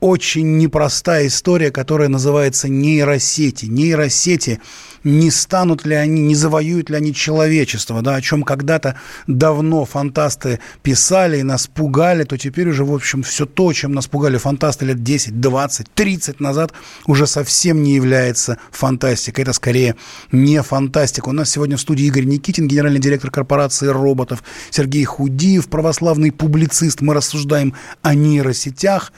очень 0.00 0.58
непростая 0.58 1.26
история, 1.26 1.70
которая 1.70 2.08
называется 2.08 2.68
нейросети. 2.68 3.66
Нейросети 3.66 4.60
не 5.06 5.30
станут 5.30 5.86
ли 5.86 5.94
они, 5.94 6.20
не 6.20 6.34
завоюют 6.34 6.90
ли 6.90 6.96
они 6.96 7.14
человечество, 7.14 8.02
да, 8.02 8.16
о 8.16 8.20
чем 8.20 8.42
когда-то 8.42 8.98
давно 9.28 9.84
фантасты 9.84 10.58
писали 10.82 11.38
и 11.38 11.42
нас 11.44 11.68
пугали, 11.68 12.24
то 12.24 12.36
теперь 12.36 12.68
уже, 12.68 12.84
в 12.84 12.92
общем, 12.92 13.22
все 13.22 13.46
то, 13.46 13.72
чем 13.72 13.92
нас 13.92 14.08
пугали 14.08 14.36
фантасты 14.36 14.84
лет 14.84 15.04
10, 15.04 15.40
20, 15.40 15.94
30 15.94 16.40
назад, 16.40 16.72
уже 17.06 17.28
совсем 17.28 17.84
не 17.84 17.94
является 17.94 18.58
фантастикой. 18.72 19.44
Это 19.44 19.52
скорее 19.52 19.94
не 20.32 20.60
фантастика. 20.60 21.28
У 21.28 21.32
нас 21.32 21.50
сегодня 21.50 21.76
в 21.76 21.80
студии 21.80 22.04
Игорь 22.06 22.24
Никитин, 22.24 22.66
генеральный 22.66 22.98
директор 22.98 23.30
корпорации 23.30 23.86
роботов, 23.86 24.42
Сергей 24.70 25.04
Худиев, 25.04 25.68
православный 25.68 26.32
публицист. 26.32 27.00
Мы 27.00 27.14
рассуждаем 27.14 27.74
о 28.02 28.16
нейросетях, 28.16 29.12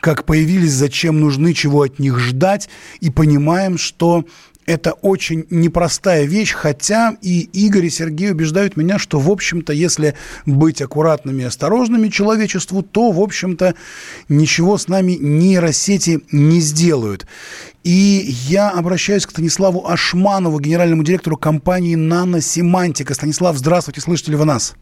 как 0.00 0.24
появились, 0.24 0.72
зачем 0.72 1.20
нужны, 1.20 1.52
чего 1.52 1.82
от 1.82 1.98
них 1.98 2.18
ждать, 2.18 2.70
и 3.00 3.10
понимаем, 3.10 3.76
что 3.76 4.24
это 4.66 4.92
очень 4.92 5.46
непростая 5.50 6.24
вещь, 6.24 6.52
хотя 6.52 7.16
и 7.22 7.40
Игорь 7.52 7.86
и 7.86 7.90
Сергей 7.90 8.30
убеждают 8.30 8.76
меня, 8.76 8.98
что, 8.98 9.18
в 9.18 9.30
общем-то, 9.30 9.72
если 9.72 10.14
быть 10.46 10.82
аккуратными 10.82 11.42
и 11.42 11.46
осторожными 11.46 12.08
человечеству, 12.08 12.82
то, 12.82 13.10
в 13.12 13.20
общем-то, 13.20 13.74
ничего 14.28 14.78
с 14.78 14.88
нами 14.88 15.12
нейросети 15.12 16.20
не 16.32 16.60
сделают. 16.60 17.26
И 17.82 18.34
я 18.48 18.70
обращаюсь 18.70 19.26
к 19.26 19.30
Станиславу 19.30 19.86
Ашманову, 19.86 20.58
генеральному 20.60 21.04
директору 21.04 21.36
компании 21.36 21.94
«Наносемантика». 21.96 23.14
Станислав, 23.14 23.58
здравствуйте, 23.58 24.00
слышите 24.00 24.30
ли 24.30 24.36
вы 24.36 24.46
нас? 24.46 24.74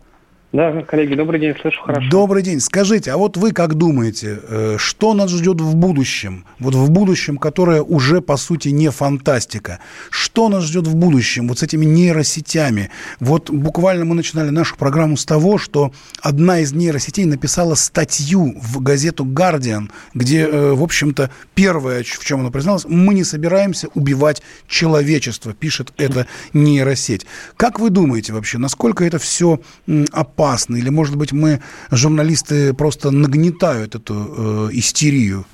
Да, 0.52 0.82
коллеги, 0.82 1.14
добрый 1.14 1.40
день, 1.40 1.54
слышу 1.58 1.80
хорошо. 1.80 2.06
Добрый 2.10 2.42
день. 2.42 2.60
Скажите, 2.60 3.10
а 3.10 3.16
вот 3.16 3.38
вы 3.38 3.52
как 3.52 3.72
думаете, 3.74 4.38
э, 4.46 4.76
что 4.78 5.14
нас 5.14 5.30
ждет 5.30 5.62
в 5.62 5.74
будущем? 5.76 6.44
Вот 6.58 6.74
в 6.74 6.90
будущем, 6.90 7.38
которое 7.38 7.80
уже, 7.80 8.20
по 8.20 8.36
сути, 8.36 8.68
не 8.68 8.90
фантастика. 8.90 9.78
Что 10.10 10.50
нас 10.50 10.64
ждет 10.64 10.86
в 10.86 10.94
будущем 10.94 11.48
вот 11.48 11.60
с 11.60 11.62
этими 11.62 11.86
нейросетями? 11.86 12.90
Вот 13.18 13.48
буквально 13.48 14.04
мы 14.04 14.14
начинали 14.14 14.50
нашу 14.50 14.76
программу 14.76 15.16
с 15.16 15.24
того, 15.24 15.56
что 15.56 15.90
одна 16.20 16.58
из 16.58 16.74
нейросетей 16.74 17.24
написала 17.24 17.74
статью 17.74 18.54
в 18.60 18.82
газету 18.82 19.24
«Гардиан», 19.24 19.90
где, 20.12 20.40
э, 20.40 20.72
в 20.74 20.82
общем-то, 20.82 21.30
первое, 21.54 22.02
в 22.02 22.24
чем 22.26 22.40
она 22.40 22.50
призналась, 22.50 22.84
мы 22.86 23.14
не 23.14 23.24
собираемся 23.24 23.88
убивать 23.94 24.42
человечество, 24.68 25.54
пишет 25.54 25.94
эта 25.96 26.26
нейросеть. 26.52 27.24
Как 27.56 27.80
вы 27.80 27.88
думаете 27.88 28.34
вообще, 28.34 28.58
насколько 28.58 29.02
это 29.02 29.18
все 29.18 29.58
опасно? 30.12 30.41
Опасно? 30.42 30.76
Или, 30.76 30.90
может 30.90 31.16
быть, 31.16 31.32
мы, 31.32 31.60
журналисты, 31.90 32.74
просто 32.74 33.10
нагнетают 33.10 33.94
эту 33.94 34.14
э, 34.14 34.68
истерию? 34.72 35.44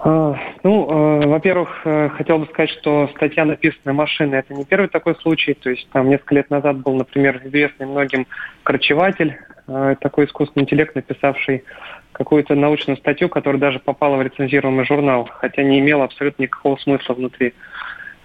А, 0.00 0.34
ну, 0.62 1.22
э, 1.22 1.26
во-первых, 1.26 1.68
э, 1.84 2.08
хотел 2.10 2.38
бы 2.38 2.46
сказать, 2.46 2.70
что 2.70 3.08
статья, 3.16 3.44
написанная 3.44 3.94
машиной, 3.94 4.40
это 4.40 4.52
не 4.54 4.64
первый 4.64 4.88
такой 4.88 5.14
случай. 5.16 5.54
То 5.54 5.70
есть 5.70 5.88
там 5.92 6.08
несколько 6.10 6.34
лет 6.34 6.50
назад 6.50 6.78
был, 6.78 6.94
например, 6.94 7.40
известный 7.44 7.86
многим 7.86 8.26
корчеватель, 8.64 9.38
э, 9.68 9.94
такой 10.00 10.26
искусственный 10.26 10.64
интеллект, 10.64 10.94
написавший 10.94 11.64
какую-то 12.12 12.54
научную 12.54 12.96
статью, 12.96 13.28
которая 13.28 13.60
даже 13.60 13.78
попала 13.78 14.16
в 14.16 14.22
рецензируемый 14.22 14.84
журнал, 14.84 15.28
хотя 15.32 15.62
не 15.62 15.78
имела 15.80 16.04
абсолютно 16.04 16.42
никакого 16.42 16.76
смысла 16.76 17.14
внутри. 17.14 17.54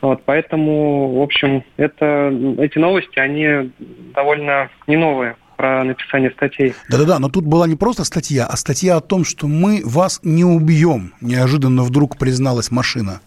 Вот, 0.02 0.22
поэтому, 0.26 1.20
в 1.20 1.22
общем, 1.22 1.64
это, 1.78 2.34
эти 2.58 2.78
новости, 2.78 3.20
они 3.20 3.72
довольно 4.14 4.70
не 4.88 4.96
новые 4.96 5.36
про 5.58 5.84
написание 5.84 6.32
статей. 6.32 6.74
Да-да-да, 6.90 7.20
но 7.20 7.28
тут 7.28 7.46
была 7.46 7.68
не 7.68 7.76
просто 7.76 8.06
статья, 8.06 8.46
а 8.46 8.56
статья 8.56 8.96
о 8.96 9.02
том, 9.02 9.26
что 9.26 9.48
мы 9.48 9.82
вас 9.84 10.22
не 10.24 10.46
убьем, 10.46 11.14
неожиданно 11.20 11.84
вдруг 11.84 12.18
призналась 12.18 12.72
машина. 12.72 13.20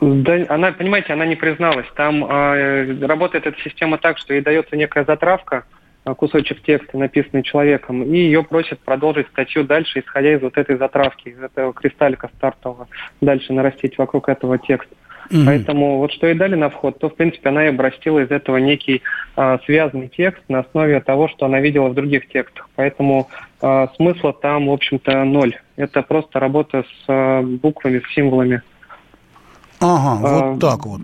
Да, 0.00 0.44
она, 0.48 0.72
понимаете, 0.72 1.14
она 1.14 1.26
не 1.26 1.36
призналась. 1.36 1.86
Там 1.96 2.24
э, 2.24 3.04
работает 3.04 3.46
эта 3.46 3.58
система 3.62 3.98
так, 3.98 4.18
что 4.18 4.34
ей 4.34 4.42
дается 4.42 4.76
некая 4.76 5.04
затравка, 5.04 5.64
а, 6.04 6.14
кусочек 6.14 6.62
текста, 6.62 6.96
написанный 6.96 7.42
человеком, 7.42 8.04
и 8.04 8.16
ее 8.16 8.44
просят 8.44 8.78
продолжить 8.78 9.26
статью 9.26 9.64
дальше, 9.64 9.98
исходя 9.98 10.34
из 10.34 10.42
вот 10.42 10.56
этой 10.56 10.76
затравки, 10.76 11.30
из 11.30 11.42
этого 11.42 11.72
кристаллика 11.72 12.30
стартового, 12.36 12.86
дальше 13.20 13.52
нарастить 13.52 13.98
вокруг 13.98 14.28
этого 14.28 14.56
текста. 14.56 14.94
Угу. 15.30 15.40
Поэтому 15.44 15.98
вот 15.98 16.12
что 16.12 16.28
и 16.28 16.34
дали 16.34 16.54
на 16.54 16.70
вход, 16.70 16.98
то, 16.98 17.08
в 17.08 17.16
принципе, 17.16 17.48
она 17.48 17.64
и 17.64 17.68
обрастила 17.68 18.20
из 18.20 18.30
этого 18.30 18.58
некий 18.58 19.02
а, 19.34 19.58
связанный 19.64 20.08
текст 20.08 20.42
на 20.48 20.60
основе 20.60 21.00
того, 21.00 21.28
что 21.28 21.46
она 21.46 21.60
видела 21.60 21.88
в 21.88 21.94
других 21.94 22.28
текстах. 22.28 22.68
Поэтому 22.76 23.28
а, 23.60 23.88
смысла 23.96 24.32
там, 24.32 24.68
в 24.68 24.72
общем-то, 24.72 25.24
ноль. 25.24 25.56
Это 25.76 26.02
просто 26.02 26.38
работа 26.38 26.82
с 26.82 27.04
а, 27.08 27.42
буквами, 27.42 28.00
с 28.00 28.14
символами. 28.14 28.62
Ага, 29.80 30.20
а, 30.22 30.50
вот 30.50 30.60
так 30.60 30.86
вот. 30.86 31.00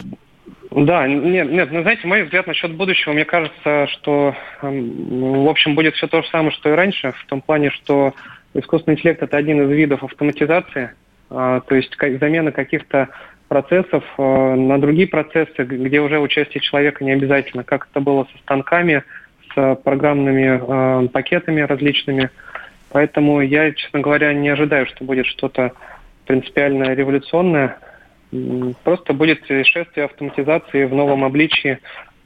Да, 0.70 1.06
нет, 1.06 1.50
нет, 1.50 1.70
ну, 1.70 1.82
знаете, 1.82 2.06
мой 2.06 2.22
взгляд 2.22 2.46
насчет 2.46 2.74
будущего, 2.74 3.12
мне 3.12 3.26
кажется, 3.26 3.87
что, 3.88 4.35
в 4.62 5.50
общем, 5.50 5.74
будет 5.74 5.94
все 5.96 6.06
то 6.06 6.22
же 6.22 6.28
самое, 6.28 6.50
что 6.52 6.70
и 6.70 6.72
раньше, 6.72 7.12
в 7.12 7.26
том 7.26 7.42
плане, 7.42 7.70
что 7.70 8.14
искусственный 8.54 8.96
интеллект– 8.96 9.22
это 9.22 9.37
один 9.37 9.61
из 9.62 9.70
видов 9.70 10.02
автоматизации, 10.02 10.92
то 11.28 11.62
есть 11.68 11.94
замена 11.98 12.52
каких-то 12.52 13.11
процессов 13.52 14.02
э, 14.16 14.54
на 14.54 14.80
другие 14.80 15.06
процессы, 15.06 15.64
где 15.64 16.00
уже 16.00 16.18
участие 16.18 16.62
человека 16.62 17.04
не 17.04 17.12
обязательно, 17.12 17.64
как 17.64 17.86
это 17.90 18.00
было 18.00 18.26
со 18.32 18.38
станками, 18.38 19.02
с 19.54 19.74
программными 19.84 21.04
э, 21.04 21.08
пакетами 21.08 21.60
различными. 21.60 22.30
Поэтому 22.88 23.42
я, 23.42 23.70
честно 23.72 24.00
говоря, 24.00 24.32
не 24.32 24.48
ожидаю, 24.48 24.86
что 24.86 25.04
будет 25.04 25.26
что-то 25.26 25.72
принципиально 26.26 26.94
революционное. 26.94 27.76
Просто 28.84 29.12
будет 29.12 29.44
шествие 29.44 30.06
автоматизации 30.06 30.86
в 30.86 30.94
новом 30.94 31.22
обличии 31.22 31.78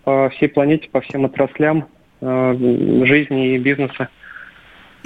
по 0.04 0.28
всей 0.28 0.48
планете, 0.48 0.88
по 0.88 1.00
всем 1.00 1.24
отраслям 1.24 1.88
э, 2.20 2.54
жизни 3.04 3.56
и 3.56 3.58
бизнеса. 3.58 4.10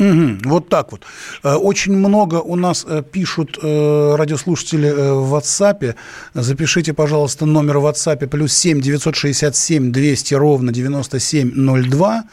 Угу, 0.01 0.49
вот 0.49 0.69
так 0.69 0.93
вот. 0.93 1.03
Э, 1.45 1.55
очень 1.55 1.93
много 1.93 2.37
у 2.37 2.57
нас 2.57 2.87
э, 2.89 3.03
пишут 3.03 3.59
э, 3.63 4.15
радиослушатели 4.17 4.91
в 4.91 5.35
WhatsApp. 5.35 5.95
Запишите, 6.33 6.95
пожалуйста, 6.95 7.45
номер 7.45 7.79
в 7.79 7.87
WhatsApp 7.87 8.27
плюс 8.27 8.55
7 8.55 8.81
967 8.81 9.93
200 9.93 10.35
ровно 10.35 10.73
9702. 10.73 12.25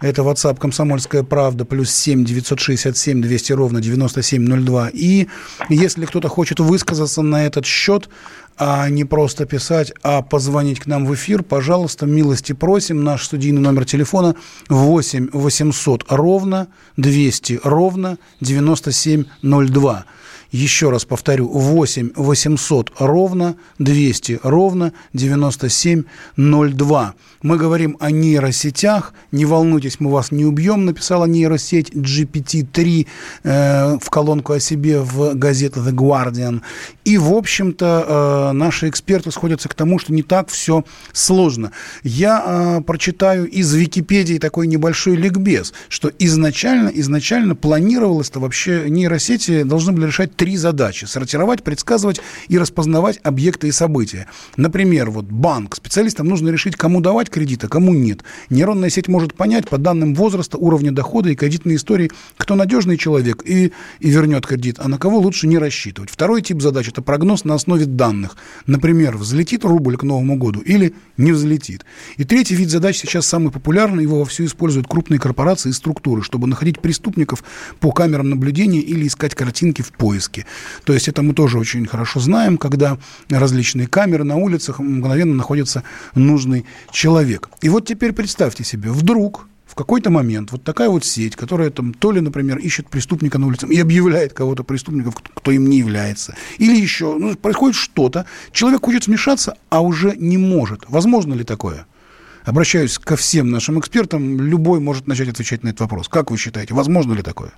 Это 0.00 0.22
WhatsApp 0.22 0.58
«Комсомольская 0.58 1.22
правда» 1.22 1.64
плюс 1.64 1.90
7 1.90 2.24
967 2.26 3.22
200 3.22 3.52
ровно 3.52 3.80
9702. 3.80 4.90
И 4.92 5.28
если 5.70 6.04
кто-то 6.04 6.28
хочет 6.28 6.60
высказаться 6.60 7.22
на 7.22 7.46
этот 7.46 7.64
счет, 7.64 8.10
а 8.56 8.88
не 8.88 9.04
просто 9.04 9.44
писать, 9.46 9.92
а 10.02 10.22
позвонить 10.22 10.80
к 10.80 10.86
нам 10.86 11.06
в 11.06 11.14
эфир, 11.14 11.42
пожалуйста, 11.42 12.06
милости 12.06 12.52
просим. 12.52 13.04
Наш 13.04 13.24
студийный 13.24 13.60
номер 13.60 13.84
телефона 13.84 14.36
8 14.68 15.30
800 15.32 16.04
ровно 16.08 16.68
200 16.96 17.60
ровно 17.64 18.18
9702. 18.40 20.04
Еще 20.52 20.90
раз 20.90 21.04
повторю, 21.04 21.48
8 21.48 22.12
800 22.14 22.92
ровно 22.98 23.56
200 23.80 24.38
ровно 24.44 24.92
9702. 25.12 27.14
Мы 27.44 27.58
говорим 27.58 27.98
о 28.00 28.10
нейросетях. 28.10 29.12
Не 29.30 29.44
волнуйтесь, 29.44 30.00
мы 30.00 30.10
вас 30.10 30.32
не 30.32 30.46
убьем, 30.46 30.86
написала 30.86 31.26
нейросеть 31.26 31.90
GPT-3 31.90 33.06
э, 33.42 33.98
в 34.00 34.08
колонку 34.08 34.54
о 34.54 34.60
себе 34.60 35.00
в 35.00 35.34
газете 35.34 35.78
The 35.78 35.92
Guardian. 35.92 36.62
И, 37.04 37.18
в 37.18 37.34
общем-то, 37.34 38.50
э, 38.50 38.52
наши 38.52 38.88
эксперты 38.88 39.30
сходятся 39.30 39.68
к 39.68 39.74
тому, 39.74 39.98
что 39.98 40.14
не 40.14 40.22
так 40.22 40.48
все 40.48 40.84
сложно. 41.12 41.72
Я 42.02 42.42
э, 42.46 42.80
прочитаю 42.80 43.46
из 43.46 43.74
Википедии 43.74 44.38
такой 44.38 44.66
небольшой 44.66 45.14
ликбез, 45.14 45.74
что 45.90 46.10
изначально, 46.18 46.88
изначально 46.94 47.54
планировалось-то 47.54 48.40
вообще 48.40 48.88
нейросети 48.88 49.64
должны 49.64 49.92
были 49.92 50.06
решать 50.06 50.34
три 50.34 50.56
задачи. 50.56 51.04
Сортировать, 51.04 51.62
предсказывать 51.62 52.22
и 52.48 52.56
распознавать 52.56 53.20
объекты 53.22 53.68
и 53.68 53.70
события. 53.70 54.28
Например, 54.56 55.10
вот 55.10 55.26
банк. 55.26 55.76
Специалистам 55.76 56.26
нужно 56.26 56.48
решить, 56.48 56.76
кому 56.76 57.02
давать 57.02 57.33
кредит, 57.34 57.64
а 57.64 57.68
кому 57.68 57.92
нет. 57.94 58.22
Нейронная 58.48 58.90
сеть 58.90 59.08
может 59.08 59.34
понять 59.34 59.68
по 59.68 59.76
данным 59.76 60.14
возраста, 60.14 60.56
уровня 60.56 60.92
дохода 60.92 61.30
и 61.30 61.34
кредитной 61.34 61.74
истории, 61.74 62.12
кто 62.36 62.54
надежный 62.54 62.96
человек 62.96 63.42
и, 63.44 63.72
и 63.98 64.08
вернет 64.08 64.46
кредит, 64.46 64.76
а 64.78 64.86
на 64.86 64.98
кого 64.98 65.18
лучше 65.18 65.48
не 65.48 65.58
рассчитывать. 65.58 66.10
Второй 66.10 66.42
тип 66.42 66.62
задач– 66.62 66.88
это 66.88 67.02
прогноз 67.02 67.44
на 67.44 67.54
основе 67.54 67.86
данных. 67.86 68.36
Например, 68.66 69.16
взлетит 69.16 69.64
рубль 69.64 69.96
к 69.96 70.04
Новому 70.04 70.36
году 70.36 70.60
или 70.60 70.94
не 71.16 71.32
взлетит. 71.32 71.84
И 72.18 72.24
третий 72.24 72.54
вид 72.54 72.70
задач 72.70 72.98
сейчас 72.98 73.26
самый 73.26 73.50
популярный, 73.50 74.04
его 74.04 74.20
вовсю 74.20 74.44
используют 74.44 74.86
крупные 74.86 75.18
корпорации 75.18 75.70
и 75.70 75.72
структуры, 75.72 76.22
чтобы 76.22 76.46
находить 76.46 76.80
преступников 76.80 77.42
по 77.80 77.90
камерам 77.90 78.30
наблюдения 78.30 78.80
или 78.80 79.08
искать 79.08 79.34
картинки 79.34 79.82
в 79.82 79.90
поиске. 79.90 80.46
То 80.84 80.92
есть 80.92 81.08
это 81.08 81.22
мы 81.22 81.34
тоже 81.34 81.58
очень 81.58 81.84
хорошо 81.86 82.20
знаем, 82.20 82.58
когда 82.58 82.96
различные 83.28 83.88
камеры 83.88 84.22
на 84.22 84.36
улицах 84.36 84.78
мгновенно 84.78 85.34
находится 85.34 85.82
нужный 86.14 86.64
человек. 86.92 87.23
И 87.60 87.68
вот 87.68 87.86
теперь 87.86 88.12
представьте 88.12 88.64
себе, 88.64 88.90
вдруг 88.90 89.48
в 89.66 89.74
какой-то 89.74 90.10
момент 90.10 90.52
вот 90.52 90.62
такая 90.62 90.88
вот 90.88 91.04
сеть, 91.04 91.36
которая 91.36 91.70
там 91.70 91.94
то 91.94 92.12
ли, 92.12 92.20
например, 92.20 92.58
ищет 92.58 92.88
преступника 92.88 93.38
на 93.38 93.46
улице 93.46 93.66
и 93.66 93.80
объявляет 93.80 94.32
кого-то 94.32 94.62
преступников, 94.62 95.16
кто 95.16 95.50
им 95.50 95.68
не 95.68 95.78
является, 95.78 96.36
или 96.58 96.76
еще, 96.76 97.16
ну, 97.18 97.34
происходит 97.34 97.76
что-то, 97.76 98.26
человек 98.52 98.84
хочет 98.84 99.04
смешаться, 99.04 99.56
а 99.70 99.80
уже 99.80 100.14
не 100.16 100.38
может. 100.38 100.84
Возможно 100.88 101.34
ли 101.34 101.44
такое? 101.44 101.86
Обращаюсь 102.44 102.98
ко 102.98 103.16
всем 103.16 103.50
нашим 103.50 103.80
экспертам, 103.80 104.40
любой 104.40 104.78
может 104.78 105.06
начать 105.06 105.28
отвечать 105.28 105.62
на 105.62 105.68
этот 105.68 105.80
вопрос. 105.80 106.08
Как 106.08 106.30
вы 106.30 106.36
считаете, 106.36 106.74
возможно 106.74 107.14
ли 107.14 107.22
такое? 107.22 107.52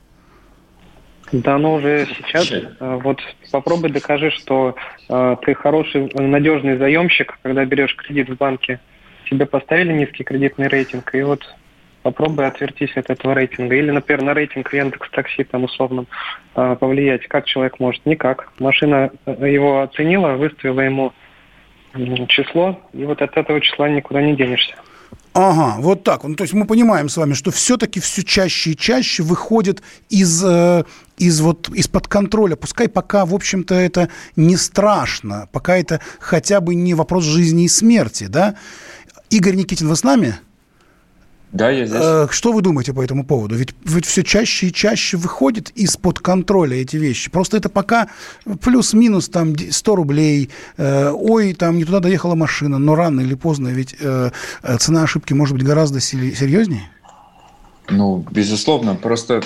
Да, 1.32 1.58
но 1.58 1.74
уже 1.74 2.06
сейчас. 2.16 2.50
Э, 2.52 3.00
вот 3.02 3.20
попробуй 3.50 3.90
докажи, 3.90 4.30
что 4.30 4.76
э, 5.08 5.36
ты 5.44 5.54
хороший, 5.54 6.08
надежный 6.14 6.78
заемщик, 6.78 7.38
когда 7.42 7.64
берешь 7.64 7.96
кредит 7.96 8.28
в 8.28 8.36
банке. 8.36 8.80
Тебе 9.28 9.46
поставили 9.46 9.92
низкий 9.92 10.24
кредитный 10.24 10.68
рейтинг, 10.68 11.14
и 11.14 11.22
вот 11.22 11.42
попробуй 12.02 12.46
отвертись 12.46 12.96
от 12.96 13.10
этого 13.10 13.34
рейтинга. 13.34 13.74
Или, 13.74 13.90
например, 13.90 14.22
на 14.22 14.34
рейтинг 14.34 14.72
Яндекс 14.72 15.10
Такси 15.10 15.44
там 15.44 15.64
условно 15.64 16.06
а, 16.54 16.76
повлиять. 16.76 17.26
Как 17.26 17.46
человек 17.46 17.80
может? 17.80 18.06
Никак. 18.06 18.52
Машина 18.58 19.10
э, 19.26 19.50
его 19.50 19.82
оценила, 19.82 20.34
выставила 20.34 20.80
ему 20.80 21.12
число, 22.28 22.80
и 22.92 23.04
вот 23.04 23.22
от 23.22 23.36
этого 23.36 23.60
числа 23.60 23.88
никуда 23.88 24.22
не 24.22 24.36
денешься. 24.36 24.74
Ага, 25.38 25.76
вот 25.80 26.02
так. 26.02 26.24
Ну, 26.24 26.34
то 26.34 26.44
есть 26.44 26.54
мы 26.54 26.66
понимаем 26.66 27.10
с 27.10 27.16
вами, 27.18 27.34
что 27.34 27.50
все-таки 27.50 28.00
все 28.00 28.22
чаще 28.22 28.70
и 28.70 28.76
чаще 28.76 29.22
выходит 29.22 29.82
из, 30.08 30.42
э, 30.42 30.84
из 31.18 31.40
вот, 31.42 31.68
из-под 31.68 32.08
контроля. 32.08 32.56
Пускай 32.56 32.88
пока, 32.88 33.26
в 33.26 33.34
общем-то, 33.34 33.74
это 33.74 34.08
не 34.34 34.56
страшно, 34.56 35.46
пока 35.52 35.76
это 35.76 36.00
хотя 36.20 36.62
бы 36.62 36.74
не 36.74 36.94
вопрос 36.94 37.24
жизни 37.24 37.64
и 37.64 37.68
смерти, 37.68 38.28
да? 38.28 38.54
Игорь 39.30 39.54
Никитин, 39.54 39.88
вы 39.88 39.96
с 39.96 40.02
нами? 40.02 40.36
Да, 41.52 41.70
я 41.70 41.86
здесь. 41.86 42.00
Э, 42.02 42.26
что 42.30 42.52
вы 42.52 42.60
думаете 42.60 42.92
по 42.92 43.02
этому 43.02 43.24
поводу? 43.24 43.54
Ведь, 43.54 43.74
ведь 43.84 44.04
все 44.04 44.22
чаще 44.22 44.66
и 44.66 44.72
чаще 44.72 45.16
выходит 45.16 45.70
из-под 45.70 46.18
контроля 46.18 46.76
эти 46.76 46.96
вещи. 46.96 47.30
Просто 47.30 47.56
это 47.56 47.68
пока 47.68 48.08
плюс-минус 48.62 49.28
там 49.28 49.54
100 49.56 49.96
рублей. 49.96 50.50
Э, 50.76 51.10
ой, 51.12 51.54
там 51.54 51.76
не 51.76 51.84
туда 51.84 52.00
доехала 52.00 52.34
машина. 52.34 52.78
Но 52.78 52.94
рано 52.94 53.20
или 53.20 53.34
поздно 53.34 53.68
ведь 53.68 53.96
э, 54.00 54.30
цена 54.78 55.04
ошибки 55.04 55.32
может 55.32 55.56
быть 55.56 55.64
гораздо 55.64 56.00
серьезнее. 56.00 56.90
Ну, 57.88 58.24
безусловно, 58.30 58.96
просто 58.96 59.42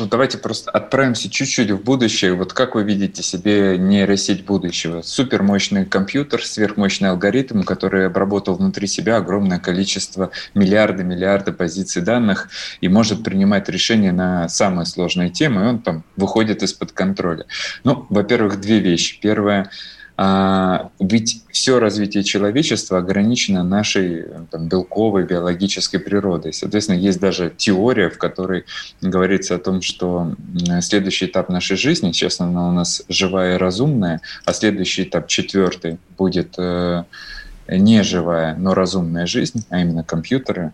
ну, 0.00 0.06
давайте 0.06 0.38
просто 0.38 0.70
отправимся 0.70 1.30
чуть-чуть 1.30 1.70
в 1.70 1.82
будущее. 1.82 2.34
Вот 2.34 2.52
как 2.52 2.74
вы 2.74 2.82
видите 2.82 3.22
себе 3.22 3.78
нейросеть 3.78 4.44
будущего? 4.44 5.02
Супермощный 5.02 5.86
компьютер, 5.86 6.44
сверхмощный 6.44 7.10
алгоритм, 7.10 7.62
который 7.62 8.06
обработал 8.06 8.56
внутри 8.56 8.88
себя 8.88 9.16
огромное 9.16 9.60
количество, 9.60 10.30
миллиарды, 10.54 11.04
миллиарды 11.04 11.52
позиций 11.52 12.02
данных 12.02 12.48
и 12.80 12.88
может 12.88 13.22
принимать 13.22 13.68
решения 13.68 14.12
на 14.12 14.48
самые 14.48 14.86
сложные 14.86 15.30
темы, 15.30 15.62
и 15.62 15.66
он 15.66 15.78
там 15.80 16.04
выходит 16.16 16.62
из-под 16.64 16.92
контроля. 16.92 17.46
Ну, 17.84 18.06
во-первых, 18.10 18.60
две 18.60 18.80
вещи. 18.80 19.20
Первое— 19.20 19.70
а, 20.16 20.90
ведь 21.00 21.42
все 21.50 21.80
развитие 21.80 22.22
человечества 22.22 22.98
ограничено 22.98 23.64
нашей 23.64 24.26
там, 24.50 24.68
белковой 24.68 25.24
биологической 25.24 25.98
природой. 25.98 26.52
Соответственно, 26.52 26.96
есть 26.96 27.18
даже 27.20 27.52
теория, 27.56 28.10
в 28.10 28.18
которой 28.18 28.64
говорится 29.00 29.56
о 29.56 29.58
том, 29.58 29.82
что 29.82 30.36
следующий 30.80 31.26
этап 31.26 31.48
нашей 31.48 31.76
жизни, 31.76 32.12
сейчас 32.12 32.40
она 32.40 32.68
у 32.68 32.72
нас 32.72 33.02
живая 33.08 33.56
и 33.56 33.58
разумная, 33.58 34.20
а 34.44 34.52
следующий 34.52 35.02
этап, 35.02 35.26
четвертый, 35.26 35.98
будет 36.16 36.54
э, 36.58 37.02
не 37.68 38.04
живая, 38.04 38.54
но 38.54 38.74
разумная 38.74 39.26
жизнь, 39.26 39.64
а 39.70 39.80
именно 39.80 40.04
компьютеры, 40.04 40.72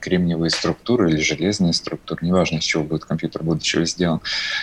кремниевые 0.00 0.50
структуры 0.50 1.10
или 1.10 1.20
железные 1.20 1.72
структуры, 1.72 2.24
неважно, 2.24 2.58
из 2.58 2.64
чего 2.64 2.84
будет 2.84 3.04
компьютер 3.04 3.42
будущего 3.42 3.84
сделан. 3.86 4.20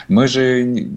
Мы 0.07 0.27
же 0.27 0.89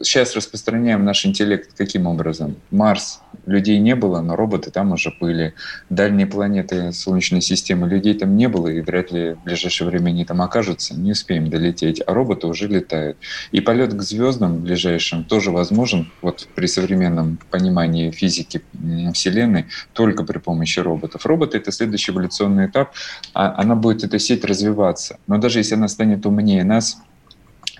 сейчас 0.00 0.34
распространяем 0.34 1.04
наш 1.04 1.26
интеллект 1.26 1.72
каким 1.76 2.06
образом? 2.06 2.56
Марс. 2.70 3.20
Людей 3.46 3.78
не 3.80 3.96
было, 3.96 4.20
но 4.20 4.36
роботы 4.36 4.70
там 4.70 4.92
уже 4.92 5.12
были. 5.20 5.54
Дальние 5.90 6.26
планеты 6.26 6.92
Солнечной 6.92 7.40
системы. 7.40 7.88
Людей 7.88 8.14
там 8.14 8.36
не 8.36 8.48
было, 8.48 8.68
и 8.68 8.80
вряд 8.80 9.10
ли 9.10 9.34
в 9.34 9.44
ближайшее 9.44 9.88
время 9.88 10.10
они 10.10 10.24
там 10.24 10.42
окажутся. 10.42 10.94
Не 10.94 11.12
успеем 11.12 11.50
долететь. 11.50 12.02
А 12.06 12.14
роботы 12.14 12.46
уже 12.46 12.68
летают. 12.68 13.16
И 13.50 13.60
полет 13.60 13.94
к 13.94 14.02
звездам 14.02 14.58
ближайшим 14.60 15.24
тоже 15.24 15.50
возможен 15.50 16.12
вот 16.20 16.48
при 16.54 16.66
современном 16.66 17.38
понимании 17.50 18.10
физики 18.10 18.62
Вселенной 19.12 19.66
только 19.92 20.24
при 20.24 20.38
помощи 20.38 20.78
роботов. 20.78 21.26
Роботы— 21.26 21.56
это 21.58 21.72
следующий 21.72 22.12
эволюционный 22.12 22.66
этап. 22.66 22.92
А 23.34 23.60
она 23.60 23.74
будет, 23.74 24.04
эта 24.04 24.18
сеть, 24.18 24.44
развиваться. 24.44 25.18
Но 25.26 25.38
даже 25.38 25.58
если 25.58 25.74
она 25.74 25.88
станет 25.88 26.26
умнее 26.26 26.64
нас, 26.64 26.98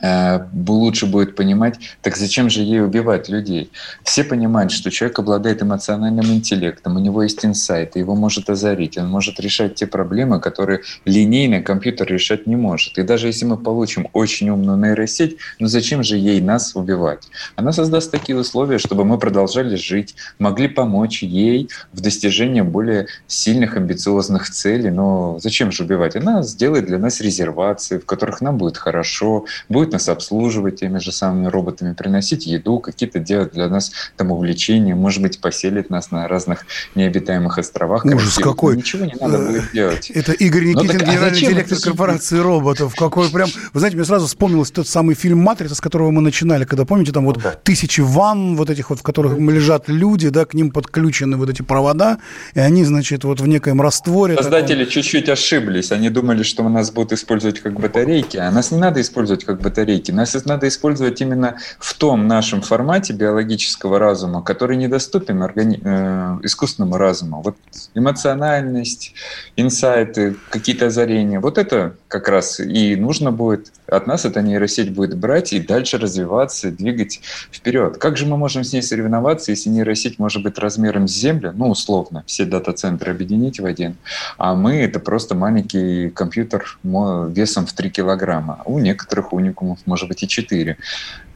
лучше 0.02 1.06
будет 1.06 1.36
понимать, 1.36 1.78
так 2.02 2.16
зачем 2.16 2.50
же 2.50 2.62
ей 2.62 2.82
убивать 2.82 3.28
людей? 3.28 3.70
Все 4.02 4.24
понимают, 4.24 4.72
что 4.72 4.90
человек 4.90 5.18
обладает 5.18 5.62
эмоциональным 5.62 6.26
интеллектом, 6.26 6.96
у 6.96 6.98
него 6.98 7.22
есть 7.22 7.44
инсайт, 7.44 7.96
его 7.96 8.14
может 8.16 8.50
озарить, 8.50 8.98
он 8.98 9.08
может 9.08 9.38
решать 9.40 9.76
те 9.76 9.86
проблемы, 9.86 10.40
которые 10.40 10.80
линейный 11.04 11.62
компьютер 11.62 12.08
решать 12.08 12.46
не 12.46 12.56
может. 12.56 12.98
И 12.98 13.02
даже 13.02 13.28
если 13.28 13.44
мы 13.44 13.56
получим 13.56 14.08
очень 14.12 14.50
умную 14.50 14.76
нейросеть, 14.76 15.36
ну 15.58 15.68
зачем 15.68 16.02
же 16.02 16.16
ей 16.16 16.40
нас 16.40 16.74
убивать? 16.74 17.28
Она 17.56 17.72
создаст 17.72 18.10
такие 18.10 18.36
условия, 18.36 18.78
чтобы 18.78 19.04
мы 19.04 19.18
продолжали 19.18 19.76
жить, 19.76 20.14
могли 20.38 20.68
помочь 20.68 21.22
ей 21.22 21.68
в 21.92 22.00
достижении 22.00 22.62
более 22.62 23.06
сильных, 23.26 23.76
амбициозных 23.76 24.50
целей. 24.50 24.90
Но 24.90 25.38
зачем 25.40 25.70
же 25.70 25.84
убивать? 25.84 26.16
Она 26.16 26.42
сделает 26.42 26.86
для 26.86 26.98
нас 26.98 27.20
резервации, 27.20 27.98
в 27.98 28.06
которых 28.06 28.40
нам 28.40 28.58
будет 28.58 28.76
хорошо, 28.76 29.46
будет 29.68 29.91
нас 29.92 30.08
обслуживать 30.08 30.80
теми 30.80 30.98
же 30.98 31.12
самыми 31.12 31.46
роботами, 31.46 31.92
приносить 31.92 32.46
еду, 32.46 32.78
какие-то 32.78 33.18
делать 33.18 33.52
для 33.52 33.68
нас 33.68 33.92
там 34.16 34.32
увлечения, 34.32 34.94
может 34.94 35.22
быть, 35.22 35.40
поселит 35.40 35.90
нас 35.90 36.10
на 36.10 36.26
разных 36.28 36.66
необитаемых 36.94 37.58
островах. 37.58 38.04
Ужас 38.04 38.38
какой! 38.38 38.76
Ничего 38.76 39.04
не 39.04 39.14
надо 39.20 39.38
будет 39.38 39.72
делать. 39.72 40.10
Это 40.10 40.32
Игорь 40.32 40.64
ну 40.64 40.82
Никитин, 40.82 40.98
так, 40.98 41.08
а 41.08 41.12
генеральный 41.12 41.40
директор 41.40 41.78
корпорации 41.78 42.38
роботов. 42.38 42.94
Какой 42.96 43.28
прям... 43.30 43.48
Вы 43.72 43.80
знаете, 43.80 43.96
мне 43.96 44.06
сразу 44.06 44.26
вспомнился 44.26 44.72
тот 44.72 44.88
самый 44.88 45.14
фильм 45.14 45.38
«Матрица», 45.38 45.74
с 45.74 45.80
которого 45.80 46.10
мы 46.10 46.22
начинали, 46.22 46.64
когда, 46.64 46.84
помните, 46.84 47.12
там 47.12 47.24
вот 47.24 47.42
да. 47.42 47.52
тысячи 47.62 48.00
ванн 48.00 48.56
вот 48.56 48.70
этих 48.70 48.90
вот, 48.90 49.00
в 49.00 49.02
которых 49.02 49.38
лежат 49.38 49.88
люди, 49.88 50.28
да, 50.28 50.44
к 50.44 50.54
ним 50.54 50.70
подключены 50.70 51.36
вот 51.36 51.50
эти 51.50 51.62
провода, 51.62 52.18
и 52.54 52.60
они, 52.60 52.84
значит, 52.84 53.24
вот 53.24 53.40
в 53.40 53.46
некоем 53.46 53.80
растворе. 53.80 54.36
Создатели 54.36 54.84
таком... 54.84 54.92
чуть-чуть 54.92 55.28
ошиблись. 55.28 55.92
Они 55.92 56.08
думали, 56.10 56.42
что 56.42 56.68
нас 56.68 56.90
будут 56.90 57.12
использовать 57.12 57.60
как 57.60 57.78
батарейки, 57.78 58.36
а 58.36 58.50
нас 58.50 58.70
не 58.70 58.78
надо 58.78 59.00
использовать 59.00 59.44
как 59.44 59.60
батарейки 59.60 59.71
батарейки. 59.72 60.12
Нас 60.12 60.36
надо 60.44 60.68
использовать 60.68 61.20
именно 61.20 61.56
в 61.78 61.94
том 61.94 62.26
нашем 62.28 62.60
формате 62.60 63.14
биологического 63.14 63.98
разума, 63.98 64.42
который 64.42 64.76
недоступен 64.76 65.42
органи... 65.42 65.80
э, 65.82 66.38
искусственному 66.42 66.98
разуму. 66.98 67.40
Вот 67.42 67.56
эмоциональность, 67.94 69.14
инсайты, 69.56 70.36
какие-то 70.50 70.86
озарения. 70.86 71.40
Вот 71.40 71.58
это 71.58 71.94
как 72.08 72.28
раз 72.28 72.60
и 72.60 72.96
нужно 72.96 73.32
будет. 73.32 73.72
От 73.86 74.06
нас 74.06 74.24
эта 74.24 74.42
нейросеть 74.42 74.92
будет 74.92 75.16
брать 75.16 75.52
и 75.52 75.60
дальше 75.60 75.98
развиваться, 75.98 76.70
двигать 76.70 77.20
вперед. 77.50 77.98
Как 77.98 78.16
же 78.16 78.26
мы 78.26 78.36
можем 78.36 78.64
с 78.64 78.72
ней 78.72 78.82
соревноваться, 78.82 79.52
если 79.52 79.70
нейросеть 79.70 80.18
может 80.18 80.42
быть 80.42 80.58
размером 80.58 81.08
с 81.08 81.12
Землю, 81.12 81.52
ну, 81.54 81.70
условно, 81.70 82.24
все 82.26 82.44
дата-центры 82.44 83.12
объединить 83.12 83.60
в 83.60 83.66
один, 83.66 83.96
а 84.38 84.54
мы— 84.54 84.76
это 84.82 85.00
просто 85.00 85.34
маленький 85.34 86.10
компьютер 86.10 86.78
весом 86.82 87.66
в 87.66 87.72
3 87.72 87.90
килограмма. 87.90 88.62
У 88.64 88.78
некоторых 88.78 89.32
уникумов 89.62 89.86
может 89.86 90.08
быть 90.08 90.22
и 90.22 90.28
4. 90.28 90.76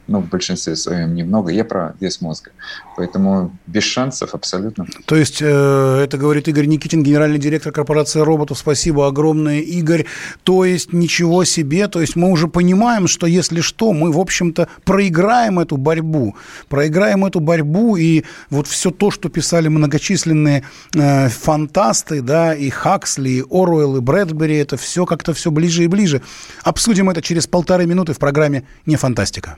Ну, 0.07 0.21
в 0.21 0.29
большинстве 0.29 0.75
своем 0.75 1.15
немного. 1.15 1.51
Я 1.51 1.65
про 1.65 1.95
вес 1.99 2.21
мозга. 2.21 2.51
Поэтому 2.95 3.51
без 3.67 3.83
шансов 3.83 4.33
абсолютно. 4.33 4.85
То 5.05 5.15
есть, 5.15 5.41
э, 5.41 6.01
это 6.03 6.17
говорит 6.17 6.47
Игорь 6.47 6.65
Никитин, 6.65 7.03
генеральный 7.03 7.39
директор 7.39 7.71
корпорации 7.71 8.19
роботов. 8.19 8.57
Спасибо 8.57 9.07
огромное, 9.07 9.59
Игорь. 9.59 10.05
То 10.43 10.65
есть, 10.65 10.93
ничего 10.93 11.43
себе. 11.43 11.87
То 11.87 12.01
есть, 12.01 12.15
мы 12.15 12.31
уже 12.31 12.47
понимаем, 12.47 13.07
что 13.07 13.27
если 13.27 13.61
что, 13.61 13.93
мы, 13.93 14.11
в 14.11 14.19
общем-то, 14.19 14.67
проиграем 14.83 15.59
эту 15.59 15.77
борьбу. 15.77 16.35
Проиграем 16.69 17.25
эту 17.25 17.39
борьбу, 17.39 17.97
и 17.97 18.23
вот 18.49 18.67
все 18.67 18.91
то, 18.91 19.11
что 19.11 19.29
писали 19.29 19.67
многочисленные 19.67 20.63
э, 20.95 21.29
фантасты, 21.29 22.21
да, 22.21 22.55
и 22.55 22.69
Хаксли, 22.69 23.29
и 23.29 23.43
Оруэлл, 23.49 23.97
и 23.97 23.99
Брэдбери, 23.99 24.55
это 24.57 24.77
все 24.77 25.05
как-то 25.05 25.33
все 25.33 25.51
ближе 25.51 25.83
и 25.83 25.87
ближе. 25.87 26.21
Обсудим 26.63 27.09
это 27.09 27.21
через 27.21 27.47
полторы 27.47 27.85
минуты 27.85 28.13
в 28.13 28.19
программе 28.19 28.63
«Не 28.85 28.95
фантастика». 28.95 29.57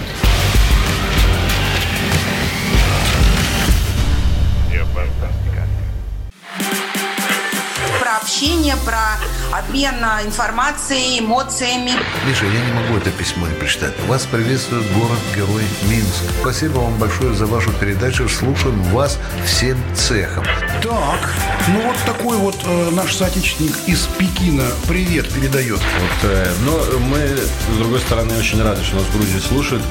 общение, 8.31 8.77
про 8.85 9.17
обмен 9.51 9.95
информацией, 10.25 11.19
эмоциями. 11.19 11.91
Миша, 12.25 12.45
я 12.45 12.65
не 12.65 12.71
могу 12.71 12.95
это 12.95 13.11
письмо 13.11 13.45
не 13.45 13.55
прочитать. 13.55 13.91
Вас 14.07 14.25
приветствует 14.25 14.89
город-герой 14.93 15.63
Минск. 15.89 16.23
Спасибо 16.39 16.79
вам 16.79 16.97
большое 16.97 17.33
за 17.33 17.45
вашу 17.45 17.73
передачу. 17.73 18.29
Слушаем 18.29 18.81
вас 18.83 19.19
всем 19.45 19.77
цехом. 19.95 20.45
Так, 20.81 21.33
ну 21.67 21.81
вот 21.81 21.97
такой 22.05 22.37
вот 22.37 22.55
э, 22.63 22.89
наш 22.91 23.13
соотечественник 23.15 23.75
из 23.85 24.07
Пекина 24.17 24.67
привет 24.87 25.27
передает. 25.33 25.79
Вот, 25.79 26.29
э, 26.31 26.53
но 26.63 26.99
мы, 26.99 27.37
с 27.37 27.77
другой 27.77 27.99
стороны, 27.99 28.37
очень 28.37 28.63
рады, 28.63 28.81
что 28.81 28.95
нас 28.95 29.03
в 29.03 29.17
Грузии 29.17 29.39
слушают. 29.39 29.83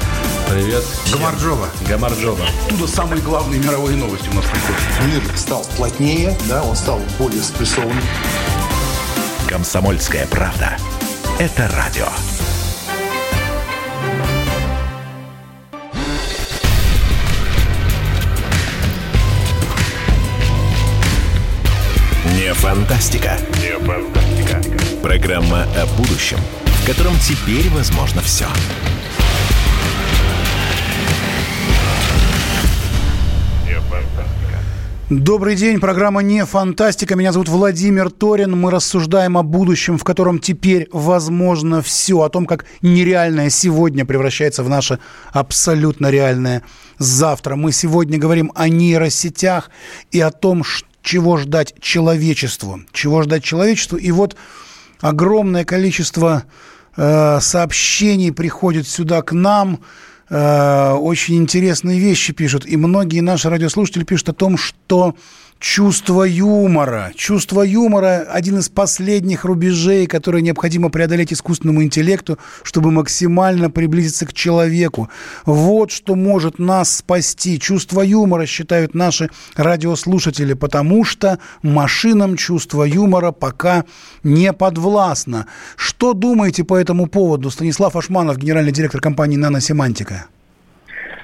Привет. 0.51 0.83
Гамарджоба. 1.13 1.69
Гамарджоба. 1.87 2.45
Оттуда 2.65 2.85
самые 2.85 3.21
главные 3.21 3.61
мировые 3.61 3.95
новости 3.95 4.27
у 4.27 4.33
нас 4.33 4.43
приходят. 4.43 4.81
Мир 5.07 5.37
стал 5.37 5.65
плотнее, 5.77 6.37
да, 6.49 6.61
он 6.61 6.75
стал 6.75 6.99
более 7.17 7.41
спрессованным. 7.41 8.03
Комсомольская 9.47 10.27
правда. 10.27 10.75
Это 11.39 11.71
радио. 11.73 12.05
Не 22.35 22.53
фантастика. 22.55 23.37
Не 23.61 23.79
фантастика. 23.79 24.61
Программа 25.01 25.63
о 25.77 25.85
будущем, 25.95 26.39
в 26.65 26.85
котором 26.85 27.17
теперь 27.19 27.69
возможно 27.69 28.21
все. 28.21 28.47
Добрый 35.11 35.57
день, 35.57 35.81
программа 35.81 36.21
«Не 36.21 36.45
фантастика». 36.45 37.17
Меня 37.17 37.33
зовут 37.33 37.49
Владимир 37.49 38.09
Торин. 38.09 38.57
Мы 38.57 38.71
рассуждаем 38.71 39.37
о 39.37 39.43
будущем, 39.43 39.97
в 39.97 40.05
котором 40.05 40.39
теперь 40.39 40.87
возможно 40.93 41.81
все. 41.81 42.21
О 42.21 42.29
том, 42.29 42.45
как 42.45 42.63
нереальное 42.81 43.49
сегодня 43.49 44.05
превращается 44.05 44.63
в 44.63 44.69
наше 44.69 44.99
абсолютно 45.33 46.09
реальное 46.09 46.63
завтра. 46.97 47.57
Мы 47.57 47.73
сегодня 47.73 48.17
говорим 48.17 48.53
о 48.55 48.69
нейросетях 48.69 49.69
и 50.11 50.21
о 50.21 50.31
том, 50.31 50.63
чего 51.03 51.35
ждать 51.35 51.75
человечеству. 51.81 52.79
Чего 52.93 53.21
ждать 53.23 53.43
человечеству. 53.43 53.97
И 53.97 54.11
вот 54.11 54.37
огромное 55.01 55.65
количество 55.65 56.43
э, 56.95 57.39
сообщений 57.41 58.31
приходит 58.31 58.87
сюда 58.87 59.21
к 59.23 59.33
нам– 59.33 59.81
Э, 60.33 60.93
очень 60.93 61.35
интересные 61.35 61.99
вещи 61.99 62.31
пишут. 62.31 62.65
И 62.65 62.77
многие 62.77 63.19
наши 63.19 63.49
радиослушатели 63.49 64.05
пишут 64.05 64.29
о 64.29 64.33
том, 64.33 64.57
что 64.57 65.13
чувство 65.61 66.23
юмора. 66.23 67.11
Чувство 67.15 67.61
юмора– 67.61 68.27
один 68.29 68.57
из 68.57 68.67
последних 68.67 69.45
рубежей, 69.45 70.07
которые 70.07 70.41
необходимо 70.41 70.89
преодолеть 70.89 71.31
искусственному 71.31 71.83
интеллекту, 71.83 72.39
чтобы 72.63 72.91
максимально 72.91 73.69
приблизиться 73.69 74.25
к 74.25 74.33
человеку. 74.33 75.09
Вот 75.45 75.91
что 75.91 76.15
может 76.15 76.59
нас 76.59 76.97
спасти. 76.97 77.59
Чувство 77.59 78.01
юмора, 78.01 78.45
считают 78.45 78.95
наши 78.95 79.29
радиослушатели, 79.55 80.53
потому 80.53 81.05
что 81.05 81.37
машинам 81.61 82.35
чувство 82.35 82.83
юмора 82.83 83.31
пока 83.31 83.85
не 84.23 84.51
подвластно. 84.53 85.45
Что 85.75 86.13
думаете 86.13 86.63
по 86.63 86.75
этому 86.75 87.05
поводу? 87.05 87.51
Станислав 87.51 87.95
Ашманов, 87.95 88.37
генеральный 88.37 88.71
директор 88.71 88.99
компании 88.99 89.37
«Наносемантика». 89.37 90.25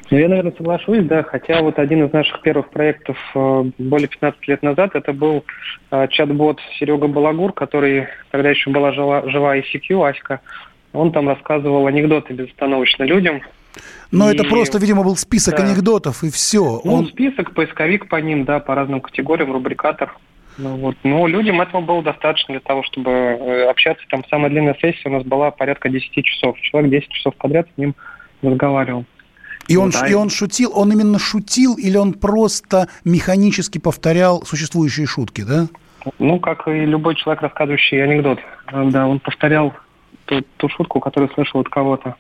Ну, 0.10 0.18
я, 0.18 0.30
наверное, 0.30 0.53
соглашусь, 0.55 1.05
да, 1.05 1.24
хотя 1.24 1.62
вот 1.62 1.80
один 1.80 2.05
из 2.05 2.14
наших 2.14 2.41
первых 2.41 2.70
проектов 2.70 3.18
э, 3.36 3.64
более 3.78 4.08
15 4.08 4.47
лет 4.47 4.64
назад, 4.64 4.95
это 4.95 5.12
был 5.12 5.43
э, 5.91 6.08
чат-бот 6.10 6.60
Серега 6.80 7.08
Балагур, 7.08 7.51
который 7.51 8.08
тогда 8.32 8.49
еще 8.49 8.70
была 8.70 8.93
жива, 8.93 9.30
жива 9.30 9.58
ICQ, 9.58 10.10
Аська. 10.10 10.39
Он 10.93 11.12
там 11.12 11.28
рассказывал 11.28 11.88
анекдоты 11.88 12.34
безостановочно 12.34 13.03
людям. 13.03 13.41
Но 14.12 14.32
и... 14.32 14.34
это 14.34 14.45
просто, 14.45 14.78
видимо, 14.80 15.03
был 15.03 15.18
список 15.18 15.58
да. 15.58 15.64
анекдотов, 15.64 16.24
и 16.24 16.32
все. 16.32 16.82
Ну, 16.84 16.93
Он... 16.93 17.08
список, 17.08 17.53
поисковик 17.53 18.08
по 18.08 18.16
ним, 18.16 18.45
да, 18.45 18.60
по 18.60 18.76
разным 18.76 19.01
категориям, 19.01 19.51
рубрикатор. 19.51 20.16
Ну, 20.58 20.78
вот. 20.78 20.95
Но 21.03 21.28
людям 21.28 21.62
этого 21.62 21.82
было 21.82 22.01
достаточно 22.01 22.53
для 22.53 22.62
того, 22.62 22.82
чтобы 22.84 23.12
э, 23.12 23.70
общаться. 23.70 24.03
Там 24.10 24.24
самая 24.30 24.49
длинная 24.49 24.76
сессия 24.82 25.10
у 25.10 25.12
нас 25.12 25.24
была 25.24 25.51
порядка 25.51 25.89
10 25.89 26.26
часов. 26.26 26.58
Человек 26.62 26.91
10 26.91 27.10
часов 27.10 27.36
подряд 27.36 27.68
с 27.76 27.78
ним 27.78 27.93
разговаривал. 28.41 29.05
И 29.68 29.76
он, 29.76 29.89
да. 29.91 30.07
и 30.07 30.13
он 30.13 30.30
шутил, 30.30 30.72
он 30.74 30.91
именно 30.91 31.20
шутил 31.20 31.76
или 31.76 31.97
он 31.97 32.13
просто 32.13 32.88
механически 33.03 33.78
повторял 33.78 34.43
существующие 34.45 35.05
шутки, 35.05 35.41
да? 35.41 35.68
Ну, 36.20 36.39
как 36.39 36.68
и 36.68 36.86
любой 36.86 37.15
человек, 37.15 37.41
рассказывающий 37.41 38.03
анекдот. 38.03 38.39
Да, 38.72 39.07
он 39.07 39.20
повторял 39.20 39.74
ту, 40.26 40.41
ту 40.57 40.70
шутку, 40.70 40.99
которую 40.99 41.32
слышал 41.34 41.59
от 41.61 41.70
кого-то. 41.70 42.15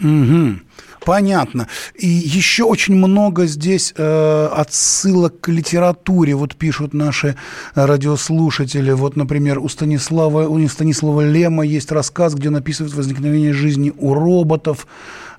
Угу. 0.00 0.60
Понятно. 1.04 1.68
И 1.94 2.06
еще 2.06 2.64
очень 2.64 2.94
много 2.94 3.46
здесь 3.46 3.94
э, 3.96 4.46
отсылок 4.52 5.40
к 5.40 5.48
литературе. 5.48 6.34
Вот 6.34 6.54
пишут 6.54 6.94
наши 6.94 7.36
радиослушатели. 7.74 8.92
Вот, 8.92 9.16
например, 9.16 9.58
у 9.58 9.68
Станислава, 9.68 10.48
у 10.48 10.68
Станислава 10.68 11.28
Лема 11.28 11.64
есть 11.64 11.90
рассказ, 11.90 12.34
где 12.34 12.50
написывает 12.50 12.94
возникновение 12.94 13.52
жизни 13.52 13.92
у 13.96 14.14
роботов. 14.14 14.86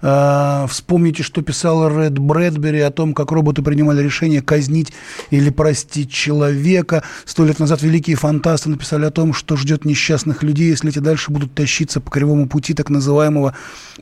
Э, 0.02 0.66
вспомните, 0.70 1.24
что 1.24 1.42
писала 1.42 1.90
Ред 1.90 2.18
Брэдбери 2.18 2.80
о 2.80 2.92
том, 2.92 3.14
как 3.14 3.32
роботы 3.32 3.62
принимали 3.62 4.02
решение 4.02 4.42
казнить 4.42 4.94
или 5.30 5.50
простить 5.50 6.12
человека. 6.12 7.04
Сто 7.26 7.46
лет 7.46 7.60
назад 7.60 7.82
великие 7.82 8.16
фантасты 8.16 8.70
написали 8.70 9.06
о 9.06 9.12
том, 9.12 9.34
что 9.34 9.58
ждет 9.58 9.86
несчастных 9.86 10.44
людей, 10.44 10.70
если 10.70 10.90
эти 10.90 11.00
дальше 11.00 11.32
будут 11.32 11.54
тащиться 11.54 12.00
по 12.00 12.10
кривому 12.10 12.48
пути 12.48 12.74
так 12.74 12.90
называемого 12.90 13.56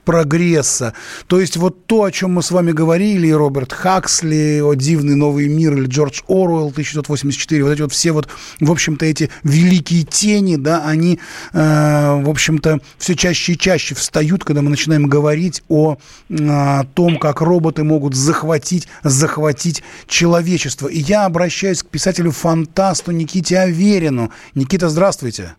прогресса. 0.06 0.94
То 1.28 1.40
есть 1.40 1.58
вот 1.58 1.86
то, 1.86 2.04
о 2.04 2.12
чем 2.12 2.34
мы 2.34 2.44
с 2.44 2.52
вами 2.52 2.72
говорили, 2.72 3.28
и 3.28 3.34
Роберт 3.34 3.74
Хаксли, 3.74 4.62
о 4.62 4.74
«Дивный 4.76 5.16
новый 5.16 5.48
мир» 5.48 5.76
или 5.76 5.88
Джордж 5.88 6.22
Оруэлл 6.28 6.70
1984, 6.70 7.64
вот 7.64 7.72
эти 7.72 7.82
вот 7.82 7.92
все 7.92 8.12
вот, 8.12 8.28
в 8.60 8.72
общем-то, 8.72 9.06
эти 9.06 9.30
великие 9.44 10.04
тени, 10.04 10.56
да, 10.56 10.86
они, 10.86 11.20
э, 11.54 12.22
в 12.22 12.30
общем-то, 12.30 12.80
все 12.98 13.16
чаще 13.16 13.54
и 13.54 13.58
чаще 13.58 13.96
встают, 13.96 14.44
когда 14.44 14.62
мы 14.62 14.70
начинаем 14.70 15.08
говорить 15.08 15.64
о 15.68 15.87
о 16.30 16.84
том, 16.94 17.18
как 17.18 17.42
роботы 17.42 17.84
могут 17.84 18.16
захватить, 18.16 18.88
захватить 19.04 19.84
человечество. 20.08 20.88
И 20.88 21.00
я 21.00 21.26
обращаюсь 21.26 21.84
к 21.84 21.88
писателю-фантасту 21.88 23.12
Никите 23.12 23.60
Аверину. 23.60 24.32
Никита, 24.56 24.90
здравствуйте. 24.90 25.56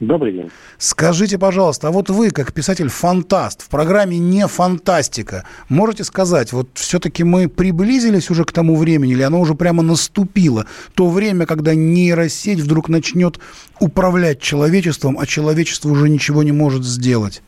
Добрый 0.00 0.32
день. 0.32 0.50
Скажите, 0.78 1.38
пожалуйста, 1.38 1.88
а 1.88 1.90
вот 1.90 2.08
вы, 2.08 2.30
как 2.30 2.52
писатель-фантаст, 2.52 3.62
в 3.62 3.68
программе 3.68 4.16
«Не 4.18 4.46
фантастика», 4.46 5.44
можете 5.68 6.04
сказать, 6.04 6.52
вот 6.52 6.68
все-таки 6.74 7.24
мы 7.24 7.48
приблизились 7.48 8.30
уже 8.30 8.44
к 8.44 8.52
тому 8.52 8.76
времени, 8.76 9.12
или 9.12 9.22
оно 9.22 9.40
уже 9.40 9.56
прямо 9.56 9.82
наступило, 9.82 10.66
то 10.94 11.10
время, 11.10 11.46
когда 11.46 11.74
нейросеть 11.74 12.60
вдруг 12.60 12.88
начнет 12.88 13.40
управлять 13.80 14.40
человечеством, 14.40 15.18
а 15.18 15.26
человечество 15.26 15.88
уже 15.88 16.08
ничего 16.08 16.44
не 16.44 16.52
может 16.52 16.84
сделать? 16.84 17.42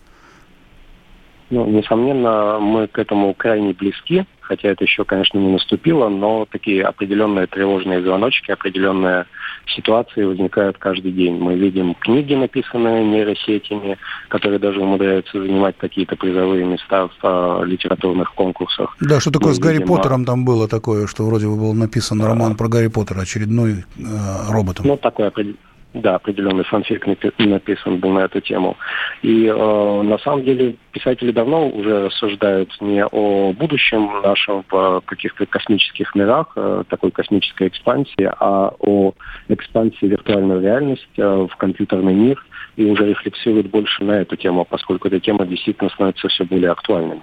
Ну, 1.51 1.67
несомненно, 1.67 2.59
мы 2.61 2.87
к 2.87 2.99
этому 2.99 3.35
крайне 3.35 3.73
близки, 3.73 4.25
хотя 4.41 4.69
это 4.69 4.85
еще, 4.85 5.05
конечно, 5.05 5.37
не 5.39 5.53
наступило, 5.53 6.09
но 6.09 6.47
такие 6.51 6.85
определенные 6.85 7.49
тревожные 7.49 8.03
звоночки, 8.03 8.53
определенные 8.53 9.27
ситуации 9.67 10.23
возникают 10.23 10.79
каждый 10.79 11.11
день. 11.11 11.39
Мы 11.39 11.57
видим 11.57 11.95
книги, 11.95 12.35
написанные 12.35 13.05
нейросетями, 13.05 13.99
которые 14.29 14.61
даже 14.61 14.81
умудряются 14.81 15.41
занимать 15.41 15.77
какие-то 15.77 16.17
призовые 16.17 16.65
места 16.65 17.09
в 17.09 17.13
а, 17.23 17.63
литературных 17.65 18.33
конкурсах. 18.35 18.97
Да, 19.01 19.21
что 19.21 19.33
такое 19.33 19.49
Мы 19.49 19.55
с 19.55 19.59
Гарри 19.59 19.75
видим, 19.75 19.89
Поттером 19.89 20.25
там 20.25 20.45
было 20.45 20.69
такое, 20.69 21.07
что 21.09 21.25
вроде 21.25 21.47
бы 21.47 21.57
был 21.57 21.75
написан 21.75 22.23
роман 22.23 22.57
про 22.57 22.69
Гарри 22.69 22.89
Поттера, 22.89 23.21
очередной 23.21 23.73
э, 23.73 24.03
роботом. 24.51 24.87
Ну, 24.87 24.97
такое 24.97 25.29
определенное 25.29 25.70
да, 25.95 26.17
определенный 26.17 26.65
фанфик 26.65 27.07
написан 27.39 27.99
был 27.99 28.11
на 28.11 28.21
эту 28.21 28.41
тему. 28.41 28.77
И 29.23 29.47
э, 29.47 30.03
на 30.03 30.19
самом 30.19 30.45
деле 30.45 30.77
писатели 30.93 31.33
давно 31.33 31.69
уже 31.69 32.07
рассуждают 32.07 32.71
не 32.81 33.05
о 33.05 33.53
будущем 33.53 34.23
нашем 34.23 34.65
в 34.71 35.03
каких-то 35.05 35.47
космических 35.47 36.15
мирах, 36.15 36.53
э, 36.55 36.85
такой 36.89 37.11
космической 37.11 37.69
экспансии, 37.69 38.31
а 38.39 38.73
о 38.79 39.13
экспансии 39.49 40.07
виртуальной 40.07 40.61
реальности 40.61 41.09
э, 41.17 41.47
в 41.51 41.57
компьютерный 41.57 42.15
мир 42.15 42.45
и 42.77 42.85
уже 42.85 43.07
рефлексируют 43.07 43.69
больше 43.69 44.05
на 44.05 44.21
эту 44.21 44.37
тему, 44.37 44.65
поскольку 44.65 45.09
эта 45.09 45.19
тема 45.19 45.45
действительно 45.45 45.91
становится 45.91 46.29
все 46.29 46.45
более 46.45 46.71
актуальной. 46.71 47.21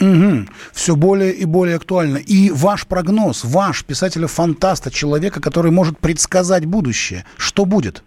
Угу. 0.00 0.46
Все 0.72 0.96
более 0.96 1.32
и 1.32 1.44
более 1.44 1.76
актуально. 1.76 2.18
И 2.18 2.50
ваш 2.50 2.86
прогноз, 2.86 3.44
ваш 3.44 3.84
писателя-фантаста, 3.84 4.90
человека, 4.90 5.40
который 5.40 5.70
может 5.70 5.98
предсказать 5.98 6.64
будущее, 6.64 7.24
что 7.36 7.66
будет? 7.66 8.02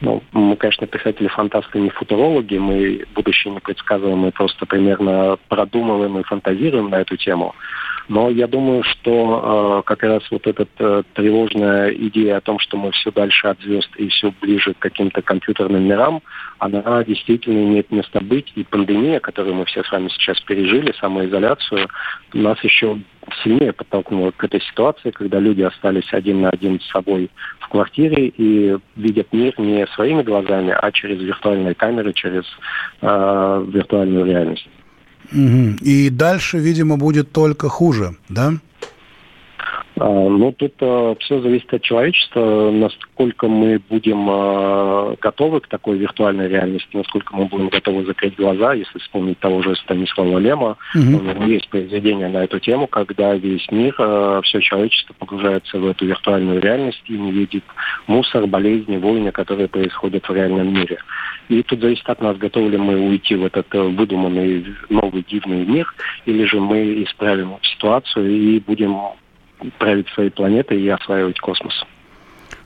Ну, 0.00 0.22
мы, 0.32 0.56
конечно, 0.56 0.86
писатели-фантасты, 0.86 1.78
не 1.78 1.90
футурологи, 1.90 2.58
мы 2.58 3.04
будущее 3.14 3.54
не 3.54 3.60
предсказываем, 3.60 4.18
мы 4.18 4.32
просто 4.32 4.66
примерно 4.66 5.38
продумываем 5.48 6.18
и 6.18 6.24
фантазируем 6.24 6.90
на 6.90 6.96
эту 6.96 7.16
тему. 7.16 7.54
Но 8.08 8.30
я 8.30 8.46
думаю, 8.46 8.82
что 8.82 9.80
э, 9.80 9.82
как 9.86 10.02
раз 10.02 10.22
вот 10.30 10.46
эта 10.46 10.66
э, 10.78 11.02
тревожная 11.14 11.90
идея 11.90 12.38
о 12.38 12.40
том, 12.40 12.58
что 12.58 12.76
мы 12.76 12.90
все 12.92 13.10
дальше 13.12 13.46
от 13.46 13.60
звезд 13.60 13.88
и 13.96 14.08
все 14.08 14.32
ближе 14.40 14.74
к 14.74 14.78
каким-то 14.78 15.22
компьютерным 15.22 15.84
мирам, 15.84 16.22
она 16.58 17.04
действительно 17.04 17.64
имеет 17.64 17.90
место 17.90 18.20
быть. 18.20 18.52
И 18.54 18.64
пандемия, 18.64 19.20
которую 19.20 19.54
мы 19.54 19.64
все 19.66 19.84
с 19.84 19.92
вами 19.92 20.08
сейчас 20.08 20.40
пережили, 20.40 20.92
самоизоляцию, 21.00 21.88
нас 22.32 22.62
еще 22.64 22.98
сильнее 23.42 23.72
подтолкнула 23.72 24.32
к 24.32 24.42
этой 24.44 24.60
ситуации, 24.60 25.10
когда 25.10 25.38
люди 25.38 25.62
остались 25.62 26.12
один 26.12 26.42
на 26.42 26.50
один 26.50 26.80
с 26.80 26.90
собой 26.90 27.30
в 27.60 27.68
квартире 27.68 28.28
и 28.28 28.76
видят 28.96 29.32
мир 29.32 29.54
не 29.58 29.86
своими 29.88 30.22
глазами, 30.22 30.74
а 30.78 30.90
через 30.90 31.20
виртуальные 31.20 31.74
камеры, 31.74 32.12
через 32.12 32.44
э, 33.00 33.64
виртуальную 33.68 34.26
реальность. 34.26 34.68
Угу. 35.34 35.76
И 35.80 36.10
дальше, 36.10 36.58
видимо, 36.58 36.96
будет 36.96 37.32
только 37.32 37.68
хуже, 37.68 38.16
да? 38.28 38.54
А, 40.02 40.08
ну, 40.08 40.50
тут 40.50 40.74
а, 40.80 41.14
все 41.20 41.40
зависит 41.40 41.72
от 41.72 41.82
человечества, 41.82 42.72
насколько 42.72 43.46
мы 43.46 43.80
будем 43.88 44.26
а, 44.28 45.14
готовы 45.20 45.60
к 45.60 45.68
такой 45.68 45.96
виртуальной 45.96 46.48
реальности, 46.48 46.96
насколько 46.96 47.36
мы 47.36 47.44
будем 47.44 47.68
готовы 47.68 48.04
закрыть 48.04 48.34
глаза, 48.34 48.74
если 48.74 48.98
вспомнить 48.98 49.38
того 49.38 49.62
же 49.62 49.76
Станислава 49.76 50.38
Лема. 50.38 50.76
Угу. 50.96 51.44
Есть 51.46 51.68
произведение 51.68 52.28
на 52.28 52.38
эту 52.38 52.58
тему, 52.58 52.88
когда 52.88 53.34
весь 53.34 53.70
мир, 53.70 53.94
все 54.42 54.60
человечество 54.60 55.14
погружается 55.14 55.78
в 55.78 55.86
эту 55.86 56.04
виртуальную 56.04 56.60
реальность 56.60 57.04
и 57.06 57.12
не 57.12 57.30
видит 57.30 57.62
мусор, 58.08 58.48
болезни, 58.48 58.96
войны, 58.96 59.30
которые 59.30 59.68
происходят 59.68 60.28
в 60.28 60.34
реальном 60.34 60.74
мире. 60.74 60.98
И 61.48 61.62
тут 61.62 61.80
зависит 61.80 62.08
от 62.08 62.20
нас, 62.20 62.36
готовы 62.38 62.70
ли 62.70 62.78
мы 62.78 62.98
уйти 62.98 63.36
в 63.36 63.44
этот 63.44 63.66
э, 63.74 63.80
выдуманный 63.80 64.64
новый 64.88 65.24
дивный 65.28 65.64
мир, 65.64 65.92
или 66.26 66.44
же 66.44 66.58
мы 66.58 67.04
исправим 67.04 67.58
ситуацию 67.62 68.30
и 68.30 68.58
будем 68.58 68.96
править 69.78 70.08
своей 70.10 70.30
планетой 70.30 70.80
и 70.80 70.88
осваивать 70.88 71.38
космос. 71.40 71.74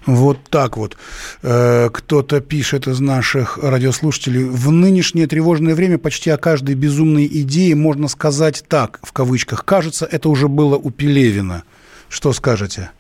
Вот 0.07 0.39
так 0.51 0.77
вот. 0.77 0.97
Э, 1.43 1.89
кто-то 1.93 2.41
пишет 2.41 2.87
из 2.87 3.01
наших 3.01 3.59
радиослушателей. 3.59 4.45
В 4.45 4.71
нынешнее 4.71 5.27
тревожное 5.27 5.75
время 5.75 5.99
почти 5.99 6.31
о 6.31 6.37
каждой 6.37 6.77
безумной 6.77 7.27
идее 7.27 7.75
можно 7.75 8.07
сказать 8.07 8.65
так, 8.69 9.01
в 9.03 9.13
кавычках. 9.13 9.65
Кажется, 9.65 10.07
это 10.07 10.29
уже 10.29 10.47
было 10.47 10.77
у 10.77 10.91
Пелевина. 10.91 11.65
Что 12.09 12.33
скажете? 12.33 12.91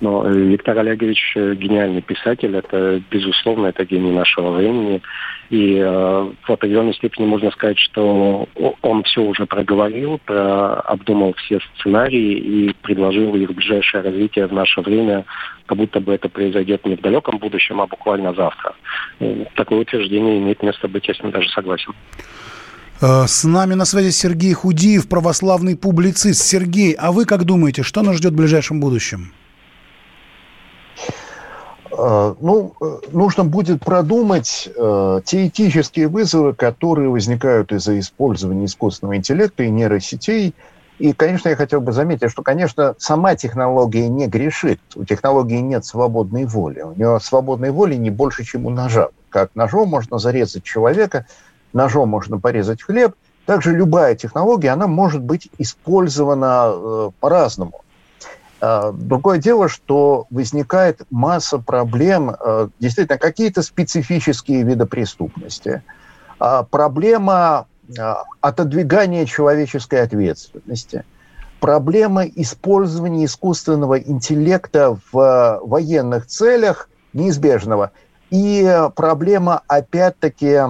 Но 0.00 0.26
э, 0.26 0.32
Виктор 0.32 0.78
Олегович 0.78 1.32
э, 1.36 1.54
гениальный 1.54 2.00
писатель, 2.00 2.56
это 2.56 3.02
безусловно, 3.10 3.66
это 3.66 3.84
гений 3.84 4.12
нашего 4.12 4.52
времени. 4.52 5.02
И 5.50 5.76
э, 5.76 6.30
в 6.42 6.50
определенной 6.50 6.94
степени 6.94 7.26
можно 7.26 7.50
сказать, 7.50 7.78
что 7.78 8.48
он 8.80 9.02
все 9.02 9.22
уже 9.22 9.46
проговорил, 9.46 10.18
про, 10.24 10.80
обдумал 10.80 11.34
все 11.34 11.60
сценарии 11.76 12.38
и 12.38 12.74
предложил 12.82 13.34
их 13.34 13.52
ближайшее 13.52 14.02
развитие 14.02 14.46
в 14.46 14.52
наше 14.52 14.80
время, 14.80 15.26
как 15.66 15.76
будто 15.76 16.00
бы 16.00 16.14
это 16.14 16.28
произойдет 16.28 16.86
не 16.86 16.96
в 16.96 17.00
далеком 17.02 17.38
будущем, 17.38 17.80
а 17.80 17.86
буквально 17.86 18.32
завтра. 18.32 18.74
И 19.20 19.46
такое 19.54 19.80
утверждение 19.80 20.38
имеет 20.38 20.62
место 20.62 20.88
быть, 20.88 21.08
я 21.08 21.14
с 21.14 21.22
ним 21.22 21.30
даже 21.30 21.48
согласен. 21.50 21.92
С 23.00 23.44
нами 23.44 23.74
на 23.74 23.86
связи 23.86 24.10
Сергей 24.10 24.52
Худиев, 24.52 25.08
православный 25.08 25.74
публицист. 25.74 26.42
Сергей, 26.42 26.92
а 26.92 27.12
вы 27.12 27.24
как 27.24 27.44
думаете, 27.44 27.82
что 27.82 28.02
нас 28.02 28.16
ждет 28.16 28.32
в 28.32 28.36
ближайшем 28.36 28.78
будущем? 28.78 29.32
Э, 31.96 32.34
ну, 32.40 32.72
э, 32.80 32.98
нужно 33.12 33.44
будет 33.44 33.84
продумать 33.84 34.68
э, 34.74 35.20
те 35.24 35.46
этические 35.48 36.08
вызовы, 36.08 36.54
которые 36.54 37.08
возникают 37.08 37.72
из-за 37.72 37.98
использования 37.98 38.66
искусственного 38.66 39.16
интеллекта 39.16 39.64
и 39.64 39.70
нейросетей. 39.70 40.54
И, 40.98 41.12
конечно, 41.14 41.48
я 41.48 41.56
хотел 41.56 41.80
бы 41.80 41.92
заметить, 41.92 42.30
что, 42.30 42.42
конечно, 42.42 42.94
сама 42.98 43.34
технология 43.34 44.08
не 44.08 44.26
грешит. 44.26 44.80
У 44.94 45.04
технологии 45.04 45.58
нет 45.58 45.84
свободной 45.84 46.44
воли. 46.44 46.82
У 46.82 46.92
нее 46.92 47.18
свободной 47.20 47.70
воли 47.70 47.94
не 47.94 48.10
больше, 48.10 48.44
чем 48.44 48.66
у 48.66 48.70
ножа. 48.70 49.08
Как 49.30 49.50
ножом 49.54 49.88
можно 49.88 50.18
зарезать 50.18 50.62
человека, 50.62 51.26
ножом 51.72 52.10
можно 52.10 52.38
порезать 52.38 52.82
хлеб. 52.82 53.14
Также 53.46 53.74
любая 53.74 54.14
технология, 54.14 54.68
она 54.68 54.86
может 54.86 55.22
быть 55.22 55.48
использована 55.58 56.70
э, 56.72 57.10
по-разному. 57.18 57.80
А, 58.60 58.92
другое 58.92 59.38
дело, 59.38 59.68
что 59.68 60.26
возникает 60.30 61.00
масса 61.10 61.58
проблем, 61.58 62.30
а, 62.30 62.68
действительно, 62.78 63.18
какие-то 63.18 63.62
специфические 63.62 64.62
виды 64.62 64.86
преступности. 64.86 65.82
А, 66.38 66.62
проблема 66.64 67.66
отодвигания 68.40 69.26
человеческой 69.26 70.02
ответственности. 70.02 71.04
Проблема 71.58 72.24
использования 72.24 73.24
искусственного 73.24 73.98
интеллекта 73.98 74.96
в 75.10 75.60
военных 75.64 76.26
целях 76.26 76.88
неизбежного. 77.12 77.90
И 78.30 78.88
проблема, 78.94 79.62
опять-таки, 79.66 80.60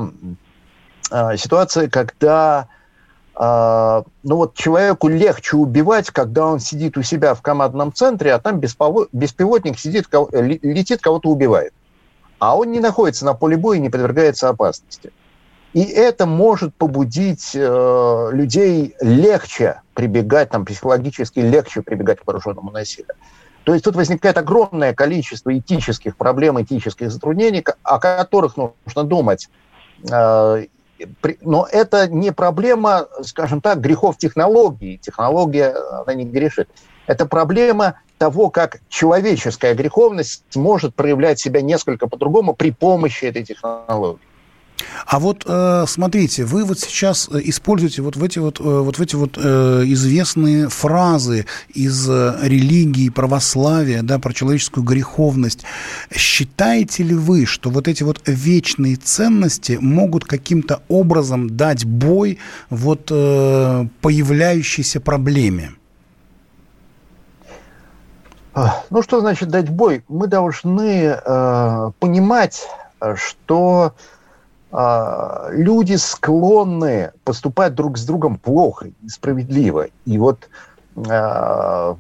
ситуация, 1.37 1.91
когда 1.91 2.69
ну 3.43 4.37
вот 4.37 4.55
человеку 4.55 5.09
легче 5.09 5.57
убивать, 5.57 6.11
когда 6.11 6.45
он 6.47 6.61
сидит 6.61 6.99
у 6.99 7.03
себя 7.03 7.35
в 7.35 7.41
командном 7.41 7.91
центре, 7.91 8.35
а 8.35 8.39
там 8.39 8.61
беспилотник 8.61 9.79
сидит, 9.79 10.09
летит, 10.13 11.01
кого-то 11.01 11.31
убивает. 11.31 11.73
А 12.39 12.55
он 12.55 12.71
не 12.71 12.81
находится 12.81 13.25
на 13.25 13.33
поле 13.33 13.57
боя 13.57 13.79
и 13.79 13.81
не 13.81 13.89
подвергается 13.89 14.51
опасности. 14.51 15.11
И 15.73 15.83
это 15.85 16.27
может 16.27 16.75
побудить 16.75 17.53
э, 17.55 18.29
людей 18.33 18.95
легче 19.01 19.81
прибегать, 19.95 20.51
там, 20.51 20.67
психологически 20.67 21.39
легче 21.39 21.81
прибегать 21.81 22.21
к 22.21 22.27
вооруженному 22.27 22.71
насилию. 22.73 23.15
То 23.65 23.73
есть 23.73 23.85
тут 23.85 23.95
возникает 23.95 24.37
огромное 24.37 24.95
количество 24.95 25.57
этических 25.57 26.17
проблем, 26.17 26.61
этических 26.61 27.11
затруднений, 27.11 27.65
о 27.85 28.01
которых 28.01 28.57
нужно 28.57 29.05
думать 29.05 29.49
э, 30.11 30.67
но 31.41 31.67
это 31.71 32.09
не 32.09 32.33
проблема, 32.33 33.09
скажем 33.23 33.61
так, 33.61 33.81
грехов 33.81 34.19
технологии. 34.19 34.97
Технология, 34.97 35.75
она 36.03 36.15
не 36.15 36.25
грешит. 36.25 36.69
Это 37.07 37.27
проблема 37.27 38.01
того, 38.19 38.51
как 38.51 38.81
человеческая 38.89 39.75
греховность 39.75 40.45
может 40.55 40.95
проявлять 40.95 41.41
себя 41.41 41.63
несколько 41.63 42.07
по-другому 42.07 42.55
при 42.55 42.71
помощи 42.71 43.25
этой 43.25 43.45
технологии. 43.45 44.21
А 45.07 45.19
вот 45.19 45.45
э, 45.47 45.85
смотрите, 45.89 46.45
вы 46.45 46.65
вот 46.65 46.79
сейчас 46.79 47.29
э, 47.31 47.41
используете 47.45 48.03
вот 48.03 48.17
в 48.17 48.23
эти 48.23 48.39
вот, 48.39 48.61
э, 48.61 48.63
вот 48.63 48.99
в 48.99 49.03
эти 49.03 49.17
вот 49.17 49.39
известные 49.39 50.69
фразы 50.69 51.47
из 51.75 52.09
религии, 52.09 53.09
православия, 53.09 54.03
да, 54.03 54.19
про 54.19 54.33
человеческую 54.33 54.85
греховность. 54.85 55.65
Считаете 56.15 57.03
ли 57.03 57.15
вы, 57.15 57.47
что 57.47 57.71
вот 57.71 57.89
эти 57.89 58.03
вот 58.03 58.23
вечные 58.27 58.97
ценности 58.97 59.79
могут 59.81 60.25
каким-то 60.25 60.83
образом 60.89 61.57
дать 61.57 61.85
бой 61.85 62.39
вот 62.69 63.07
появляющейся 63.07 65.01
проблеме? 65.01 65.73
Ну, 68.91 69.03
что 69.03 69.21
значит 69.21 69.49
дать 69.49 69.71
бой? 69.71 70.05
Мы 70.09 70.27
должны 70.27 71.17
э, 71.17 71.91
понимать, 71.99 72.69
что 73.15 73.95
люди 74.73 75.97
склонны 75.97 77.13
поступать 77.25 77.75
друг 77.75 77.99
с 77.99 78.05
другом 78.05 78.39
плохо, 78.39 78.91
несправедливо. 79.03 79.89
И 80.07 80.17
вот 80.17 80.49
э, 80.95 81.95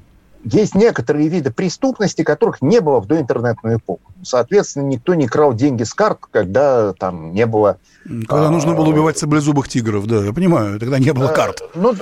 есть 0.44 0.74
некоторые 0.74 1.28
виды 1.28 1.50
преступности, 1.50 2.22
которых 2.22 2.62
не 2.62 2.80
было 2.80 3.00
в 3.00 3.06
доинтернетную 3.06 3.78
эпоху. 3.78 4.12
Соответственно, 4.22 4.84
никто 4.84 5.14
не 5.14 5.26
крал 5.26 5.52
деньги 5.52 5.82
с 5.82 5.92
карт, 5.94 6.20
когда 6.30 6.92
там 6.94 7.32
не 7.32 7.46
было... 7.46 7.78
Когда 8.04 8.46
а, 8.46 8.50
нужно 8.50 8.74
было 8.74 8.86
убивать 8.86 9.18
саблезубых 9.18 9.68
тигров, 9.68 10.06
да, 10.06 10.24
я 10.24 10.32
понимаю, 10.32 10.78
тогда 10.78 10.98
не 10.98 11.12
было 11.12 11.28
карт. 11.28 11.62
Ну, 11.74 11.94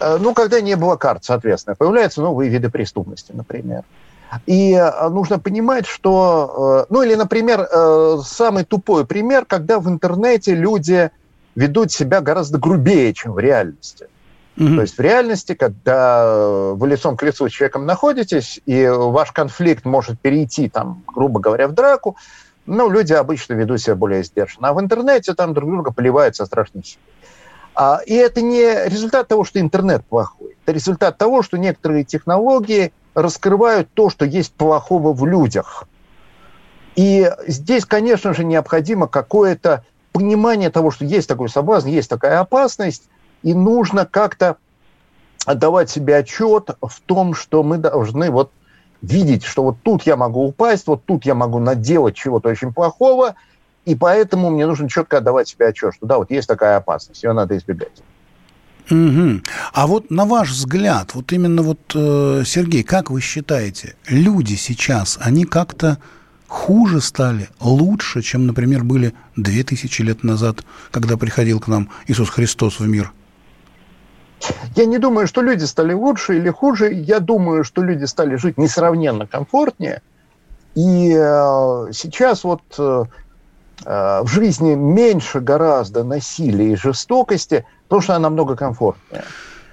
ну, 0.00 0.34
когда 0.34 0.60
не 0.60 0.76
было 0.76 0.96
карт, 0.96 1.24
соответственно, 1.24 1.74
появляются 1.74 2.22
новые 2.22 2.50
виды 2.50 2.70
преступности, 2.70 3.32
например. 3.32 3.82
И 4.46 4.80
нужно 5.10 5.38
понимать, 5.38 5.86
что... 5.86 6.86
Ну, 6.88 7.02
или, 7.02 7.14
например, 7.14 7.68
самый 8.24 8.64
тупой 8.64 9.04
пример, 9.06 9.44
когда 9.44 9.80
в 9.80 9.88
интернете 9.88 10.54
люди 10.54 11.10
ведут 11.54 11.90
себя 11.90 12.20
гораздо 12.20 12.58
грубее, 12.58 13.12
чем 13.12 13.32
в 13.32 13.38
реальности. 13.38 14.06
Mm-hmm. 14.56 14.74
То 14.76 14.82
есть 14.82 14.98
в 14.98 15.00
реальности, 15.00 15.54
когда 15.54 16.72
вы 16.74 16.88
лицом 16.88 17.16
к 17.16 17.22
лицу 17.22 17.48
с 17.48 17.52
человеком 17.52 17.86
находитесь, 17.86 18.60
и 18.66 18.86
ваш 18.86 19.32
конфликт 19.32 19.84
может 19.84 20.20
перейти, 20.20 20.68
там, 20.68 21.02
грубо 21.06 21.40
говоря, 21.40 21.66
в 21.66 21.72
драку, 21.72 22.16
ну, 22.66 22.90
люди 22.90 23.12
обычно 23.12 23.54
ведут 23.54 23.80
себя 23.80 23.94
более 23.96 24.22
сдержанно. 24.22 24.68
А 24.68 24.72
в 24.74 24.80
интернете 24.80 25.34
там 25.34 25.54
друг 25.54 25.70
друга 25.70 25.92
поливают 25.92 26.36
со 26.36 26.46
страшной 26.46 26.84
силой. 26.84 27.02
А, 27.74 28.00
и 28.04 28.14
это 28.14 28.42
не 28.42 28.88
результат 28.88 29.28
того, 29.28 29.44
что 29.44 29.60
интернет 29.60 30.04
плохой. 30.04 30.56
Это 30.62 30.72
результат 30.72 31.16
того, 31.16 31.42
что 31.42 31.56
некоторые 31.56 32.04
технологии 32.04 32.92
раскрывают 33.14 33.88
то, 33.94 34.10
что 34.10 34.24
есть 34.24 34.52
плохого 34.52 35.12
в 35.12 35.26
людях. 35.26 35.84
И 36.96 37.30
здесь, 37.46 37.84
конечно 37.84 38.34
же, 38.34 38.44
необходимо 38.44 39.06
какое-то 39.06 39.84
понимание 40.12 40.70
того, 40.70 40.90
что 40.90 41.04
есть 41.04 41.28
такой 41.28 41.48
соблазн, 41.48 41.88
есть 41.88 42.10
такая 42.10 42.40
опасность, 42.40 43.08
и 43.42 43.54
нужно 43.54 44.06
как-то 44.06 44.56
отдавать 45.46 45.90
себе 45.90 46.16
отчет 46.16 46.70
в 46.82 47.00
том, 47.06 47.34
что 47.34 47.62
мы 47.62 47.78
должны 47.78 48.30
вот 48.30 48.50
видеть, 49.02 49.44
что 49.44 49.62
вот 49.62 49.76
тут 49.82 50.02
я 50.02 50.16
могу 50.16 50.44
упасть, 50.44 50.86
вот 50.86 51.04
тут 51.04 51.24
я 51.24 51.34
могу 51.34 51.58
наделать 51.58 52.16
чего-то 52.16 52.48
очень 52.48 52.72
плохого, 52.72 53.34
и 53.86 53.94
поэтому 53.94 54.50
мне 54.50 54.66
нужно 54.66 54.88
четко 54.88 55.18
отдавать 55.18 55.48
себе 55.48 55.68
отчет, 55.68 55.94
что 55.94 56.06
да, 56.06 56.18
вот 56.18 56.30
есть 56.30 56.48
такая 56.48 56.76
опасность, 56.76 57.22
ее 57.22 57.32
надо 57.32 57.56
избегать. 57.56 58.02
Угу. 58.90 59.40
А 59.72 59.86
вот 59.86 60.10
на 60.10 60.24
ваш 60.24 60.50
взгляд, 60.50 61.14
вот 61.14 61.32
именно 61.32 61.62
вот, 61.62 61.80
э, 61.94 62.42
Сергей, 62.44 62.82
как 62.82 63.10
вы 63.10 63.20
считаете, 63.20 63.94
люди 64.08 64.54
сейчас, 64.54 65.18
они 65.20 65.44
как-то 65.44 65.98
хуже 66.48 67.00
стали, 67.00 67.48
лучше, 67.60 68.22
чем, 68.22 68.46
например, 68.46 68.82
были 68.82 69.14
2000 69.36 70.02
лет 70.02 70.24
назад, 70.24 70.64
когда 70.90 71.16
приходил 71.16 71.60
к 71.60 71.68
нам 71.68 71.88
Иисус 72.08 72.28
Христос 72.28 72.80
в 72.80 72.86
мир? 72.86 73.12
Я 74.74 74.86
не 74.86 74.98
думаю, 74.98 75.26
что 75.26 75.42
люди 75.42 75.64
стали 75.64 75.92
лучше 75.92 76.38
или 76.38 76.50
хуже. 76.50 76.92
Я 76.92 77.20
думаю, 77.20 77.62
что 77.62 77.82
люди 77.82 78.04
стали 78.04 78.36
жить 78.36 78.58
несравненно 78.58 79.26
комфортнее. 79.26 80.02
И 80.74 81.12
э, 81.14 81.92
сейчас 81.92 82.44
вот 82.44 82.62
э, 82.78 83.04
в 83.84 84.26
жизни 84.26 84.74
меньше 84.74 85.40
гораздо 85.40 86.04
насилия 86.04 86.72
и 86.72 86.76
жестокости, 86.76 87.64
потому 87.84 88.02
что 88.02 88.14
она 88.14 88.28
намного 88.28 88.56
комфортнее. 88.56 89.24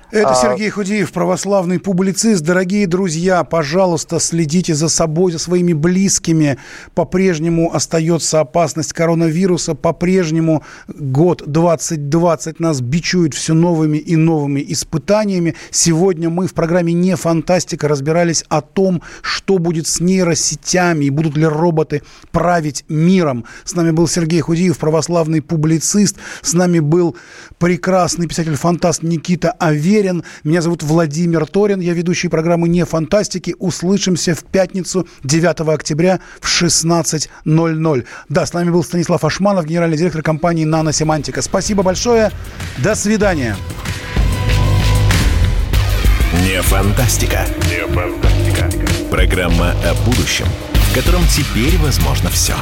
Это 0.10 0.30
а... 0.30 0.36
Сергей 0.36 0.70
Худиев, 0.70 1.12
православный 1.12 1.80
публицист. 1.80 2.42
Дорогие 2.42 2.88
друзья, 2.88 3.44
пожалуйста, 3.44 4.20
следите 4.20 4.74
за 4.74 4.88
собой, 4.88 5.34
за 5.34 5.40
своими 5.40 5.74
близкими. 5.74 6.58
По-прежнему 6.96 7.74
остается 7.74 8.40
опасность 8.40 8.94
коронавируса. 8.94 9.76
По-прежнему 9.76 10.64
год 10.88 11.44
2020 11.46 12.60
нас 12.62 12.80
бичует 12.80 13.34
все 13.34 13.54
новыми 13.54 13.98
и 13.98 14.16
новыми 14.16 14.64
испытаниями. 14.70 15.56
Сегодня 15.72 16.30
мы 16.30 16.48
в 16.48 16.54
программе 16.54 16.94
«Не 16.94 17.18
фантастика» 17.18 17.90
разбирались 17.90 18.46
о 18.48 18.62
том, 18.62 19.02
что 19.22 19.58
будет 19.58 19.88
с 19.88 20.00
нейросетями 20.00 21.06
и 21.06 21.10
будут 21.10 21.36
ли 21.36 21.46
роботы 21.46 22.02
править 22.32 22.86
миром. 22.88 23.44
С 23.66 23.76
нами 23.76 23.92
был 23.92 24.08
Сергей 24.08 24.40
Худиев, 24.40 24.78
православный 24.78 25.42
публицист. 25.42 26.16
С 26.42 26.54
нами 26.54 26.80
был 26.80 27.18
прекрасный 27.60 28.28
писатель-фантаст 28.28 29.04
Никита 29.04 29.52
Аверин 29.52 29.97
уверен. 29.98 30.24
Меня 30.44 30.62
зовут 30.62 30.84
Владимир 30.84 31.46
Торин, 31.46 31.80
я 31.80 31.94
ведущий 31.94 32.28
программы 32.28 32.70
«Не 32.70 32.86
фантастики». 32.86 33.56
Услышимся 33.60 34.36
в 34.36 34.44
пятницу 34.44 35.08
9 35.24 35.62
октября 35.74 36.20
в 36.40 36.62
16.00. 36.62 38.06
Да, 38.30 38.46
с 38.46 38.54
нами 38.54 38.70
был 38.70 38.84
Станислав 38.84 39.24
Ашманов, 39.24 39.66
генеральный 39.66 39.98
директор 39.98 40.22
компании 40.22 40.66
«Наносемантика». 40.66 41.42
Спасибо 41.42 41.84
большое. 41.84 42.32
До 42.78 42.96
свидания. 42.96 43.56
Не 46.44 46.62
фантастика. 46.62 47.46
Не 47.70 47.88
фантастика. 47.88 48.70
Программа 49.10 49.72
о 49.84 49.94
будущем, 50.06 50.46
в 50.74 50.96
котором 50.96 51.22
теперь 51.28 51.78
возможно 51.80 52.30
все. 52.30 52.54